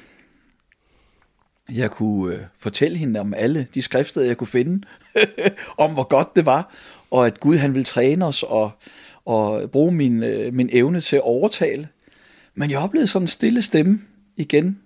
jeg 1.71 1.91
kunne 1.91 2.35
øh, 2.35 2.41
fortælle 2.57 2.97
hende 2.97 3.19
om 3.19 3.33
alle 3.33 3.67
de 3.73 3.81
skriftsteder, 3.81 4.25
jeg 4.25 4.37
kunne 4.37 4.47
finde, 4.47 4.87
om 5.77 5.93
hvor 5.93 6.03
godt 6.03 6.35
det 6.35 6.45
var, 6.45 6.73
og 7.11 7.27
at 7.27 7.39
Gud 7.39 7.57
han 7.57 7.73
vil 7.73 7.85
træne 7.85 8.25
os 8.25 8.43
og, 8.43 8.71
og 9.25 9.71
bruge 9.71 9.91
min, 9.91 10.23
øh, 10.23 10.53
min 10.53 10.69
evne 10.71 11.01
til 11.01 11.15
at 11.15 11.21
overtale. 11.21 11.87
Men 12.55 12.71
jeg 12.71 12.79
oplevede 12.79 13.07
sådan 13.07 13.23
en 13.23 13.27
stille 13.27 13.61
stemme 13.61 14.01
igen, 14.37 14.79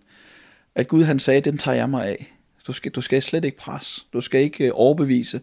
at 0.76 0.88
Gud 0.88 1.04
han 1.04 1.20
sagde, 1.20 1.42
den 1.42 1.58
tager 1.58 1.76
jeg 1.76 1.90
mig 1.90 2.08
af. 2.08 2.34
Du 2.68 2.74
skal, 2.74 2.92
du 2.92 3.02
skal 3.02 3.22
slet 3.22 3.46
ikke 3.46 3.58
presse, 3.58 4.02
du 4.14 4.22
skal 4.22 4.42
ikke 4.42 4.66
øh, 4.66 4.72
overbevise. 4.74 5.42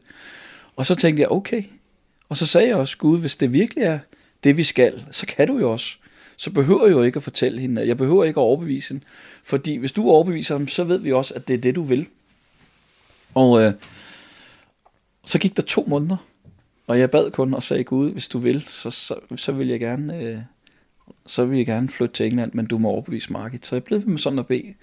Og 0.77 0.87
så 0.87 0.95
tænkte 0.95 1.21
jeg, 1.21 1.31
okay. 1.31 1.63
Og 2.29 2.37
så 2.37 2.47
sagde 2.47 2.69
jeg 2.69 2.77
også, 2.77 2.99
Gud, 2.99 3.21
hvis 3.21 3.37
det 3.37 3.53
virkelig 3.53 3.85
er 3.85 3.99
det, 4.45 4.57
vi 4.57 4.63
skal, 4.63 5.05
så 5.11 5.27
kan 5.27 5.49
du 5.49 5.59
jo 5.59 5.73
også 5.73 5.97
så 6.41 6.51
behøver 6.51 6.87
jeg 6.87 6.93
jo 6.93 7.03
ikke 7.03 7.17
at 7.17 7.23
fortælle 7.23 7.61
hende, 7.61 7.87
jeg 7.87 7.97
behøver 7.97 8.25
ikke 8.25 8.41
at 8.41 8.45
overbevise 8.45 8.89
hende, 8.95 9.05
fordi 9.45 9.77
hvis 9.77 9.93
du 9.93 10.11
overbeviser 10.11 10.55
ham, 10.55 10.69
så 10.69 10.85
ved 10.85 10.99
vi 10.99 11.13
også, 11.13 11.35
at 11.35 11.49
det 11.49 11.55
er 11.55 11.59
det, 11.59 11.75
du 11.75 11.83
vil. 11.83 12.07
Og 13.35 13.61
øh, 13.63 13.73
så 15.27 15.39
gik 15.39 15.57
der 15.57 15.63
to 15.63 15.85
måneder, 15.89 16.17
og 16.91 16.99
jeg 16.99 17.11
bad 17.11 17.31
kun 17.31 17.55
og 17.55 17.63
sagde, 17.63 17.85
Gud, 17.85 18.11
hvis 18.11 18.29
du 18.29 18.39
vil, 18.39 18.65
så, 18.69 18.91
så, 18.91 19.15
så 19.37 19.53
vil 19.53 19.69
jeg 19.69 19.81
gerne... 19.81 20.17
Øh, 20.17 20.39
så 21.27 21.45
vil 21.45 21.57
jeg 21.57 21.67
gerne 21.67 21.89
flytte 21.89 22.15
til 22.15 22.27
England, 22.27 22.53
men 22.55 22.67
du 22.67 22.79
må 22.79 22.89
overbevise 22.89 23.33
Margit. 23.33 23.67
Så 23.67 23.75
jeg 23.75 23.85
blev 23.85 23.99
ved 23.99 24.07
med 24.07 24.19
sådan 24.19 24.39
at 24.39 24.47
bede, 24.47 24.75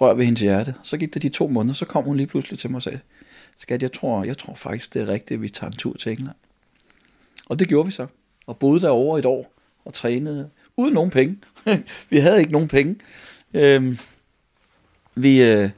rør 0.00 0.14
ved 0.14 0.24
hendes 0.24 0.40
hjerte. 0.40 0.74
Så 0.82 0.96
gik 0.96 1.14
der 1.14 1.20
de 1.20 1.28
to 1.28 1.48
måneder, 1.48 1.74
så 1.74 1.84
kom 1.84 2.04
hun 2.04 2.16
lige 2.16 2.26
pludselig 2.26 2.58
til 2.58 2.70
mig 2.70 2.76
og 2.76 2.82
sagde, 2.82 3.00
skat, 3.56 3.82
jeg 3.82 3.92
tror, 3.92 4.24
jeg 4.24 4.38
tror 4.38 4.54
faktisk, 4.54 4.94
det 4.94 5.02
er 5.02 5.08
rigtigt, 5.08 5.38
at 5.38 5.42
vi 5.42 5.48
tager 5.48 5.70
en 5.70 5.76
tur 5.76 5.96
til 5.96 6.12
England. 6.12 6.36
Og 7.46 7.58
det 7.58 7.68
gjorde 7.68 7.86
vi 7.86 7.92
så, 7.92 8.06
og 8.46 8.56
boede 8.56 8.80
derovre 8.80 9.18
et 9.18 9.26
år, 9.26 9.52
og 9.84 9.94
trænede 9.94 10.50
uden 10.76 10.94
nogen 10.94 11.10
penge. 11.10 11.38
vi 12.10 12.16
havde 12.16 12.40
ikke 12.40 12.52
nogen 12.52 12.68
penge. 12.68 12.96
Øhm, 13.54 13.98
vi, 15.14 15.42
øh, 15.42 15.70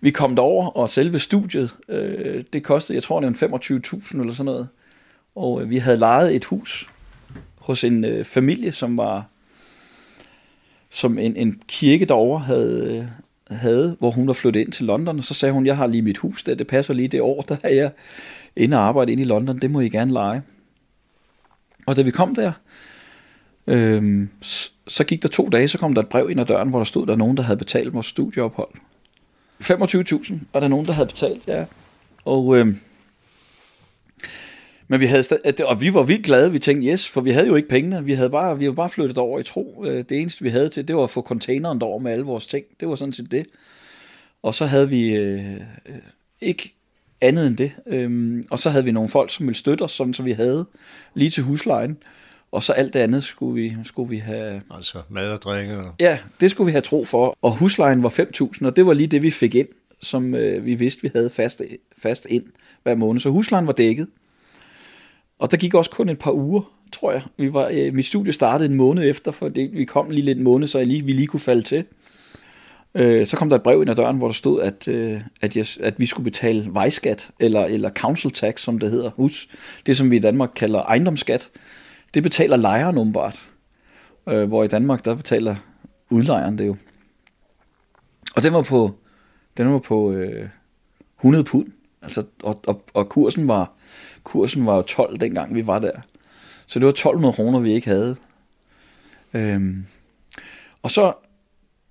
vi 0.00 0.10
kom 0.10 0.36
derover, 0.36 0.66
og 0.66 0.88
selve 0.88 1.18
studiet, 1.18 1.74
øh, 1.88 2.44
det 2.52 2.62
kostede, 2.62 2.96
jeg 2.96 3.02
tror, 3.02 3.20
det 3.20 3.40
var 3.40 3.58
25.000 3.58 4.20
eller 4.20 4.32
sådan 4.32 4.44
noget. 4.44 4.68
Og 5.40 5.62
øh, 5.62 5.70
vi 5.70 5.76
havde 5.76 5.96
lejet 5.96 6.36
et 6.36 6.44
hus 6.44 6.88
hos 7.58 7.84
en 7.84 8.04
øh, 8.04 8.24
familie, 8.24 8.72
som 8.72 8.96
var 8.96 9.24
som 10.90 11.18
en, 11.18 11.36
en 11.36 11.62
kirke 11.68 12.04
derovre 12.04 12.40
havde, 12.40 12.98
øh, 13.50 13.56
havde, 13.58 13.96
hvor 13.98 14.10
hun 14.10 14.26
var 14.26 14.32
flyttet 14.32 14.60
ind 14.60 14.72
til 14.72 14.86
London, 14.86 15.18
og 15.18 15.24
så 15.24 15.34
sagde 15.34 15.52
hun, 15.52 15.66
jeg 15.66 15.76
har 15.76 15.86
lige 15.86 16.02
mit 16.02 16.18
hus 16.18 16.44
der, 16.44 16.54
det 16.54 16.66
passer 16.66 16.94
lige 16.94 17.08
det 17.08 17.20
år, 17.20 17.42
der 17.42 17.56
er 17.62 17.74
jeg 17.74 17.90
inde 18.56 18.76
og 18.76 18.82
arbejde 18.82 19.12
ind 19.12 19.20
i 19.20 19.24
London, 19.24 19.58
det 19.58 19.70
må 19.70 19.80
I 19.80 19.88
gerne 19.88 20.12
lege. 20.12 20.42
Og 21.86 21.96
da 21.96 22.02
vi 22.02 22.10
kom 22.10 22.34
der, 22.34 22.52
Øhm, 23.66 24.28
så 24.86 25.04
gik 25.04 25.22
der 25.22 25.28
to 25.28 25.48
dage, 25.48 25.68
så 25.68 25.78
kom 25.78 25.94
der 25.94 26.02
et 26.02 26.08
brev 26.08 26.30
ind 26.30 26.40
ad 26.40 26.46
døren, 26.46 26.68
hvor 26.68 26.78
der 26.78 26.84
stod, 26.84 27.06
der 27.06 27.16
nogen, 27.16 27.36
der 27.36 27.42
havde 27.42 27.56
betalt 27.56 27.94
vores 27.94 28.06
studieophold. 28.06 28.68
25.000 29.62 30.34
var 30.52 30.60
der 30.60 30.68
nogen, 30.68 30.86
der 30.86 30.92
havde 30.92 31.06
betalt, 31.06 31.48
ja. 31.48 31.64
Og, 32.24 32.56
øhm, 32.56 32.80
men 34.90 35.00
vi 35.00 35.06
havde 35.06 35.22
stadig, 35.22 35.66
og 35.66 35.80
vi 35.80 35.94
var 35.94 36.02
vildt 36.02 36.24
glade, 36.24 36.52
vi 36.52 36.58
tænkte 36.58 36.88
yes, 36.88 37.08
for 37.08 37.20
vi 37.20 37.30
havde 37.30 37.46
jo 37.46 37.54
ikke 37.54 37.68
pengene, 37.68 38.04
vi 38.04 38.12
havde 38.12 38.30
bare, 38.30 38.58
vi 38.58 38.66
var 38.66 38.72
bare 38.72 38.88
flyttet 38.88 39.18
over 39.18 39.38
i 39.38 39.42
tro. 39.42 39.84
Øh, 39.86 40.04
det 40.08 40.20
eneste 40.20 40.42
vi 40.42 40.50
havde 40.50 40.68
til, 40.68 40.88
det 40.88 40.96
var 40.96 41.02
at 41.02 41.10
få 41.10 41.22
containeren 41.22 41.80
derover 41.80 41.98
med 41.98 42.12
alle 42.12 42.24
vores 42.24 42.46
ting. 42.46 42.64
Det 42.80 42.88
var 42.88 42.94
sådan 42.94 43.12
set 43.12 43.30
det. 43.30 43.46
Og 44.42 44.54
så 44.54 44.66
havde 44.66 44.88
vi 44.88 45.16
øh, 45.16 45.54
øh, 45.86 45.96
ikke 46.40 46.74
andet 47.20 47.46
end 47.46 47.56
det. 47.56 47.72
Øhm, 47.86 48.44
og 48.50 48.58
så 48.58 48.70
havde 48.70 48.84
vi 48.84 48.92
nogle 48.92 49.08
folk, 49.08 49.30
som 49.30 49.46
ville 49.46 49.58
støtte 49.58 49.82
os, 49.82 49.90
sådan 49.90 50.14
så 50.14 50.22
vi 50.22 50.32
havde 50.32 50.66
lige 51.14 51.30
til 51.30 51.42
huslejen. 51.42 51.98
Og 52.52 52.62
så 52.62 52.72
alt 52.72 52.94
det 52.94 53.00
andet 53.00 53.24
skulle 53.24 53.62
vi, 53.62 53.76
skulle 53.84 54.10
vi 54.10 54.18
have... 54.18 54.62
Altså 54.74 54.98
mad 55.08 55.32
og 55.32 55.42
drikke? 55.42 55.78
Og... 55.78 55.94
Ja, 56.00 56.18
det 56.40 56.50
skulle 56.50 56.66
vi 56.66 56.72
have 56.72 56.82
tro 56.82 57.04
for. 57.04 57.36
Og 57.42 57.56
huslejen 57.56 58.02
var 58.02 58.08
5.000, 58.60 58.66
og 58.66 58.76
det 58.76 58.86
var 58.86 58.92
lige 58.92 59.06
det, 59.06 59.22
vi 59.22 59.30
fik 59.30 59.54
ind, 59.54 59.68
som 60.02 60.34
øh, 60.34 60.64
vi 60.64 60.74
vidste, 60.74 61.02
vi 61.02 61.10
havde 61.14 61.30
fast, 61.30 61.62
fast 61.98 62.26
ind 62.30 62.44
hver 62.82 62.94
måned. 62.94 63.20
Så 63.20 63.30
huslejen 63.30 63.66
var 63.66 63.72
dækket. 63.72 64.06
Og 65.40 65.50
der 65.50 65.56
gik 65.56 65.74
også 65.74 65.90
kun 65.90 66.08
et 66.08 66.18
par 66.18 66.32
uger, 66.32 66.62
tror 66.92 67.12
jeg. 67.12 67.22
Vi 67.36 67.52
var, 67.52 67.70
øh, 67.72 67.94
mit 67.94 68.06
studie 68.06 68.32
startede 68.32 68.70
en 68.70 68.76
måned 68.76 69.10
efter, 69.10 69.32
for 69.32 69.48
det, 69.48 69.72
vi 69.72 69.84
kom 69.84 70.10
lige 70.10 70.24
lidt 70.24 70.38
en 70.38 70.44
måned, 70.44 70.68
så 70.68 70.78
jeg 70.78 70.86
lige, 70.86 71.04
vi 71.04 71.12
lige 71.12 71.26
kunne 71.26 71.40
falde 71.40 71.62
til. 71.62 71.84
Øh, 72.94 73.26
så 73.26 73.36
kom 73.36 73.48
der 73.50 73.56
et 73.56 73.62
brev 73.62 73.80
ind 73.80 73.90
ad 73.90 73.96
døren, 73.96 74.16
hvor 74.16 74.26
der 74.26 74.32
stod, 74.32 74.62
at, 74.62 74.88
øh, 74.88 75.20
at, 75.40 75.56
jeg, 75.56 75.66
at 75.80 75.94
vi 75.98 76.06
skulle 76.06 76.24
betale 76.24 76.68
vejskat, 76.72 77.30
eller, 77.40 77.64
eller 77.64 77.90
council 77.90 78.30
tax, 78.30 78.60
som 78.60 78.78
det 78.78 78.90
hedder, 78.90 79.10
hus. 79.10 79.48
Det, 79.86 79.96
som 79.96 80.10
vi 80.10 80.16
i 80.16 80.20
Danmark 80.20 80.50
kalder 80.56 80.82
ejendomsskat. 80.82 81.50
Det 82.14 82.22
betaler 82.22 82.56
lejeren 82.56 82.98
åbenbart. 82.98 83.48
Øh, 84.28 84.48
hvor 84.48 84.64
i 84.64 84.68
Danmark, 84.68 85.04
der 85.04 85.14
betaler 85.14 85.56
udlejeren 86.10 86.58
det 86.58 86.66
jo. 86.66 86.76
Og 88.36 88.42
den 88.42 88.52
var 88.52 88.62
på, 88.62 88.94
den 89.56 89.72
var 89.72 89.78
på 89.78 90.12
øh, 90.12 90.48
100 91.18 91.44
pund. 91.44 91.66
Altså, 92.02 92.24
og, 92.42 92.60
og, 92.66 92.84
og 92.94 93.08
kursen 93.08 93.48
var 93.48 93.72
kursen 94.30 94.66
var 94.66 94.76
jo 94.76 94.82
12 94.82 95.18
dengang 95.18 95.54
vi 95.54 95.66
var 95.66 95.78
der. 95.78 96.00
Så 96.66 96.78
det 96.78 96.86
var 96.86 96.92
1200 96.92 97.34
kroner, 97.34 97.58
vi 97.58 97.72
ikke 97.72 97.88
havde. 97.88 98.16
Øhm, 99.34 99.86
og 100.82 100.90
så 100.90 101.12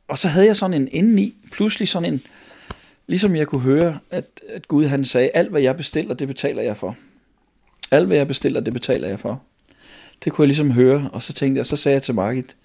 og 0.07 0.17
så 0.17 0.27
havde 0.27 0.45
jeg 0.45 0.55
sådan 0.55 0.81
en 0.81 0.89
indeni, 0.91 1.35
pludselig 1.51 1.87
sådan 1.87 2.13
en, 2.13 2.21
ligesom 3.07 3.35
jeg 3.35 3.47
kunne 3.47 3.61
høre, 3.61 3.99
at, 4.09 4.25
at 4.49 4.67
Gud 4.67 4.85
han 4.85 5.05
sagde, 5.05 5.29
alt 5.33 5.49
hvad 5.49 5.61
jeg 5.61 5.77
bestiller, 5.77 6.13
det 6.13 6.27
betaler 6.27 6.61
jeg 6.61 6.77
for. 6.77 6.97
Alt 7.91 8.07
hvad 8.07 8.17
jeg 8.17 8.27
bestiller, 8.27 8.59
det 8.59 8.73
betaler 8.73 9.07
jeg 9.07 9.19
for. 9.19 9.43
Det 10.23 10.33
kunne 10.33 10.43
jeg 10.43 10.47
ligesom 10.47 10.71
høre, 10.71 11.09
og 11.13 11.23
så 11.23 11.33
tænkte 11.33 11.57
jeg, 11.57 11.65
så 11.65 11.75
sagde 11.75 11.93
jeg 11.93 12.03
til 12.03 12.15
Margit, 12.15 12.57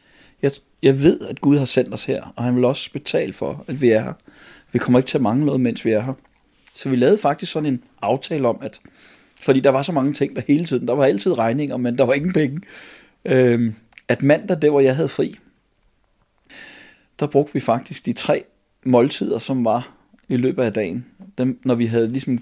jeg, 0.42 0.50
jeg 0.82 1.02
ved, 1.02 1.20
at 1.20 1.40
Gud 1.40 1.58
har 1.58 1.64
sendt 1.64 1.94
os 1.94 2.04
her, 2.04 2.32
og 2.36 2.44
han 2.44 2.56
vil 2.56 2.64
også 2.64 2.92
betale 2.92 3.32
for, 3.32 3.64
at 3.68 3.80
vi 3.80 3.90
er 3.90 4.02
her. 4.02 4.12
Vi 4.72 4.78
kommer 4.78 4.98
ikke 4.98 5.08
til 5.08 5.18
at 5.18 5.22
mangle 5.22 5.46
noget, 5.46 5.60
mens 5.60 5.84
vi 5.84 5.90
er 5.90 6.02
her. 6.02 6.14
Så 6.74 6.88
vi 6.88 6.96
lavede 6.96 7.18
faktisk 7.18 7.52
sådan 7.52 7.72
en 7.72 7.82
aftale 8.02 8.48
om, 8.48 8.58
at 8.62 8.80
fordi 9.40 9.60
der 9.60 9.70
var 9.70 9.82
så 9.82 9.92
mange 9.92 10.12
ting 10.12 10.36
der 10.36 10.42
hele 10.48 10.64
tiden, 10.64 10.88
der 10.88 10.94
var 10.94 11.04
altid 11.04 11.38
regninger, 11.38 11.76
men 11.76 11.98
der 11.98 12.04
var 12.04 12.12
ingen 12.12 12.32
penge, 12.32 12.60
øh, 13.24 13.72
at 14.08 14.22
mandag, 14.22 14.62
der 14.62 14.70
hvor 14.70 14.80
jeg 14.80 14.96
havde 14.96 15.08
fri, 15.08 15.38
der 17.20 17.26
brugte 17.26 17.54
vi 17.54 17.60
faktisk 17.60 18.06
de 18.06 18.12
tre 18.12 18.44
måltider, 18.84 19.38
som 19.38 19.64
var 19.64 19.94
i 20.28 20.36
løbet 20.36 20.62
af 20.62 20.72
dagen. 20.72 21.06
Dem, 21.38 21.60
når 21.64 21.74
vi 21.74 21.86
havde 21.86 22.08
ligesom 22.08 22.40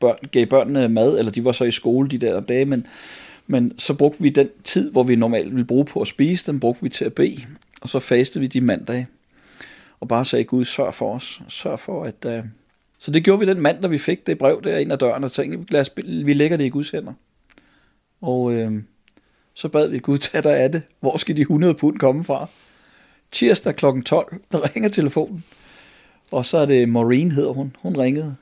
børn, 0.00 0.16
gav 0.32 0.46
børnene 0.46 0.88
mad, 0.88 1.18
eller 1.18 1.32
de 1.32 1.44
var 1.44 1.52
så 1.52 1.64
i 1.64 1.70
skole 1.70 2.08
de 2.08 2.18
der 2.18 2.40
dage, 2.40 2.64
men, 2.64 2.86
men 3.46 3.78
så 3.78 3.94
brugte 3.94 4.22
vi 4.22 4.28
den 4.28 4.48
tid, 4.64 4.90
hvor 4.90 5.02
vi 5.02 5.16
normalt 5.16 5.50
ville 5.50 5.64
bruge 5.64 5.84
på 5.84 6.00
at 6.00 6.08
spise, 6.08 6.52
den 6.52 6.60
brugte 6.60 6.82
vi 6.82 6.88
til 6.88 7.04
at 7.04 7.14
bede, 7.14 7.44
og 7.80 7.88
så 7.88 7.98
fastede 7.98 8.40
vi 8.40 8.46
de 8.46 8.60
mandage. 8.60 9.06
Og 10.00 10.08
bare 10.08 10.24
sagde, 10.24 10.44
Gud, 10.44 10.64
sørg 10.64 10.94
for 10.94 11.14
os. 11.14 11.40
Sørg 11.48 11.78
for, 11.78 12.04
at... 12.04 12.24
Øh, 12.26 12.44
så 13.04 13.10
det 13.10 13.24
gjorde 13.24 13.40
vi 13.40 13.46
den 13.46 13.60
mandag, 13.60 13.90
vi 13.90 13.98
fik 13.98 14.26
det 14.26 14.38
brev 14.38 14.62
der 14.62 14.78
ind 14.78 14.92
ad 14.92 14.98
døren, 14.98 15.24
og 15.24 15.32
tænkte, 15.32 15.72
lad 15.72 15.80
os, 15.80 15.90
vi 16.06 16.32
lægger 16.32 16.56
det 16.56 16.64
i 16.64 16.68
Guds 16.68 16.90
hænder. 16.90 17.12
Og 18.20 18.52
øh, 18.52 18.82
så 19.54 19.68
bad 19.68 19.88
vi 19.88 19.98
Gud, 19.98 20.18
tag 20.18 20.44
dig 20.44 20.56
af 20.56 20.72
det. 20.72 20.82
Hvor 21.00 21.16
skal 21.16 21.36
de 21.36 21.40
100 21.40 21.74
pund 21.74 21.98
komme 21.98 22.24
fra? 22.24 22.46
Tirsdag 23.32 23.76
kl. 23.76 23.84
12, 24.06 24.40
der 24.52 24.74
ringer 24.74 24.90
telefonen. 24.90 25.44
Og 26.32 26.46
så 26.46 26.58
er 26.58 26.66
det 26.66 26.88
Maureen, 26.88 27.30
hedder 27.30 27.52
hun. 27.52 27.76
Hun 27.78 27.96
ringede 27.96 28.36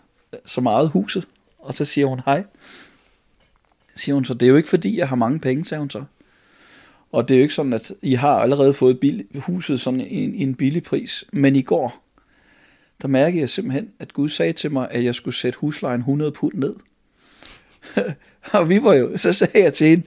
så 0.45 0.61
meget 0.61 0.89
huset, 0.89 1.29
og 1.59 1.75
så 1.75 1.85
siger 1.85 2.07
hun 2.07 2.21
hej. 2.25 2.45
Siger 3.95 4.15
hun 4.15 4.25
så, 4.25 4.35
det 4.35 4.47
er 4.47 4.51
jo 4.51 4.57
ikke 4.57 4.69
fordi, 4.69 4.99
jeg 4.99 5.09
har 5.09 5.17
mange 5.17 5.39
penge, 5.39 5.65
sagde 5.65 5.81
hun 5.81 5.91
så. 5.91 6.05
Og 7.13 7.29
det 7.29 7.35
er 7.35 7.39
jo 7.39 7.43
ikke 7.43 7.55
sådan, 7.55 7.73
at 7.73 7.93
I 8.03 8.15
har 8.15 8.37
allerede 8.37 8.75
fået 8.75 9.01
bil, 9.01 9.27
huset 9.35 9.81
sådan 9.81 10.01
en, 10.01 10.35
en 10.35 10.55
billig 10.55 10.83
pris. 10.83 11.25
Men 11.33 11.57
i 11.57 11.63
går, 11.63 12.03
der 13.03 13.09
mærkede 13.09 13.41
jeg 13.41 13.51
simpelthen, 13.51 13.91
at 13.99 14.13
Gud 14.13 14.29
sagde 14.29 14.53
til 14.53 14.73
mig, 14.73 14.89
at 14.91 15.05
jeg 15.05 15.15
skulle 15.15 15.35
sætte 15.35 15.59
huslejen 15.59 16.01
100 16.01 16.33
pund 16.33 16.55
ned. 16.55 16.75
og 18.53 18.69
vi 18.69 18.83
var 18.83 18.95
jo, 18.95 19.17
så 19.17 19.33
sagde 19.33 19.63
jeg 19.65 19.73
til 19.73 19.87
hende, 19.87 20.05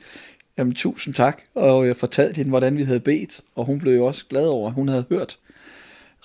jamen 0.58 0.73
tusind 0.73 1.13
tak, 1.13 1.41
og 1.55 1.88
jeg 1.88 1.97
fortalte 1.97 2.38
hende, 2.38 2.49
hvordan 2.49 2.77
vi 2.77 2.84
havde 2.84 2.99
bedt, 2.99 3.41
og 3.55 3.65
hun 3.65 3.79
blev 3.79 3.95
jo 3.95 4.05
også 4.05 4.25
glad 4.25 4.47
over, 4.47 4.67
at 4.67 4.73
hun 4.73 4.88
havde 4.88 5.05
hørt 5.10 5.39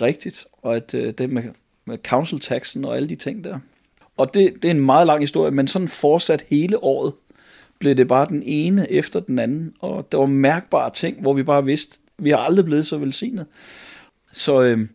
rigtigt, 0.00 0.46
og 0.62 0.76
at 0.76 0.94
øh, 0.94 1.12
det 1.12 1.30
med, 1.30 1.42
med 1.84 1.98
council 2.06 2.40
taxen 2.40 2.84
og 2.84 2.96
alle 2.96 3.08
de 3.08 3.16
ting 3.16 3.44
der. 3.44 3.58
Og 4.16 4.34
det, 4.34 4.54
det 4.62 4.64
er 4.64 4.72
en 4.72 4.80
meget 4.80 5.06
lang 5.06 5.20
historie, 5.20 5.50
men 5.50 5.68
sådan 5.68 5.88
fortsat 5.88 6.44
hele 6.48 6.84
året 6.84 7.12
blev 7.78 7.94
det 7.94 8.08
bare 8.08 8.26
den 8.28 8.42
ene 8.46 8.92
efter 8.92 9.20
den 9.20 9.38
anden, 9.38 9.74
og 9.80 10.12
der 10.12 10.18
var 10.18 10.26
mærkbare 10.26 10.90
ting, 10.90 11.20
hvor 11.20 11.32
vi 11.32 11.42
bare 11.42 11.64
vidste, 11.64 11.98
vi 12.18 12.30
har 12.30 12.38
aldrig 12.38 12.64
blevet 12.64 12.86
så 12.86 12.98
velsignet. 12.98 13.46
Så, 14.32 14.62
øh, 14.62 14.88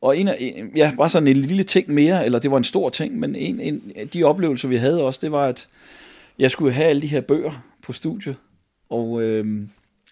og 0.00 0.18
en 0.18 0.28
af, 0.28 0.64
ja, 0.76 0.92
bare 0.96 1.08
sådan 1.08 1.28
en 1.28 1.36
lille 1.36 1.62
ting 1.62 1.90
mere, 1.90 2.24
eller 2.24 2.38
det 2.38 2.50
var 2.50 2.56
en 2.56 2.64
stor 2.64 2.90
ting, 2.90 3.18
men 3.18 3.34
en, 3.34 3.60
en 3.60 3.92
af 3.96 4.08
de 4.08 4.24
oplevelser, 4.24 4.68
vi 4.68 4.76
havde 4.76 5.02
også, 5.02 5.20
det 5.22 5.32
var, 5.32 5.46
at 5.46 5.68
jeg 6.38 6.50
skulle 6.50 6.72
have 6.72 6.88
alle 6.88 7.02
de 7.02 7.06
her 7.06 7.20
bøger 7.20 7.64
på 7.82 7.92
studiet, 7.92 8.36
og, 8.90 9.22
øh, 9.22 9.66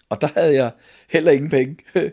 og 0.09 0.21
der 0.21 0.27
havde 0.35 0.55
jeg 0.55 0.71
heller 1.09 1.31
ingen 1.31 1.49
penge. 1.49 1.77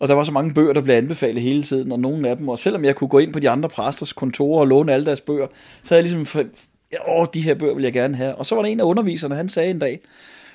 og 0.00 0.08
der 0.08 0.14
var 0.14 0.24
så 0.24 0.32
mange 0.32 0.54
bøger, 0.54 0.72
der 0.72 0.80
blev 0.80 0.94
anbefalet 0.94 1.42
hele 1.42 1.62
tiden, 1.62 1.92
og 1.92 2.00
nogle 2.00 2.28
af 2.28 2.36
dem, 2.36 2.48
og 2.48 2.58
selvom 2.58 2.84
jeg 2.84 2.96
kunne 2.96 3.08
gå 3.08 3.18
ind 3.18 3.32
på 3.32 3.40
de 3.40 3.50
andre 3.50 3.68
præsters 3.68 4.12
kontorer 4.12 4.60
og 4.60 4.66
låne 4.66 4.92
alle 4.92 5.06
deres 5.06 5.20
bøger, 5.20 5.46
så 5.82 5.94
havde 5.94 6.04
jeg 6.04 6.12
ligesom, 6.12 6.50
åh, 7.08 7.26
de 7.34 7.40
her 7.40 7.54
bøger 7.54 7.74
vil 7.74 7.84
jeg 7.84 7.92
gerne 7.92 8.16
have. 8.16 8.34
Og 8.34 8.46
så 8.46 8.54
var 8.54 8.62
der 8.62 8.68
en 8.68 8.80
af 8.80 8.84
underviserne, 8.84 9.34
han 9.34 9.48
sagde 9.48 9.70
en 9.70 9.78
dag, 9.78 10.00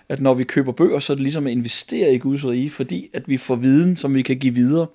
at 0.09 0.21
når 0.21 0.33
vi 0.33 0.43
køber 0.43 0.71
bøger, 0.71 0.99
så 0.99 1.13
er 1.13 1.15
det 1.15 1.23
ligesom 1.23 1.47
at 1.47 1.51
investere 1.51 2.13
i 2.13 2.17
Guds 2.17 2.45
rige, 2.45 2.69
fordi 2.69 3.09
at 3.13 3.29
vi 3.29 3.37
får 3.37 3.55
viden, 3.55 3.95
som 3.95 4.13
vi 4.13 4.21
kan 4.21 4.37
give 4.37 4.53
videre. 4.53 4.87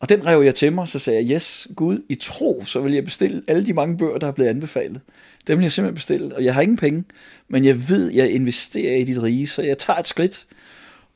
Og 0.00 0.08
den 0.08 0.26
rev 0.26 0.42
jeg 0.42 0.54
til 0.54 0.72
mig, 0.72 0.88
så 0.88 0.98
sagde 0.98 1.28
jeg, 1.28 1.36
yes, 1.36 1.68
Gud, 1.76 1.98
i 2.08 2.14
tro, 2.14 2.64
så 2.66 2.80
vil 2.80 2.92
jeg 2.92 3.04
bestille 3.04 3.42
alle 3.48 3.66
de 3.66 3.72
mange 3.72 3.98
bøger, 3.98 4.18
der 4.18 4.26
er 4.26 4.32
blevet 4.32 4.50
anbefalet. 4.50 5.00
Dem 5.46 5.58
vil 5.58 5.64
jeg 5.64 5.72
simpelthen 5.72 5.94
bestille, 5.94 6.36
og 6.36 6.44
jeg 6.44 6.54
har 6.54 6.60
ingen 6.62 6.76
penge, 6.76 7.04
men 7.48 7.64
jeg 7.64 7.88
ved, 7.88 8.12
jeg 8.12 8.30
investerer 8.30 8.96
i 8.96 9.04
dit 9.04 9.22
rige, 9.22 9.46
så 9.46 9.62
jeg 9.62 9.78
tager 9.78 9.98
et 9.98 10.06
skridt. 10.06 10.46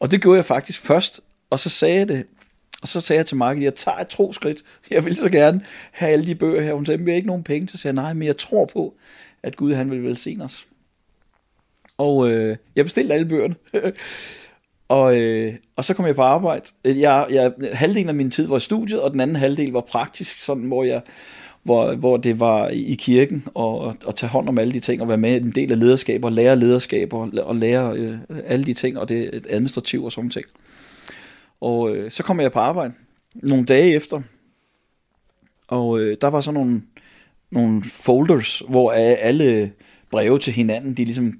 Og 0.00 0.10
det 0.10 0.22
gjorde 0.22 0.36
jeg 0.36 0.44
faktisk 0.44 0.80
først, 0.80 1.20
og 1.50 1.58
så 1.58 1.68
sagde 1.68 1.98
jeg 1.98 2.08
det, 2.08 2.26
og 2.82 2.88
så 2.88 3.00
sagde 3.00 3.18
jeg 3.18 3.26
til 3.26 3.36
Mark, 3.36 3.62
jeg 3.62 3.74
tager 3.74 3.98
et 3.98 4.08
troskridt, 4.08 4.62
jeg 4.90 5.04
vil 5.04 5.16
så 5.16 5.28
gerne 5.28 5.60
have 5.92 6.12
alle 6.12 6.24
de 6.24 6.34
bøger 6.34 6.62
her. 6.62 6.74
Hun 6.74 6.86
sagde, 6.86 7.04
vi 7.04 7.10
har 7.10 7.16
ikke 7.16 7.26
nogen 7.26 7.42
penge. 7.44 7.68
Så 7.68 7.76
sagde 7.76 7.96
jeg, 7.96 8.02
nej, 8.02 8.12
men 8.12 8.26
jeg 8.26 8.38
tror 8.38 8.64
på, 8.64 8.94
at 9.42 9.56
Gud 9.56 9.74
han 9.74 9.90
vil 9.90 10.04
velsigne 10.04 10.44
os. 10.44 10.66
Og 11.98 12.30
øh, 12.30 12.56
jeg 12.76 12.84
bestilte 12.84 13.14
alle 13.14 13.26
bøgerne. 13.26 13.54
og, 14.90 15.20
øh, 15.20 15.54
og 15.76 15.84
så 15.84 15.94
kom 15.94 16.06
jeg 16.06 16.14
på 16.14 16.22
arbejde. 16.22 16.64
Øh, 16.84 17.00
jeg, 17.00 17.26
jeg, 17.30 17.52
halvdelen 17.72 18.08
af 18.08 18.14
min 18.14 18.30
tid 18.30 18.46
var 18.46 18.56
i 18.56 18.60
studiet, 18.60 19.00
og 19.00 19.12
den 19.12 19.20
anden 19.20 19.36
halvdel 19.36 19.72
var 19.72 19.80
praktisk, 19.80 20.38
sådan, 20.38 20.62
hvor 20.62 20.84
jeg 20.84 21.02
hvor, 21.62 21.94
hvor 21.94 22.16
det 22.16 22.40
var 22.40 22.68
i 22.68 22.96
kirken 22.98 23.48
og 23.54 23.94
at 24.08 24.14
tage 24.14 24.30
hånd 24.30 24.48
om 24.48 24.58
alle 24.58 24.72
de 24.72 24.80
ting 24.80 25.02
og 25.02 25.08
være 25.08 25.16
med 25.16 25.40
i 25.40 25.44
en 25.44 25.50
del 25.50 25.72
af 25.72 25.78
lederskaber, 25.78 26.30
lære 26.30 26.56
lederskaber 26.56 27.42
og 27.42 27.56
lære 27.56 27.96
øh, 27.96 28.18
alle 28.46 28.64
de 28.64 28.74
ting 28.74 28.98
og 28.98 29.08
det 29.08 29.46
administrative 29.50 30.04
og 30.04 30.12
sådan 30.12 30.30
ting. 30.30 30.46
Og 31.60 31.96
øh, 31.96 32.10
så 32.10 32.22
kom 32.22 32.40
jeg 32.40 32.52
på 32.52 32.58
arbejde 32.58 32.92
nogle 33.34 33.64
dage 33.64 33.94
efter, 33.94 34.22
og 35.68 36.00
øh, 36.00 36.16
der 36.20 36.26
var 36.26 36.40
så 36.40 36.50
nogle, 36.50 36.82
nogle 37.50 37.84
folders, 37.84 38.62
hvor 38.68 38.92
alle 38.92 39.72
breve 40.10 40.38
til 40.38 40.52
hinanden, 40.52 40.94
de 40.94 41.04
ligesom 41.04 41.38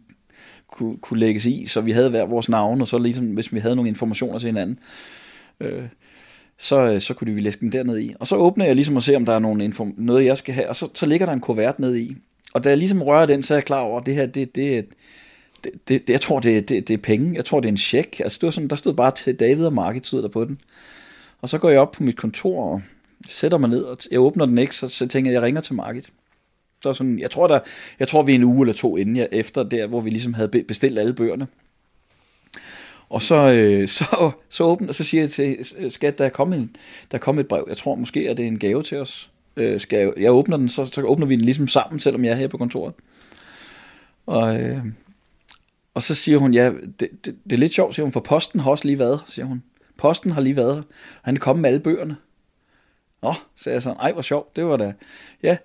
kunne, 0.73 0.97
kunne 0.97 1.21
lægges 1.21 1.45
i, 1.45 1.67
så 1.67 1.81
vi 1.81 1.93
havde 1.93 2.11
hver 2.11 2.25
vores 2.25 2.49
navn, 2.49 2.81
og 2.81 2.89
så 2.89 2.99
ligesom, 2.99 3.27
hvis 3.27 3.53
vi 3.53 3.59
havde 3.59 3.77
nogle 3.77 3.89
informationer 3.89 4.39
til 4.39 4.47
hinanden, 4.47 4.79
øh, 5.61 5.83
så, 6.59 6.83
øh, 6.83 7.01
så 7.01 7.15
kunne 7.15 7.35
vi 7.35 7.41
læse 7.41 7.61
dem 7.61 7.71
derned 7.71 7.99
i. 7.99 8.15
Og 8.21 8.27
så 8.27 8.37
åbner 8.37 8.65
jeg 8.65 8.75
ligesom 8.75 8.97
og 8.97 9.03
ser, 9.03 9.17
om 9.17 9.27
der 9.27 9.33
er 9.33 9.39
nogle 9.39 9.65
inform- 9.65 9.95
noget, 9.97 10.25
jeg 10.25 10.37
skal 10.37 10.55
have, 10.55 10.69
og 10.69 10.77
så, 10.77 10.89
så 10.95 11.07
ligger 11.07 11.27
der 11.27 11.33
en 11.33 11.41
kuvert 11.41 11.79
ned 11.79 11.97
i. 11.97 12.17
Og 12.55 12.65
da 12.65 12.69
jeg 12.69 12.79
ligesom 12.79 13.03
rører 13.03 13.27
den, 13.27 13.43
så 13.43 13.55
er 13.55 13.59
jeg 13.59 13.65
klar 13.65 13.81
over, 13.81 14.01
at 14.01 14.07
det 14.07 14.15
her, 14.15 14.27
det, 14.27 14.55
det, 14.55 14.87
det, 15.65 15.71
det, 15.89 16.07
det 16.07 16.11
jeg 16.13 16.21
tror, 16.21 16.41
det, 16.41 16.69
det, 16.69 16.89
det 16.89 16.95
er 16.95 16.99
penge. 16.99 17.35
Jeg 17.35 17.45
tror, 17.45 17.61
det 17.61 17.69
er 17.69 17.73
en 17.73 17.77
check. 17.77 18.21
Altså, 18.21 18.39
det 18.41 18.47
var 18.47 18.51
sådan, 18.51 18.69
der 18.69 18.77
stod 18.77 18.95
bare 18.95 19.11
til 19.11 19.35
David 19.41 19.65
og 19.65 19.73
Market, 19.73 20.07
stod 20.07 20.23
der 20.23 20.29
på 20.29 20.45
den. 20.45 20.61
Og 21.41 21.49
så 21.49 21.59
går 21.59 21.71
jeg 21.71 21.81
op 21.81 21.93
på 21.93 22.03
mit 22.03 22.17
kontor 22.17 22.65
og 22.65 22.83
sætter 23.29 23.59
mig 23.59 23.71
ned, 23.71 23.83
og 23.83 23.99
jeg 24.11 24.21
åbner 24.21 24.47
den 24.47 24.59
ikke, 24.59 24.77
så, 24.77 24.89
så 24.89 25.07
tænker 25.07 25.31
jeg, 25.31 25.35
jeg 25.35 25.43
ringer 25.43 25.61
til 25.61 25.75
Market. 25.75 26.11
Så 26.83 26.93
sådan, 26.95 27.19
jeg 27.19 27.31
tror, 27.31 27.47
der, 27.47 27.61
jeg 27.99 28.09
tror, 28.09 28.23
vi 28.23 28.33
er 28.33 28.37
en 28.37 28.45
uge 28.45 28.63
eller 28.63 28.75
to 28.75 28.97
inden 28.97 29.17
jeg, 29.17 29.29
efter 29.33 29.63
der, 29.63 29.87
hvor 29.87 30.01
vi 30.01 30.11
ligesom 30.11 30.35
havde 30.35 30.49
bestilt 30.49 30.99
alle 30.99 31.13
bøgerne. 31.13 31.47
Og 33.09 33.23
så, 33.23 33.53
øh, 33.53 33.89
så, 33.99 34.31
så 34.49 34.65
åbner, 34.65 34.89
og 34.89 34.95
så 34.95 35.05
siger 35.05 35.23
jeg 35.23 35.31
til 35.31 35.93
skat, 35.93 36.19
der 36.19 36.25
er 36.25 36.29
kommet, 36.29 36.59
en, 36.59 36.77
der 37.11 37.19
er 37.19 37.21
kommet 37.21 37.43
et 37.43 37.49
brev. 37.49 37.65
Jeg 37.69 37.77
tror 37.77 37.95
måske, 37.95 38.31
at 38.31 38.37
det 38.37 38.43
er 38.43 38.49
en 38.49 38.59
gave 38.59 38.83
til 38.83 38.99
os. 38.99 39.31
Øh, 39.57 39.81
skal 39.81 39.99
jeg, 39.99 40.13
jeg 40.17 40.33
åbner 40.33 40.57
den, 40.57 40.69
så, 40.69 40.85
så 40.85 41.03
åbner 41.03 41.27
vi 41.27 41.37
den 41.37 41.45
ligesom 41.45 41.69
sammen, 41.69 42.01
selvom 42.01 42.25
jeg 42.25 42.33
er 42.33 42.37
her 42.37 42.49
på 42.49 42.59
kontoret. 42.59 42.95
Og, 44.27 44.61
øh, 44.61 44.85
og 45.95 46.03
så 46.03 46.15
siger 46.15 46.39
hun, 46.39 46.55
ja, 46.55 46.73
det, 47.01 47.09
det, 47.25 47.37
det 47.45 47.53
er 47.53 47.57
lidt 47.57 47.75
sjovt, 47.75 47.95
siger 47.95 48.05
hun, 48.05 48.13
for 48.13 48.21
posten 48.21 48.61
har 48.61 48.71
også 48.71 48.85
lige 48.85 48.99
været, 48.99 49.21
siger 49.27 49.47
hun. 49.47 49.63
Posten 49.97 50.31
har 50.31 50.41
lige 50.41 50.57
været 50.57 50.75
her, 50.75 50.83
han 51.23 51.37
er 51.37 51.41
kommet 51.41 51.63
med 51.63 51.71
alle 51.71 51.81
bøgerne. 51.81 52.17
Nå, 53.23 53.35
sagde 53.57 53.75
jeg 53.75 53.83
så, 53.83 53.91
ej, 53.91 54.13
hvor 54.13 54.23
sjovt, 54.23 54.57
det 54.57 54.67
var 54.67 54.77
da, 54.77 54.93
ja. 55.43 55.57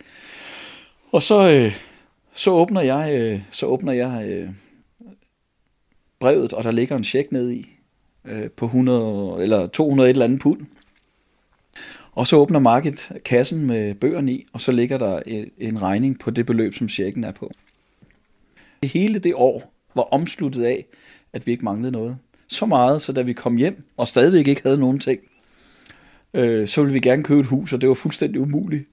Og 1.16 1.22
så, 1.22 1.50
øh, 1.50 1.76
så 2.34 2.52
åbner 2.52 2.82
jeg, 2.82 3.14
øh, 3.14 3.42
så 3.52 3.66
åbner 3.66 3.94
jeg 3.94 4.26
øh, 4.28 4.50
brevet, 6.20 6.54
og 6.54 6.64
der 6.64 6.72
ligger 6.72 6.96
en 6.96 7.04
check 7.04 7.32
ned 7.32 7.52
i, 7.52 7.70
øh, 8.26 8.50
på 8.50 8.66
100, 8.66 9.44
eller 9.44 9.66
200 9.66 10.10
et 10.10 10.14
eller 10.14 10.26
andet 10.26 10.40
pund. 10.40 10.62
Og 12.12 12.28
så 12.28 12.36
åbner 12.36 12.60
Market 12.60 13.12
kassen 13.26 13.66
med 13.66 13.96
bøgerne 13.96 14.32
i, 14.32 14.46
og 14.54 14.62
så 14.62 14.72
ligger 14.72 14.98
der 14.98 15.22
øh, 15.28 15.48
en 15.58 15.82
regning 15.82 16.20
på 16.20 16.32
det 16.32 16.46
beløb, 16.46 16.74
som 16.74 16.90
checken 16.90 17.24
er 17.24 17.32
på. 17.32 17.52
Hele 18.84 19.20
det 19.20 19.34
år 19.36 19.74
var 19.96 20.04
omsluttet 20.04 20.64
af, 20.64 20.86
at 21.34 21.48
vi 21.48 21.52
ikke 21.52 21.66
manglede 21.66 21.92
noget. 21.92 22.18
Så 22.48 22.66
meget, 22.66 23.02
så 23.02 23.12
da 23.12 23.22
vi 23.22 23.34
kom 23.34 23.56
hjem, 23.56 23.84
og 23.98 24.08
stadigvæk 24.08 24.48
ikke 24.48 24.62
havde 24.64 24.80
nogen 24.80 25.00
ting, 25.00 25.20
øh, 26.34 26.68
så 26.68 26.82
ville 26.82 26.94
vi 26.94 27.00
gerne 27.00 27.24
købe 27.24 27.40
et 27.40 27.46
hus, 27.46 27.74
og 27.74 27.82
det 27.82 27.90
var 27.90 27.96
fuldstændig 27.96 28.42
umuligt. 28.42 28.86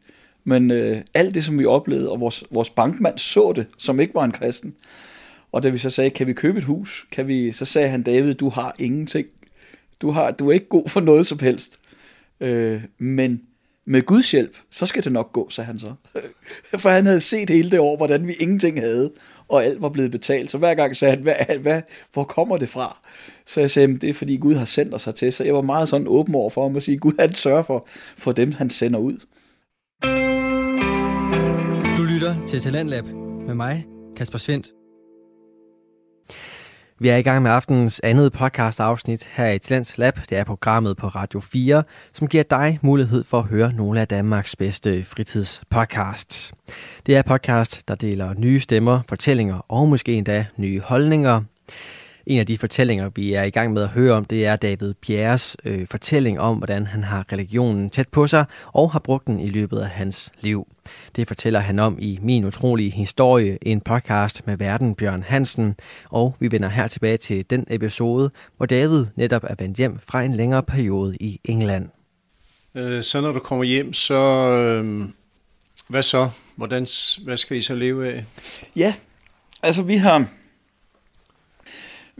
Men 0.44 0.70
øh, 0.70 1.00
alt 1.14 1.34
det, 1.34 1.44
som 1.44 1.58
vi 1.58 1.64
oplevede, 1.64 2.10
og 2.10 2.20
vores, 2.20 2.44
vores 2.50 2.70
bankmand 2.70 3.18
så 3.18 3.52
det, 3.56 3.66
som 3.78 4.00
ikke 4.00 4.14
var 4.14 4.24
en 4.24 4.32
kristen, 4.32 4.74
og 5.52 5.62
da 5.62 5.68
vi 5.68 5.78
så 5.78 5.90
sagde, 5.90 6.10
kan 6.10 6.26
vi 6.26 6.32
købe 6.32 6.58
et 6.58 6.64
hus? 6.64 7.06
Kan 7.12 7.28
vi, 7.28 7.52
så 7.52 7.64
sagde 7.64 7.88
han, 7.88 8.02
David, 8.02 8.34
du 8.34 8.48
har 8.48 8.74
ingenting. 8.78 9.26
Du, 10.00 10.10
har, 10.10 10.30
du 10.30 10.48
er 10.48 10.52
ikke 10.52 10.68
god 10.68 10.88
for 10.88 11.00
noget 11.00 11.26
som 11.26 11.38
helst. 11.38 11.78
Øh, 12.40 12.82
men 12.98 13.42
med 13.84 14.02
Guds 14.02 14.30
hjælp, 14.30 14.56
så 14.70 14.86
skal 14.86 15.04
det 15.04 15.12
nok 15.12 15.32
gå, 15.32 15.50
sagde 15.50 15.66
han 15.66 15.78
så. 15.78 15.94
For 16.82 16.90
han 16.90 17.06
havde 17.06 17.20
set 17.20 17.50
hele 17.50 17.70
det 17.70 17.78
år, 17.78 17.96
hvordan 17.96 18.26
vi 18.26 18.32
ingenting 18.32 18.80
havde, 18.80 19.12
og 19.48 19.64
alt 19.64 19.82
var 19.82 19.88
blevet 19.88 20.10
betalt. 20.10 20.50
Så 20.50 20.58
hver 20.58 20.74
gang 20.74 20.96
sagde 20.96 21.14
han, 21.14 21.22
hvad, 21.22 21.58
hvad, 21.60 21.82
hvor 22.12 22.24
kommer 22.24 22.56
det 22.56 22.68
fra? 22.68 22.98
Så 23.46 23.60
jeg 23.60 23.70
sagde, 23.70 23.98
det 23.98 24.08
er 24.10 24.14
fordi 24.14 24.36
Gud 24.36 24.54
har 24.54 24.64
sendt 24.64 24.94
os 24.94 25.04
hertil. 25.04 25.32
Så 25.32 25.44
jeg 25.44 25.54
var 25.54 25.60
meget 25.60 25.88
sådan 25.88 26.08
åben 26.08 26.34
over 26.34 26.50
for 26.50 26.62
ham 26.62 26.76
at 26.76 26.82
sige, 26.82 26.98
Gud 26.98 27.12
han 27.18 27.34
sørger 27.34 27.62
for, 27.62 27.86
for 28.16 28.32
dem, 28.32 28.52
han 28.52 28.70
sender 28.70 28.98
ud. 28.98 29.18
Du 30.02 30.31
lytter 32.32 32.46
til 32.46 32.60
Talentlab 32.60 33.04
med 33.46 33.54
mig, 33.54 33.84
Kasper 34.16 34.38
Svendt. 34.38 34.66
Vi 37.00 37.08
er 37.08 37.16
i 37.16 37.22
gang 37.22 37.42
med 37.42 37.50
aftenens 37.50 38.00
andet 38.04 38.32
podcast 38.32 38.80
afsnit 38.80 39.28
her 39.32 39.50
i 39.50 39.58
Talents 39.58 39.98
Lab. 39.98 40.18
Det 40.30 40.38
er 40.38 40.44
programmet 40.44 40.96
på 40.96 41.06
Radio 41.06 41.40
4, 41.40 41.82
som 42.12 42.28
giver 42.28 42.44
dig 42.44 42.78
mulighed 42.82 43.24
for 43.24 43.38
at 43.38 43.44
høre 43.44 43.72
nogle 43.72 44.00
af 44.00 44.08
Danmarks 44.08 44.56
bedste 44.56 45.04
fritidspodcasts. 45.04 46.52
Det 47.06 47.16
er 47.16 47.22
podcast, 47.22 47.88
der 47.88 47.94
deler 47.94 48.34
nye 48.34 48.60
stemmer, 48.60 49.00
fortællinger 49.08 49.66
og 49.68 49.88
måske 49.88 50.12
endda 50.12 50.46
nye 50.56 50.80
holdninger. 50.80 51.42
En 52.26 52.38
af 52.38 52.46
de 52.46 52.58
fortællinger, 52.58 53.10
vi 53.14 53.32
er 53.32 53.42
i 53.42 53.50
gang 53.50 53.72
med 53.72 53.82
at 53.82 53.88
høre 53.88 54.14
om, 54.14 54.24
det 54.24 54.46
er 54.46 54.56
David 54.56 54.94
Bjerres 54.94 55.56
øh, 55.64 55.86
fortælling 55.90 56.40
om, 56.40 56.56
hvordan 56.56 56.86
han 56.86 57.04
har 57.04 57.32
religionen 57.32 57.90
tæt 57.90 58.08
på 58.08 58.26
sig 58.26 58.44
og 58.66 58.92
har 58.92 58.98
brugt 58.98 59.26
den 59.26 59.40
i 59.40 59.48
løbet 59.48 59.78
af 59.78 59.88
hans 59.88 60.32
liv. 60.40 60.66
Det 61.16 61.28
fortæller 61.28 61.60
han 61.60 61.78
om 61.78 61.98
i 62.00 62.18
Min 62.22 62.44
Utrolige 62.44 62.90
Historie, 62.90 63.58
en 63.62 63.80
podcast 63.80 64.46
med 64.46 64.56
verden 64.56 64.94
Bjørn 64.94 65.22
Hansen, 65.22 65.74
og 66.04 66.36
vi 66.40 66.52
vender 66.52 66.68
her 66.68 66.88
tilbage 66.88 67.16
til 67.16 67.50
den 67.50 67.66
episode, 67.70 68.30
hvor 68.56 68.66
David 68.66 69.06
netop 69.16 69.44
er 69.44 69.54
vendt 69.58 69.78
hjem 69.78 69.98
fra 70.08 70.22
en 70.22 70.34
længere 70.34 70.62
periode 70.62 71.16
i 71.16 71.40
England. 71.44 71.88
Øh, 72.74 73.02
så 73.02 73.20
når 73.20 73.32
du 73.32 73.40
kommer 73.40 73.64
hjem, 73.64 73.92
så 73.92 74.14
øh, 74.50 75.08
hvad 75.88 76.02
så? 76.02 76.30
Hvordan, 76.56 76.86
hvad 77.24 77.36
skal 77.36 77.56
I 77.56 77.62
så 77.62 77.74
leve 77.74 78.12
af? 78.12 78.24
Ja, 78.76 78.94
altså 79.62 79.82
vi 79.82 79.96
har... 79.96 80.26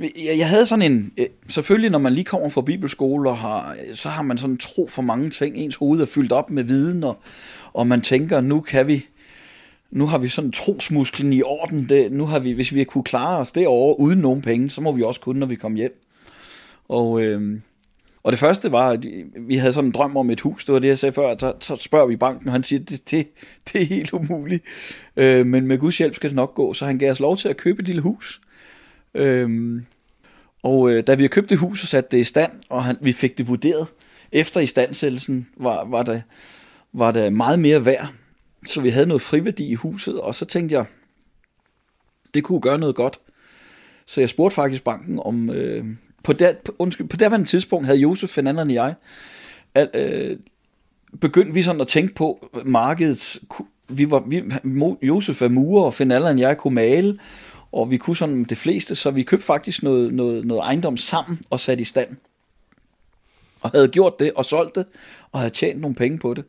Jeg, 0.02 0.38
jeg 0.38 0.48
havde 0.48 0.66
sådan 0.66 0.92
en... 0.92 1.12
øh, 1.16 1.26
Selvfølgelig, 1.48 1.90
når 1.90 1.98
man 1.98 2.12
lige 2.12 2.24
kommer 2.24 2.48
fra 2.48 2.60
bibelskole, 2.60 3.30
og 3.30 3.36
har, 3.36 3.70
øh, 3.88 3.94
så 3.94 4.08
har 4.08 4.22
man 4.22 4.38
sådan 4.38 4.58
tro 4.58 4.88
for 4.88 5.02
mange 5.02 5.30
ting. 5.30 5.56
Ens 5.56 5.76
hoved 5.76 6.00
er 6.00 6.06
fyldt 6.06 6.32
op 6.32 6.50
med 6.50 6.64
viden, 6.64 7.04
og, 7.04 7.18
og 7.72 7.86
man 7.86 8.00
tænker, 8.00 8.40
nu 8.40 8.60
kan 8.60 8.86
vi... 8.86 9.06
Nu 9.90 10.06
har 10.06 10.18
vi 10.18 10.28
sådan 10.28 10.52
trosmusklen 10.52 11.32
i 11.32 11.42
orden. 11.42 11.88
Det, 11.88 12.12
nu 12.12 12.26
har 12.26 12.38
vi, 12.38 12.52
hvis 12.52 12.74
vi 12.74 12.84
kunne 12.84 13.04
klare 13.04 13.38
os 13.38 13.52
derovre 13.52 14.00
uden 14.00 14.18
nogen 14.18 14.42
penge, 14.42 14.70
så 14.70 14.80
må 14.80 14.92
vi 14.92 15.02
også 15.02 15.20
kunne, 15.20 15.40
når 15.40 15.46
vi 15.46 15.54
kommer 15.54 15.78
hjem. 15.78 16.02
Og, 16.88 17.22
øh, 17.22 17.60
og 18.22 18.32
det 18.32 18.38
første 18.38 18.72
var, 18.72 18.88
at 18.90 19.06
vi 19.40 19.56
havde 19.56 19.72
sådan 19.72 19.88
en 19.88 19.92
drøm 19.92 20.16
om 20.16 20.30
et 20.30 20.40
hus. 20.40 20.64
Det 20.64 20.72
var 20.72 20.78
det, 20.78 20.88
jeg 20.88 20.98
sagde 20.98 21.12
før. 21.12 21.28
at 21.28 21.40
Så, 21.40 21.52
så 21.60 21.76
spørger 21.76 22.06
vi 22.06 22.16
banken, 22.16 22.48
og 22.48 22.52
han 22.52 22.64
siger, 22.64 22.80
det, 22.80 23.10
det, 23.10 23.26
det 23.72 23.82
er 23.82 23.86
helt 23.86 24.12
umuligt. 24.12 24.64
Øh, 25.16 25.46
men 25.46 25.66
med 25.66 25.78
Guds 25.78 25.98
hjælp 25.98 26.14
skal 26.14 26.30
det 26.30 26.36
nok 26.36 26.54
gå. 26.54 26.74
Så 26.74 26.86
han 26.86 26.98
gav 26.98 27.10
os 27.10 27.20
lov 27.20 27.36
til 27.36 27.48
at 27.48 27.56
købe 27.56 27.80
et 27.80 27.86
lille 27.86 28.02
hus. 28.02 28.40
øh, 29.14 29.80
og 30.62 30.90
øh, 30.90 31.06
da 31.06 31.14
vi 31.14 31.22
havde 31.22 31.32
købt 31.32 31.50
det 31.50 31.58
hus 31.58 31.82
og 31.82 31.88
sat 31.88 32.10
det 32.10 32.18
i 32.18 32.24
stand, 32.24 32.52
og 32.70 32.84
han, 32.84 32.96
vi 33.00 33.12
fik 33.12 33.38
det 33.38 33.48
vurderet, 33.48 33.86
efter 34.32 34.60
istandsættelsen 34.60 35.48
var, 35.56 35.84
var, 35.84 36.02
det, 36.02 36.22
var 36.92 37.10
det 37.10 37.32
meget 37.32 37.58
mere 37.58 37.86
værd. 37.86 38.08
Så 38.66 38.80
vi 38.80 38.88
havde 38.88 39.06
noget 39.06 39.22
friværdi 39.22 39.70
i 39.70 39.74
huset, 39.74 40.20
og 40.20 40.34
så 40.34 40.44
tænkte 40.44 40.74
jeg, 40.74 40.84
det 42.34 42.44
kunne 42.44 42.60
gøre 42.60 42.78
noget 42.78 42.94
godt. 42.94 43.20
Så 44.06 44.20
jeg 44.20 44.28
spurgte 44.28 44.54
faktisk 44.54 44.84
banken 44.84 45.20
om, 45.24 45.50
øh, 45.50 45.84
på, 46.24 46.32
der, 46.32 46.52
på, 46.64 46.74
undskyld, 46.78 47.08
på 47.08 47.16
derværende 47.16 47.46
tidspunkt 47.48 47.86
havde 47.86 47.98
Josef, 47.98 48.30
Fernanderen 48.30 48.68
og 48.68 48.74
jeg, 48.74 48.94
al, 49.74 49.90
øh, 49.94 50.38
begyndte 51.20 51.54
vi 51.54 51.62
sådan 51.62 51.80
at 51.80 51.88
tænke 51.88 52.14
på 52.14 52.48
markedet. 52.64 53.38
vi 53.88 54.10
var, 54.10 54.20
vi, 54.26 54.42
Josef 55.02 55.42
er 55.42 55.48
murer, 55.48 55.84
og 55.84 55.94
Fernanderen 55.94 56.36
og 56.36 56.40
jeg 56.40 56.58
kunne 56.58 56.74
male, 56.74 57.18
og 57.72 57.90
vi 57.90 57.96
kunne 57.96 58.16
sådan 58.16 58.44
det 58.44 58.58
fleste, 58.58 58.94
så 58.94 59.10
vi 59.10 59.22
købte 59.22 59.46
faktisk 59.46 59.82
noget, 59.82 60.14
noget, 60.14 60.46
noget 60.46 60.62
ejendom 60.62 60.96
sammen 60.96 61.40
og 61.50 61.60
sat 61.60 61.80
i 61.80 61.84
stand. 61.84 62.16
Og 63.60 63.70
havde 63.70 63.88
gjort 63.88 64.18
det 64.18 64.32
og 64.32 64.44
solgt 64.44 64.74
det, 64.74 64.86
og 65.32 65.40
havde 65.40 65.54
tjent 65.54 65.80
nogle 65.80 65.96
penge 65.96 66.18
på 66.18 66.34
det. 66.34 66.44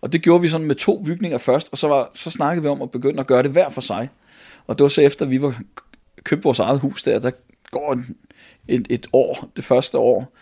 Og 0.00 0.12
det 0.12 0.22
gjorde 0.22 0.42
vi 0.42 0.48
sådan 0.48 0.66
med 0.66 0.74
to 0.74 1.02
bygninger 1.02 1.38
først, 1.38 1.68
og 1.72 1.78
så, 1.78 1.88
var, 1.88 2.10
så 2.14 2.30
snakkede 2.30 2.62
vi 2.62 2.68
om 2.68 2.82
at 2.82 2.90
begynde 2.90 3.20
at 3.20 3.26
gøre 3.26 3.42
det 3.42 3.50
hver 3.50 3.70
for 3.70 3.80
sig. 3.80 4.08
Og 4.66 4.78
det 4.78 4.82
var 4.82 4.88
så 4.88 5.02
efter, 5.02 5.26
vi 5.26 5.42
var 5.42 5.62
købt 6.24 6.44
vores 6.44 6.58
eget 6.58 6.80
hus 6.80 7.02
der, 7.02 7.18
der 7.18 7.30
går 7.70 7.92
en, 7.92 8.16
et, 8.68 8.86
et 8.90 9.06
år, 9.12 9.50
det 9.56 9.64
første 9.64 9.98
år. 9.98 10.36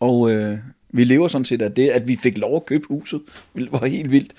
Og 0.00 0.30
øh, 0.30 0.58
vi 0.88 1.04
lever 1.04 1.28
sådan 1.28 1.44
set 1.44 1.62
af 1.62 1.74
det, 1.74 1.88
at 1.88 2.08
vi 2.08 2.16
fik 2.16 2.38
lov 2.38 2.56
at 2.56 2.66
købe 2.66 2.86
huset. 2.88 3.22
Det 3.56 3.72
var 3.72 3.86
helt 3.86 4.10
vildt. 4.10 4.32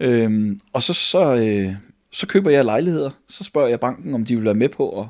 Øhm, 0.00 0.58
og 0.72 0.82
så, 0.82 0.92
så, 0.92 1.34
øh, 1.34 1.74
så 2.14 2.26
køber 2.26 2.50
jeg 2.50 2.64
lejligheder. 2.64 3.10
Så 3.28 3.44
spørger 3.44 3.68
jeg 3.68 3.80
banken, 3.80 4.14
om 4.14 4.24
de 4.24 4.36
vil 4.36 4.44
være 4.44 4.54
med 4.54 4.68
på, 4.68 5.00
at, 5.00 5.06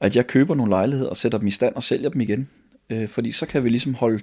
at 0.00 0.16
jeg 0.16 0.26
køber 0.26 0.54
nogle 0.54 0.70
lejligheder 0.70 1.10
og 1.10 1.16
sætter 1.16 1.38
dem 1.38 1.46
i 1.46 1.50
stand 1.50 1.74
og 1.74 1.82
sælger 1.82 2.08
dem 2.08 2.20
igen. 2.20 2.48
Øh, 2.90 3.08
fordi 3.08 3.30
så 3.30 3.46
kan 3.46 3.64
vi 3.64 3.68
ligesom 3.68 3.94
holde... 3.94 4.20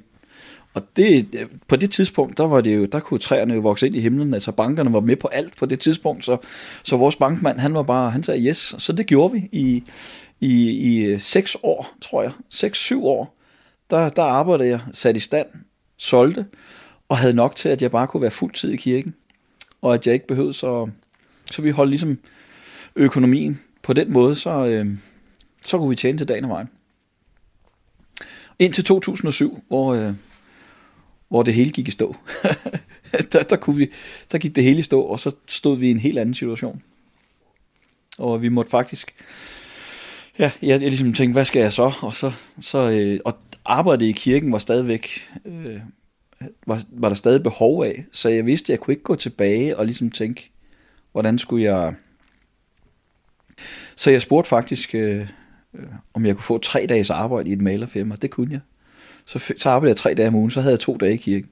Og 0.73 0.83
det, 0.95 1.27
på 1.67 1.75
det 1.75 1.91
tidspunkt, 1.91 2.37
der, 2.37 2.43
var 2.43 2.61
det 2.61 2.75
jo, 2.75 2.85
der 2.85 2.99
kunne 2.99 3.19
træerne 3.19 3.53
jo 3.53 3.59
vokse 3.59 3.87
ind 3.87 3.95
i 3.95 3.99
himlen. 3.99 4.33
Altså 4.33 4.51
bankerne 4.51 4.93
var 4.93 4.99
med 4.99 5.15
på 5.15 5.27
alt 5.27 5.57
på 5.57 5.65
det 5.65 5.79
tidspunkt. 5.79 6.25
Så, 6.25 6.37
så 6.83 6.97
vores 6.97 7.15
bankmand, 7.15 7.59
han 7.59 7.73
var 7.73 7.83
bare, 7.83 8.11
han 8.11 8.23
sagde 8.23 8.45
yes. 8.45 8.75
Så 8.77 8.93
det 8.93 9.05
gjorde 9.05 9.33
vi 9.33 9.49
i, 9.51 9.83
i, 10.41 10.69
i 10.69 11.05
øh, 11.05 11.19
seks 11.19 11.57
år, 11.63 11.93
tror 12.01 12.23
jeg. 12.23 12.31
Seks, 12.49 12.79
syv 12.79 13.05
år. 13.05 13.37
Der, 13.89 14.09
der 14.09 14.23
arbejdede 14.23 14.69
jeg, 14.69 14.79
sat 14.93 15.17
i 15.17 15.19
stand, 15.19 15.47
solgte, 15.97 16.45
og 17.09 17.17
havde 17.17 17.33
nok 17.33 17.55
til, 17.55 17.69
at 17.69 17.81
jeg 17.81 17.91
bare 17.91 18.07
kunne 18.07 18.21
være 18.21 18.31
fuldtid 18.31 18.71
i 18.71 18.77
kirken. 18.77 19.15
Og 19.81 19.93
at 19.93 20.07
jeg 20.07 20.13
ikke 20.13 20.27
behøvede 20.27 20.53
så... 20.53 20.89
Så 21.51 21.61
vi 21.61 21.69
holdt 21.69 21.89
ligesom 21.89 22.17
økonomien 22.95 23.61
på 23.81 23.93
den 23.93 24.13
måde, 24.13 24.35
så, 24.35 24.65
øh, 24.65 24.97
så 25.65 25.77
kunne 25.77 25.89
vi 25.89 25.95
tjene 25.95 26.17
til 26.17 26.27
dagen 26.27 26.43
og 26.43 26.49
vejen. 26.49 26.69
Indtil 28.59 28.83
2007, 28.83 29.63
hvor, 29.67 29.93
øh, 29.93 30.13
hvor 31.27 31.43
det 31.43 31.53
hele 31.53 31.71
gik 31.71 31.87
i 31.87 31.91
stå. 31.91 32.15
der, 33.31 33.43
der, 33.43 33.55
kunne 33.55 33.77
vi, 33.77 33.91
der 34.31 34.37
gik 34.37 34.55
det 34.55 34.63
hele 34.63 34.79
i 34.79 34.83
stå, 34.83 35.01
og 35.01 35.19
så 35.19 35.35
stod 35.47 35.77
vi 35.77 35.87
i 35.87 35.91
en 35.91 35.99
helt 35.99 36.19
anden 36.19 36.33
situation. 36.33 36.81
Og 38.17 38.41
vi 38.41 38.49
måtte 38.49 38.71
faktisk... 38.71 39.13
Ja, 40.39 40.51
jeg, 40.61 40.81
jeg 40.81 40.89
ligesom 40.89 41.13
tænkte, 41.13 41.33
hvad 41.33 41.45
skal 41.45 41.59
jeg 41.59 41.73
så? 41.73 41.93
Og, 42.01 42.13
så, 42.13 42.31
så, 42.61 42.89
øh, 42.89 43.19
og 43.25 43.37
arbejdet 43.65 44.05
i 44.05 44.11
kirken 44.11 44.51
var 44.51 44.57
stadigvæk... 44.57 45.09
Øh, 45.45 45.79
var, 46.67 46.83
var 46.89 47.07
der 47.07 47.15
stadig 47.15 47.43
behov 47.43 47.83
af, 47.83 48.05
så 48.11 48.29
jeg 48.29 48.45
vidste, 48.45 48.65
at 48.65 48.69
jeg 48.69 48.79
kunne 48.79 48.91
ikke 48.91 49.03
gå 49.03 49.15
tilbage 49.15 49.77
og 49.77 49.85
ligesom 49.85 50.11
tænke, 50.11 50.51
hvordan 51.13 51.39
skulle 51.39 51.63
jeg... 51.63 51.93
Så 53.95 54.11
jeg 54.11 54.21
spurgte 54.21 54.49
faktisk, 54.49 54.95
øh, 54.95 55.27
øh, 55.73 55.85
om 56.13 56.25
jeg 56.25 56.35
kunne 56.35 56.43
få 56.43 56.57
tre 56.57 56.85
dages 56.89 57.09
arbejde 57.09 57.49
i 57.49 57.53
et 57.53 57.61
malerfirma. 57.61 58.15
Det 58.15 58.31
kunne 58.31 58.51
jeg. 58.51 58.59
Så, 59.25 59.53
så 59.57 59.69
arbejdede 59.69 59.89
jeg 59.89 59.97
tre 59.97 60.13
dage 60.13 60.27
om 60.27 60.35
ugen, 60.35 60.51
så 60.51 60.61
havde 60.61 60.73
jeg 60.73 60.79
to 60.79 60.97
dage 60.97 61.13
i 61.13 61.17
kirken 61.17 61.49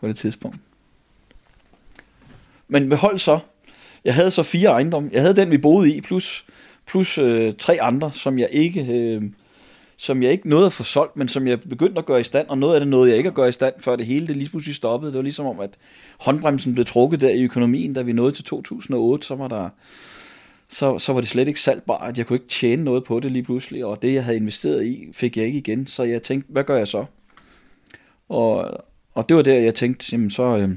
på 0.00 0.08
det 0.08 0.16
tidspunkt. 0.16 0.58
Men 2.68 2.88
behold 2.88 3.18
så, 3.18 3.38
jeg 4.04 4.14
havde 4.14 4.30
så 4.30 4.42
fire 4.42 4.68
ejendomme. 4.68 5.10
Jeg 5.12 5.20
havde 5.22 5.36
den, 5.36 5.50
vi 5.50 5.58
boede 5.58 5.94
i, 5.94 6.00
plus, 6.00 6.46
plus 6.86 7.18
øh, 7.18 7.52
tre 7.58 7.82
andre, 7.82 8.12
som 8.12 8.38
jeg 8.38 8.48
ikke... 8.52 8.86
Øh, 8.86 9.22
som 9.96 10.22
jeg 10.22 10.32
ikke 10.32 10.48
nåede 10.48 10.66
at 10.66 10.72
få 10.72 10.82
solgt, 10.82 11.16
men 11.16 11.28
som 11.28 11.46
jeg 11.46 11.60
begyndte 11.60 11.98
at 11.98 12.06
gøre 12.06 12.20
i 12.20 12.24
stand, 12.24 12.48
og 12.48 12.58
noget 12.58 12.74
af 12.74 12.80
det 12.80 12.88
nåede 12.88 13.08
jeg 13.08 13.16
ikke 13.16 13.28
at 13.28 13.34
gøre 13.34 13.48
i 13.48 13.52
stand, 13.52 13.74
før 13.78 13.96
det 13.96 14.06
hele 14.06 14.26
det 14.26 14.36
lige 14.36 14.48
pludselig 14.48 14.76
stoppede. 14.76 15.12
Det 15.12 15.16
var 15.16 15.22
ligesom 15.22 15.46
om, 15.46 15.60
at 15.60 15.70
håndbremsen 16.20 16.74
blev 16.74 16.84
trukket 16.84 17.20
der 17.20 17.30
i 17.30 17.42
økonomien, 17.42 17.92
da 17.92 18.02
vi 18.02 18.12
nåede 18.12 18.32
til 18.32 18.44
2008, 18.44 19.26
så 19.26 19.34
var 19.34 19.48
der 19.48 19.68
så, 20.68 20.98
så 20.98 21.12
var 21.12 21.20
det 21.20 21.28
slet 21.28 21.48
ikke 21.48 21.60
salgbart. 21.60 22.18
Jeg 22.18 22.26
kunne 22.26 22.36
ikke 22.36 22.48
tjene 22.48 22.84
noget 22.84 23.04
på 23.04 23.20
det 23.20 23.30
lige 23.30 23.42
pludselig, 23.42 23.84
og 23.84 24.02
det, 24.02 24.14
jeg 24.14 24.24
havde 24.24 24.36
investeret 24.36 24.86
i, 24.86 25.08
fik 25.12 25.36
jeg 25.36 25.46
ikke 25.46 25.58
igen. 25.58 25.86
Så 25.86 26.02
jeg 26.02 26.22
tænkte, 26.22 26.52
hvad 26.52 26.64
gør 26.64 26.76
jeg 26.76 26.88
så? 26.88 27.04
Og, 28.28 28.84
og 29.14 29.28
det 29.28 29.36
var 29.36 29.42
der, 29.42 29.54
jeg 29.54 29.74
tænkte, 29.74 30.06
jamen 30.12 30.30
så, 30.30 30.56
øh, 30.56 30.70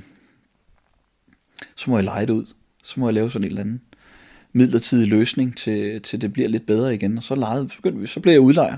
så 1.75 1.89
må 1.89 1.97
jeg 1.97 2.03
lege 2.03 2.25
det 2.25 2.33
ud. 2.33 2.45
Så 2.83 2.99
må 2.99 3.07
jeg 3.07 3.13
lave 3.13 3.31
sådan 3.31 3.43
en 3.43 3.49
eller 3.49 3.61
anden 3.61 3.81
midlertidig 4.53 5.07
løsning, 5.07 5.57
til, 5.57 6.01
til 6.01 6.21
det 6.21 6.33
bliver 6.33 6.49
lidt 6.49 6.65
bedre 6.65 6.95
igen. 6.95 7.17
Og 7.17 7.23
så, 7.23 7.35
lejede, 7.35 7.67
begyndte 7.67 7.99
vi, 7.99 8.07
så 8.07 8.19
blev 8.19 8.33
jeg 8.33 8.41
udlejer. 8.41 8.77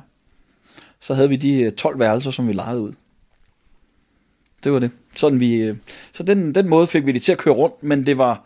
Så 1.00 1.14
havde 1.14 1.30
vi 1.30 1.36
de 1.36 1.62
øh, 1.62 1.72
12 1.72 2.00
værelser, 2.00 2.32
som 2.32 2.48
vi 2.48 2.54
lejede 2.54 2.82
ud. 2.82 2.94
Det 4.64 4.72
var 4.72 4.80
det. 4.80 4.92
Sådan 5.16 5.40
vi, 5.40 5.56
øh, 5.56 5.78
så 6.14 6.24
den, 6.24 6.56
den 6.56 6.70
måde 6.70 6.88
fik 6.88 7.06
vi 7.06 7.12
det 7.12 7.22
til 7.22 7.32
at 7.32 7.38
køre 7.38 7.54
rundt, 7.54 7.84
men 7.84 8.06
det 8.06 8.18
var, 8.18 8.46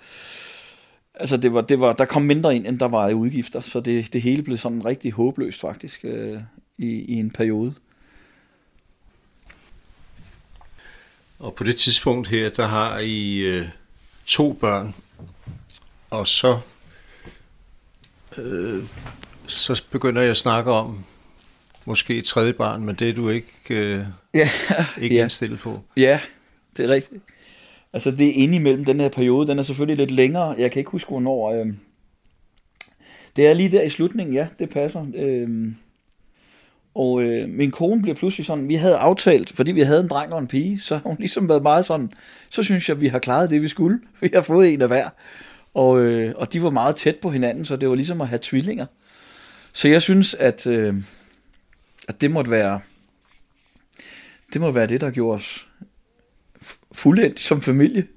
altså 1.13 1.37
det 1.37 1.53
var, 1.53 1.61
det 1.61 1.79
var, 1.79 1.93
der 1.93 2.05
kom 2.05 2.21
mindre 2.21 2.55
ind, 2.55 2.67
end 2.67 2.79
der 2.79 2.87
var 2.87 3.09
i 3.09 3.13
udgifter, 3.13 3.61
så 3.61 3.79
det, 3.79 4.13
det 4.13 4.21
hele 4.21 4.43
blev 4.43 4.57
sådan 4.57 4.85
rigtig 4.85 5.11
håbløst 5.11 5.59
faktisk 5.59 5.99
øh, 6.03 6.41
i, 6.77 6.87
i 6.87 7.13
en 7.13 7.31
periode. 7.31 7.73
Og 11.39 11.53
på 11.53 11.63
det 11.63 11.75
tidspunkt 11.75 12.27
her, 12.27 12.49
der 12.49 12.65
har 12.65 12.99
I 12.99 13.37
øh, 13.39 13.65
to 14.25 14.53
børn, 14.53 14.95
og 16.09 16.27
så, 16.27 16.59
øh, 18.37 18.83
så 19.47 19.83
begynder 19.91 20.21
jeg 20.21 20.31
at 20.31 20.37
snakke 20.37 20.71
om 20.71 21.05
måske 21.85 22.17
et 22.17 22.25
tredje 22.25 22.53
barn, 22.53 22.85
men 22.85 22.95
det 22.95 23.09
er 23.09 23.13
du 23.13 23.29
ikke, 23.29 23.47
øh, 23.69 23.99
Ja, 24.33 24.49
ikke 25.01 25.15
ja. 25.15 25.21
indstillet 25.21 25.59
på. 25.59 25.81
ja, 25.97 26.19
det 26.77 26.85
er 26.85 26.89
rigtigt. 26.89 27.21
Altså 27.93 28.11
det 28.11 28.27
er 28.27 28.33
inde 28.43 28.55
imellem 28.55 28.85
den 28.85 28.99
her 28.99 29.09
periode, 29.09 29.47
den 29.47 29.59
er 29.59 29.63
selvfølgelig 29.63 29.97
lidt 29.97 30.11
længere. 30.11 30.55
Jeg 30.57 30.71
kan 30.71 30.79
ikke 30.79 30.91
huske, 30.91 31.09
hvornår. 31.09 31.51
Øh, 31.53 31.65
det 33.35 33.47
er 33.47 33.53
lige 33.53 33.71
der 33.71 33.81
i 33.81 33.89
slutningen, 33.89 34.35
ja, 34.35 34.47
det 34.59 34.69
passer. 34.69 35.05
Øh, 35.15 35.71
og 36.95 37.23
øh, 37.23 37.49
min 37.49 37.71
kone 37.71 38.01
blev 38.01 38.15
pludselig 38.15 38.45
sådan, 38.45 38.67
vi 38.67 38.75
havde 38.75 38.95
aftalt, 38.97 39.51
fordi 39.51 39.71
vi 39.71 39.81
havde 39.81 39.99
en 40.01 40.07
dreng 40.07 40.33
og 40.33 40.39
en 40.39 40.47
pige, 40.47 40.79
så 40.79 40.95
har 40.95 41.03
hun 41.03 41.15
ligesom 41.19 41.49
været 41.49 41.63
meget 41.63 41.85
sådan, 41.85 42.11
så 42.49 42.63
synes 42.63 42.89
jeg, 42.89 43.01
vi 43.01 43.07
har 43.07 43.19
klaret 43.19 43.49
det, 43.49 43.61
vi 43.61 43.67
skulle. 43.67 43.99
Vi 44.21 44.29
har 44.33 44.41
fået 44.41 44.73
en 44.73 44.81
af 44.81 44.87
hver. 44.87 45.09
Og, 45.73 45.99
øh, 45.99 46.33
og 46.35 46.53
de 46.53 46.63
var 46.63 46.69
meget 46.69 46.95
tæt 46.95 47.15
på 47.15 47.29
hinanden, 47.29 47.65
så 47.65 47.75
det 47.75 47.89
var 47.89 47.95
ligesom 47.95 48.21
at 48.21 48.27
have 48.27 48.39
tvillinger. 48.41 48.85
Så 49.73 49.87
jeg 49.87 50.01
synes, 50.01 50.33
at, 50.33 50.67
øh, 50.67 50.95
at 52.07 52.21
det 52.21 52.31
måtte 52.31 52.51
være 52.51 52.79
det 54.53 54.61
må 54.61 54.71
være 54.71 54.87
det, 54.87 55.01
der 55.01 55.11
gjorde 55.11 55.35
os 55.35 55.67
fuldendt 56.91 57.39
som 57.39 57.61
familie. 57.61 58.07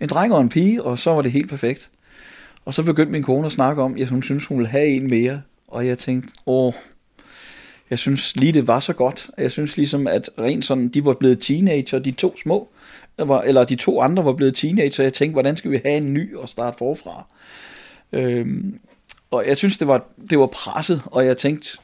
En 0.00 0.08
dreng 0.08 0.34
og 0.34 0.40
en 0.40 0.48
pige, 0.48 0.82
og 0.82 0.98
så 0.98 1.10
var 1.10 1.22
det 1.22 1.32
helt 1.32 1.48
perfekt. 1.48 1.90
Og 2.64 2.74
så 2.74 2.82
begyndte 2.82 3.12
min 3.12 3.22
kone 3.22 3.46
at 3.46 3.52
snakke 3.52 3.82
om, 3.82 3.96
at 4.00 4.08
hun 4.08 4.22
synes, 4.22 4.46
hun 4.46 4.58
ville 4.58 4.70
have 4.70 4.86
en 4.86 5.10
mere. 5.10 5.42
Og 5.68 5.86
jeg 5.86 5.98
tænkte, 5.98 6.34
åh, 6.46 6.74
jeg 7.90 7.98
synes 7.98 8.36
lige 8.36 8.52
det 8.52 8.66
var 8.66 8.80
så 8.80 8.92
godt. 8.92 9.30
Jeg 9.38 9.50
synes 9.50 9.76
ligesom, 9.76 10.06
at 10.06 10.30
rent 10.38 10.64
sådan, 10.64 10.88
de 10.88 11.04
var 11.04 11.14
blevet 11.14 11.40
teenager, 11.40 11.98
de 11.98 12.10
to 12.10 12.36
små, 12.42 12.68
eller 13.18 13.64
de 13.64 13.76
to 13.76 14.00
andre 14.00 14.24
var 14.24 14.32
blevet 14.32 14.54
teenager. 14.54 15.02
Jeg 15.02 15.12
tænkte, 15.12 15.32
hvordan 15.32 15.56
skal 15.56 15.70
vi 15.70 15.80
have 15.84 15.96
en 15.96 16.14
ny 16.14 16.36
og 16.36 16.48
starte 16.48 16.78
forfra? 16.78 17.24
Øhm, 18.12 18.80
og 19.30 19.46
jeg 19.46 19.56
synes, 19.56 19.78
det 19.78 19.88
var, 19.88 20.04
det 20.30 20.38
var 20.38 20.46
presset, 20.46 21.02
og 21.06 21.26
jeg 21.26 21.38
tænkte, 21.38 21.78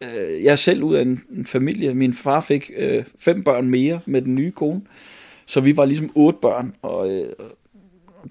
øh, 0.00 0.44
jeg 0.44 0.52
er 0.52 0.56
selv 0.56 0.82
ud 0.82 0.94
af 0.94 1.02
en, 1.02 1.22
en 1.30 1.46
familie. 1.46 1.94
Min 1.94 2.14
far 2.14 2.40
fik 2.40 2.70
øh, 2.76 3.04
fem 3.18 3.44
børn 3.44 3.70
mere 3.70 4.00
med 4.06 4.22
den 4.22 4.34
nye 4.34 4.50
kone, 4.50 4.82
så 5.46 5.60
vi 5.60 5.76
var 5.76 5.84
ligesom 5.84 6.10
otte 6.14 6.38
børn, 6.42 6.74
og 6.82 7.10
øh, 7.10 7.32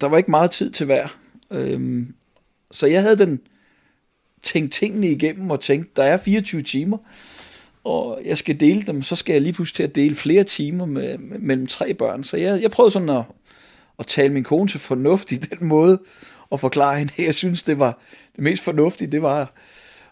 der 0.00 0.06
var 0.06 0.18
ikke 0.18 0.30
meget 0.30 0.50
tid 0.50 0.70
til 0.70 0.86
hver. 0.86 1.18
Øh, 1.50 2.06
så 2.70 2.86
jeg 2.86 3.02
havde 3.02 3.18
den 3.18 3.40
tænkt 4.42 4.72
tingene 4.72 5.10
igennem 5.10 5.50
og 5.50 5.60
tænkt, 5.60 5.96
der 5.96 6.02
er 6.02 6.16
24 6.16 6.62
timer, 6.62 6.98
og 7.84 8.20
jeg 8.24 8.38
skal 8.38 8.60
dele 8.60 8.82
dem, 8.82 9.02
så 9.02 9.16
skal 9.16 9.32
jeg 9.32 9.42
lige 9.42 9.52
pludselig 9.52 9.76
til 9.76 9.82
at 9.82 9.94
dele 9.94 10.14
flere 10.14 10.44
timer 10.44 10.86
med, 10.86 11.18
med, 11.18 11.38
mellem 11.38 11.66
tre 11.66 11.94
børn. 11.94 12.24
Så 12.24 12.36
jeg, 12.36 12.62
jeg 12.62 12.70
prøvede 12.70 12.90
sådan 12.90 13.08
at, 13.08 13.22
at 13.98 14.06
tale 14.06 14.32
min 14.32 14.44
kone 14.44 14.68
til 14.68 14.80
fornuft 14.80 15.32
i 15.32 15.36
den 15.36 15.68
måde, 15.68 15.98
og 16.50 16.60
forklare 16.60 16.98
hende, 16.98 17.12
jeg 17.22 17.34
synes, 17.34 17.62
det 17.62 17.78
var 17.78 17.98
det 18.36 18.44
mest 18.44 18.62
fornuftige, 18.62 19.12
det 19.12 19.22
var 19.22 19.52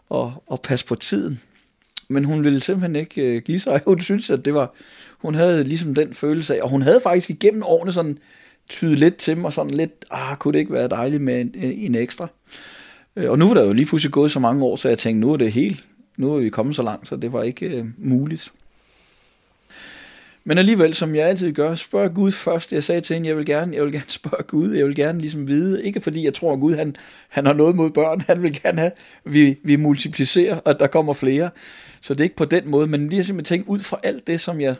og, 0.09 0.42
og 0.46 0.61
passe 0.61 0.86
på 0.86 0.94
tiden. 0.94 1.40
Men 2.09 2.24
hun 2.24 2.44
ville 2.44 2.61
simpelthen 2.61 2.96
ikke 2.96 3.22
øh, 3.22 3.42
give 3.42 3.61
sig. 3.61 3.80
Hun 3.86 4.00
synes, 4.00 4.30
at 4.30 4.44
det 4.44 4.54
var, 4.54 4.74
hun 5.18 5.34
havde 5.34 5.64
ligesom 5.64 5.94
den 5.94 6.14
følelse 6.14 6.57
af, 6.57 6.62
og 6.62 6.70
hun 6.70 6.82
havde 6.82 7.00
faktisk 7.02 7.30
igennem 7.30 7.62
årene 7.62 7.92
sådan 7.92 8.18
tydet 8.68 8.98
lidt 8.98 9.16
til 9.16 9.36
mig, 9.36 9.52
sådan 9.52 9.74
lidt, 9.74 10.04
ah, 10.11 10.36
kunne 10.36 10.52
det 10.52 10.59
ikke 10.59 10.72
være 10.72 10.88
dejligt 10.88 11.22
med 11.22 11.40
en, 11.40 11.54
en 11.54 11.94
ekstra? 11.94 12.28
Øh, 13.16 13.30
og 13.30 13.38
nu 13.38 13.46
var 13.46 13.54
der 13.54 13.66
jo 13.66 13.72
lige 13.72 13.86
pludselig 13.86 14.12
gået 14.12 14.32
så 14.32 14.40
mange 14.40 14.64
år, 14.64 14.76
så 14.76 14.88
jeg 14.88 14.98
tænkte, 14.98 15.20
nu 15.20 15.32
er 15.32 15.36
det 15.36 15.52
helt, 15.52 15.86
nu 16.16 16.34
er 16.34 16.40
vi 16.40 16.48
kommet 16.48 16.76
så 16.76 16.82
langt, 16.82 17.09
så 17.09 17.16
det 17.16 17.32
var 17.32 17.42
ikke 17.42 17.66
øh, 17.66 17.84
muligt. 17.98 18.52
Men 20.49 20.59
alligevel, 20.59 20.94
som 20.94 21.14
jeg 21.14 21.28
altid 21.28 21.53
gør, 21.53 21.74
spørg 21.74 22.14
Gud 22.14 22.32
først. 22.32 22.72
Jeg 22.72 22.84
sagde 22.84 23.01
til 23.01 23.14
hende, 23.14 23.28
jeg 23.28 23.36
vil 23.36 23.47
gerne, 23.47 23.76
jeg 23.76 23.84
vil 23.84 23.92
gerne 23.92 24.11
spørge 24.20 24.42
Gud, 24.42 24.72
jeg 24.72 24.86
vil 24.86 24.94
gerne 24.94 25.18
ligesom 25.18 25.49
vide, 25.49 25.84
ikke 25.84 26.01
fordi 26.01 26.24
jeg 26.24 26.34
tror, 26.34 26.53
at 26.53 26.61
Gud 26.61 26.74
han, 26.74 26.97
han 27.28 27.47
har 27.47 27.53
noget 27.53 27.76
mod 27.76 27.90
børn, 27.90 28.20
han 28.20 28.42
vil 28.42 28.62
gerne 28.62 28.78
have, 28.78 28.92
at 29.24 29.32
vi, 29.32 29.57
vi 29.62 29.76
multiplicerer, 29.76 30.57
og 30.57 30.80
der 30.80 30.86
kommer 30.86 31.12
flere. 31.12 31.51
Så 32.01 32.14
det 32.14 32.20
er 32.20 32.24
ikke 32.24 32.36
på 32.36 32.44
den 32.44 32.68
måde, 32.68 32.86
men 32.86 33.09
lige 33.09 33.24
simpelthen 33.24 33.59
tænke 33.59 33.70
ud 33.70 33.80
fra 33.80 34.01
alt 34.03 34.26
det, 34.26 34.40
som 34.40 34.61
jeg 34.61 34.76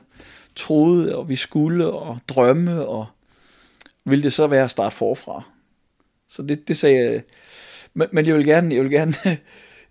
troede, 0.57 1.17
og 1.17 1.29
vi 1.29 1.37
skulle, 1.37 1.93
og 1.93 2.19
drømme, 2.29 2.87
og 2.87 3.07
ville 4.05 4.23
det 4.23 4.33
så 4.33 4.47
være 4.47 4.64
at 4.64 4.71
starte 4.71 4.97
forfra. 4.97 5.43
Så 6.29 6.43
det, 6.43 6.69
det 6.69 6.77
sagde 6.77 7.11
jeg, 7.11 7.23
men, 7.95 8.09
men 8.12 8.27
jeg 8.27 8.35
vil 8.35 8.47
gerne, 8.47 8.75
jeg 8.75 8.83
vil 8.83 8.91
gerne, 8.91 9.14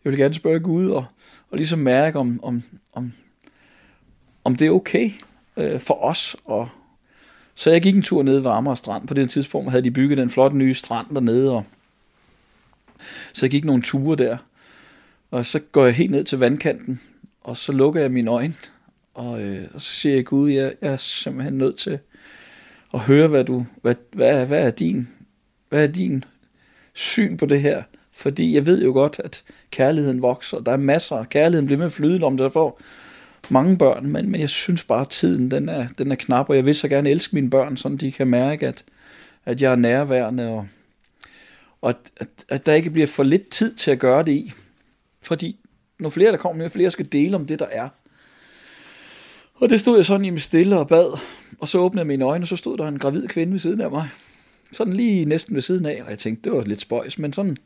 jeg 0.03 0.11
vil 0.11 0.17
gerne 0.17 0.33
spørge 0.33 0.59
Gud, 0.59 0.89
og, 0.89 1.05
og 1.51 1.57
ligesom 1.57 1.79
mærke, 1.79 2.19
om, 2.19 2.39
om, 2.43 2.63
om, 2.93 3.13
om 4.43 4.55
det 4.55 4.67
er 4.67 4.71
okay, 4.71 5.11
øh, 5.57 5.79
for 5.79 6.03
os. 6.03 6.35
Og 6.45 6.69
så 7.55 7.71
jeg 7.71 7.81
gik 7.81 7.95
en 7.95 8.01
tur 8.01 8.23
ned 8.23 8.39
ved 8.39 8.51
Amager 8.51 8.75
Strand. 8.75 9.07
På 9.07 9.13
det 9.13 9.29
tidspunkt 9.29 9.71
havde 9.71 9.83
de 9.83 9.91
bygget 9.91 10.17
den 10.17 10.29
flotte 10.29 10.57
nye 10.57 10.73
strand 10.73 11.07
dernede. 11.13 11.51
Og 11.51 11.63
så 13.33 13.45
jeg 13.45 13.51
gik 13.51 13.65
nogle 13.65 13.83
ture 13.83 14.15
der. 14.15 14.37
Og 15.31 15.45
så 15.45 15.59
går 15.59 15.85
jeg 15.85 15.95
helt 15.95 16.11
ned 16.11 16.23
til 16.23 16.39
vandkanten, 16.39 17.01
og 17.41 17.57
så 17.57 17.71
lukker 17.71 18.01
jeg 18.01 18.11
mine 18.11 18.31
øjne, 18.31 18.55
og, 19.13 19.41
øh, 19.41 19.67
og 19.73 19.81
så 19.81 19.93
siger 19.93 20.15
jeg, 20.15 20.25
Gud, 20.25 20.51
jeg, 20.51 20.73
jeg 20.81 20.91
er 20.91 20.97
simpelthen 20.97 21.57
nødt 21.57 21.77
til 21.77 21.99
at 22.93 22.99
høre, 22.99 23.27
hvad 23.27 23.43
du, 23.43 23.65
hvad, 23.81 23.95
hvad, 24.11 24.45
hvad 24.45 24.65
er 24.65 24.71
din, 24.71 25.09
hvad 25.69 25.83
er 25.83 25.91
din 25.91 26.23
syn 26.93 27.37
på 27.37 27.45
det 27.45 27.61
her? 27.61 27.83
Fordi 28.11 28.55
jeg 28.55 28.65
ved 28.65 28.83
jo 28.83 28.91
godt, 28.91 29.21
at 29.23 29.43
kærligheden 29.71 30.21
vokser. 30.21 30.59
Der 30.59 30.71
er 30.71 30.77
masser. 30.77 31.23
Kærligheden 31.23 31.65
bliver 31.65 31.79
med 31.79 31.89
flyde, 31.89 32.23
om 32.23 32.37
der 32.37 32.49
får 32.49 32.81
mange 33.49 33.77
børn, 33.77 34.07
men, 34.07 34.29
men 34.29 34.41
jeg 34.41 34.49
synes 34.49 34.83
bare, 34.83 35.01
at 35.01 35.09
tiden 35.09 35.51
den 35.51 35.69
er, 35.69 35.87
den 35.97 36.11
er 36.11 36.15
knap, 36.15 36.49
og 36.49 36.55
jeg 36.55 36.65
vil 36.65 36.75
så 36.75 36.87
gerne 36.87 37.09
elske 37.09 37.35
mine 37.35 37.49
børn, 37.49 37.77
så 37.77 37.89
de 37.89 38.11
kan 38.11 38.27
mærke, 38.27 38.67
at, 38.67 38.83
at 39.45 39.61
jeg 39.61 39.71
er 39.71 39.75
nærværende, 39.75 40.47
og, 40.47 40.67
og 41.81 41.89
at, 41.89 41.97
at, 42.17 42.27
at 42.49 42.65
der 42.65 42.73
ikke 42.73 42.89
bliver 42.89 43.07
for 43.07 43.23
lidt 43.23 43.49
tid 43.49 43.73
til 43.73 43.91
at 43.91 43.99
gøre 43.99 44.23
det 44.23 44.31
i. 44.31 44.53
Fordi 45.21 45.59
når 45.99 46.09
flere 46.09 46.31
der 46.31 46.37
kommer, 46.37 46.69
flere 46.69 46.91
skal 46.91 47.11
dele 47.11 47.35
om 47.35 47.45
det, 47.45 47.59
der 47.59 47.65
er. 47.65 47.89
Og 49.55 49.69
det 49.69 49.79
stod 49.79 49.95
jeg 49.95 50.05
sådan 50.05 50.25
i 50.25 50.29
mit 50.29 50.41
stille 50.41 50.77
og 50.77 50.87
bad, 50.87 51.19
og 51.59 51.67
så 51.67 51.77
åbnede 51.79 51.99
jeg 51.99 52.07
mine 52.07 52.25
øjne, 52.25 52.43
og 52.43 52.47
så 52.47 52.55
stod 52.55 52.77
der 52.77 52.87
en 52.87 52.99
gravid 52.99 53.27
kvinde 53.27 53.53
ved 53.53 53.59
siden 53.59 53.81
af 53.81 53.91
mig. 53.91 54.09
Sådan 54.71 54.93
lige 54.93 55.25
næsten 55.25 55.55
ved 55.55 55.61
siden 55.61 55.85
af, 55.85 56.01
og 56.03 56.09
jeg 56.09 56.19
tænkte, 56.19 56.49
det 56.49 56.57
var 56.57 56.63
lidt 56.63 56.81
spøjs, 56.81 57.17
men 57.17 57.33
sådan 57.33 57.57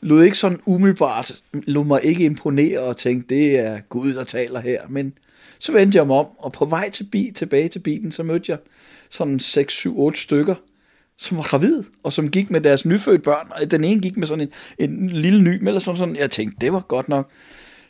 lod 0.00 0.24
ikke 0.24 0.38
sådan 0.38 0.60
umiddelbart, 0.66 1.42
lod 1.52 1.84
mig 1.84 2.00
ikke 2.04 2.24
imponere 2.24 2.78
og 2.78 2.96
tænkte, 2.96 3.34
det 3.34 3.58
er 3.58 3.80
Gud, 3.88 4.14
der 4.14 4.24
taler 4.24 4.60
her. 4.60 4.80
Men 4.88 5.12
så 5.58 5.72
vendte 5.72 5.98
jeg 5.98 6.06
mig 6.06 6.16
om, 6.16 6.26
og 6.38 6.52
på 6.52 6.64
vej 6.64 6.90
til 6.90 7.04
bil, 7.04 7.34
tilbage 7.34 7.68
til 7.68 7.78
bilen, 7.78 8.12
så 8.12 8.22
mødte 8.22 8.52
jeg 8.52 8.58
sådan 9.10 9.40
6, 9.40 9.74
7, 9.74 9.98
8 10.00 10.20
stykker, 10.20 10.54
som 11.16 11.36
var 11.36 11.42
gravid, 11.42 11.82
og 12.02 12.12
som 12.12 12.30
gik 12.30 12.50
med 12.50 12.60
deres 12.60 12.84
nyfødte 12.84 13.22
børn, 13.22 13.48
og 13.50 13.70
den 13.70 13.84
ene 13.84 14.00
gik 14.00 14.16
med 14.16 14.26
sådan 14.26 14.48
en, 14.78 14.90
en 14.90 15.08
lille 15.08 15.42
ny, 15.42 15.66
eller 15.66 15.78
sådan, 15.80 15.98
sådan, 15.98 16.16
jeg 16.16 16.30
tænkte, 16.30 16.56
det 16.60 16.72
var 16.72 16.80
godt 16.80 17.08
nok. 17.08 17.30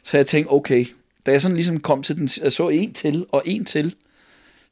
Så 0.02 0.16
jeg 0.16 0.26
tænkte, 0.26 0.50
okay, 0.50 0.86
da 1.26 1.30
jeg 1.30 1.42
sådan 1.42 1.56
ligesom 1.56 1.80
kom 1.80 2.02
til 2.02 2.16
den, 2.16 2.28
jeg 2.42 2.52
så 2.52 2.68
en 2.68 2.92
til, 2.92 3.26
og 3.32 3.42
en 3.44 3.64
til, 3.64 3.94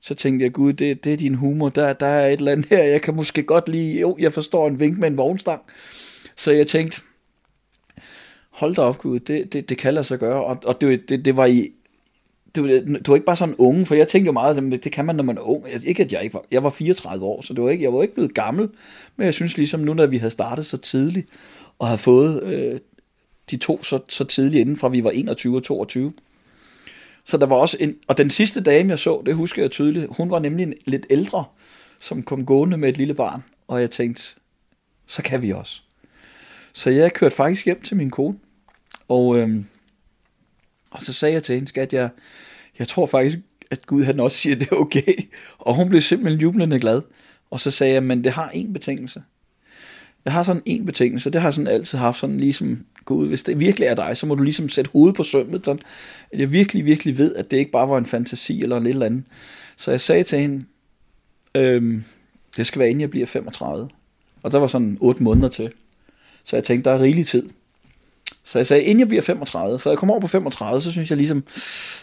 så 0.01 0.15
tænkte 0.15 0.45
jeg, 0.45 0.53
gud, 0.53 0.73
det, 0.73 1.05
det 1.05 1.13
er 1.13 1.17
din 1.17 1.35
humor, 1.35 1.69
der, 1.69 1.93
der 1.93 2.07
er 2.07 2.27
et 2.27 2.39
eller 2.39 2.53
andet 2.53 2.67
her, 2.71 2.83
jeg 2.83 3.03
kan 3.03 3.15
måske 3.15 3.43
godt 3.43 3.69
lige, 3.69 4.01
jo, 4.01 4.17
jeg 4.19 4.33
forstår 4.33 4.69
en 4.69 4.81
vink 4.81 4.99
med 4.99 5.09
en 5.09 5.17
vognstang. 5.17 5.63
Så 6.37 6.53
jeg 6.53 6.67
tænkte, 6.67 7.01
hold 8.53 8.75
da 8.75 8.83
op, 8.83 8.99
Gud, 8.99 9.19
det, 9.19 9.53
det, 9.53 9.69
det 9.69 9.79
kan 9.79 9.95
lade 9.95 10.05
sig 10.05 10.19
gøre. 10.19 10.45
Og, 10.45 10.59
og 10.65 10.81
det, 10.81 11.09
det, 11.09 11.25
det 11.25 11.37
var 11.37 11.47
i 11.47 11.73
det, 12.55 12.87
det 12.87 13.09
var 13.09 13.15
ikke 13.15 13.27
bare 13.27 13.37
sådan 13.37 13.55
unge, 13.59 13.87
for 13.87 13.95
jeg 13.95 14.09
tænkte 14.09 14.27
jo 14.27 14.33
meget, 14.33 14.73
at 14.73 14.85
det 14.85 14.93
kan 14.93 15.05
man, 15.05 15.17
når 15.17 15.25
man 15.25 15.39
er 15.39 15.43
ung. 15.43 15.67
Ikke 15.87 16.03
at 16.03 16.13
jeg 16.13 16.23
ikke 16.23 16.35
var, 16.35 16.45
jeg 16.51 16.65
var 16.65 16.71
34 16.71 17.25
år, 17.25 17.43
så 17.43 17.55
det 17.55 17.65
var 17.65 17.71
ikke, 17.71 17.85
jeg 17.85 17.93
var 17.93 18.03
ikke 18.03 18.15
blevet 18.15 18.35
gammel, 18.35 18.69
men 19.17 19.25
jeg 19.25 19.35
synes 19.35 19.57
ligesom 19.57 19.81
nu, 19.81 19.95
når 19.95 20.07
vi 20.07 20.19
havde 20.19 20.31
startet 20.31 20.67
så 20.67 20.77
tidligt, 20.77 21.29
og 21.79 21.87
havde 21.87 21.99
fået 21.99 22.43
øh, 22.43 22.81
de 23.51 23.57
to 23.57 23.83
så, 23.83 23.99
så 24.09 24.25
tidligt 24.25 24.61
inden 24.61 24.77
fra 24.77 24.89
vi 24.89 25.05
var 25.05 25.11
21 25.11 25.57
og 25.57 25.63
22. 25.63 26.13
Så 27.25 27.37
der 27.37 27.47
var 27.47 27.57
også 27.57 27.77
en, 27.81 27.97
og 28.09 28.19
den 28.19 28.31
sidste 28.31 28.61
dame, 28.61 28.91
jeg 28.91 28.99
så, 28.99 29.23
det 29.27 29.35
husker 29.35 29.63
jeg 29.63 29.71
tydeligt, 29.71 30.07
hun 30.11 30.31
var 30.31 30.39
nemlig 30.39 30.63
en, 30.63 30.75
lidt 30.85 31.07
ældre, 31.11 31.45
som 31.99 32.23
kom 32.23 32.47
gående 32.47 32.77
med 32.77 32.89
et 32.89 32.99
lille 32.99 33.15
barn, 33.15 33.43
og 33.69 33.81
jeg 33.81 33.91
tænkte, 33.91 34.23
så 35.07 35.23
kan 35.23 35.43
vi 35.43 35.53
også. 35.53 35.83
Så 36.73 36.91
jeg 36.91 37.13
kørte 37.13 37.37
faktisk 37.37 37.65
hjem 37.65 37.81
til 37.81 37.97
min 37.97 38.11
kone, 38.11 38.39
og, 39.09 39.39
øhm, 39.39 39.67
og 40.91 41.03
så 41.03 41.13
sagde 41.13 41.35
jeg 41.35 41.43
til 41.43 41.55
hende, 41.55 41.69
skat, 41.69 41.93
jeg, 41.93 42.09
jeg 42.79 42.89
tror 42.89 43.07
faktisk, 43.07 43.39
at 43.71 43.87
Gud 43.87 44.05
han 44.05 44.21
også 44.21 44.39
siger, 44.39 44.55
at 44.55 44.61
det 44.61 44.69
er 44.73 44.77
okay. 44.77 45.15
Og 45.59 45.75
hun 45.75 45.89
blev 45.89 46.01
simpelthen 46.01 46.41
jublende 46.41 46.81
glad. 46.81 47.03
Og 47.51 47.61
så 47.61 47.71
sagde 47.71 47.95
jeg, 47.95 48.03
men 48.03 48.25
det 48.25 48.33
har 48.33 48.51
en 48.51 48.73
betingelse. 48.73 49.23
Jeg 50.25 50.33
har 50.33 50.43
sådan 50.43 50.63
en 50.67 50.87
betingelse, 50.87 51.31
det 51.31 51.41
har 51.41 51.49
jeg 51.49 51.55
sådan 51.55 51.69
altid 51.69 51.99
haft 51.99 52.21
sådan 52.21 52.41
ligesom, 52.41 52.85
Gud, 53.05 53.29
hvis 53.29 53.43
det 53.43 53.61
virkelig 53.61 53.87
er 53.87 53.95
dig, 53.95 54.17
så 54.17 54.27
må 54.27 54.35
du 54.35 54.43
ligesom 54.43 54.69
sætte 54.69 54.91
hovedet 54.91 55.17
på 55.17 55.23
sømmet, 55.23 55.65
sådan, 55.65 55.83
at 56.33 56.41
jeg 56.41 56.53
virkelig, 56.53 56.85
virkelig 56.85 57.19
ved, 57.19 57.35
at 57.35 57.51
det 57.51 57.57
ikke 57.57 57.71
bare 57.71 57.89
var 57.89 57.99
en 57.99 58.07
fantasi 58.07 58.63
eller 58.63 58.77
en 58.77 58.87
eller 58.87 59.07
andet. 59.07 59.25
Så 59.77 59.91
jeg 59.91 60.01
sagde 60.01 60.23
til 60.23 60.39
hende, 60.39 60.65
øhm, 61.55 62.05
det 62.57 62.67
skal 62.67 62.79
være 62.79 62.89
inden 62.89 63.01
jeg 63.01 63.11
bliver 63.11 63.27
35. 63.27 63.89
Og 64.43 64.53
der 64.53 64.59
var 64.59 64.67
sådan 64.67 64.99
8 65.01 65.23
måneder 65.23 65.49
til. 65.49 65.73
Så 66.45 66.57
jeg 66.57 66.65
tænkte, 66.65 66.91
der 66.91 66.97
er 66.97 67.01
rigelig 67.01 67.27
tid. 67.27 67.51
Så 68.45 68.59
jeg 68.59 68.67
sagde, 68.67 68.83
inden 68.83 69.01
jeg 69.01 69.09
bliver 69.09 69.23
35, 69.23 69.79
for 69.79 69.91
jeg 69.91 69.99
kommer 69.99 70.15
over 70.15 70.21
på 70.21 70.29
35, 70.29 70.81
så 70.81 70.93
synes 70.93 71.11
jeg 71.11 71.17
ligesom, 71.17 71.45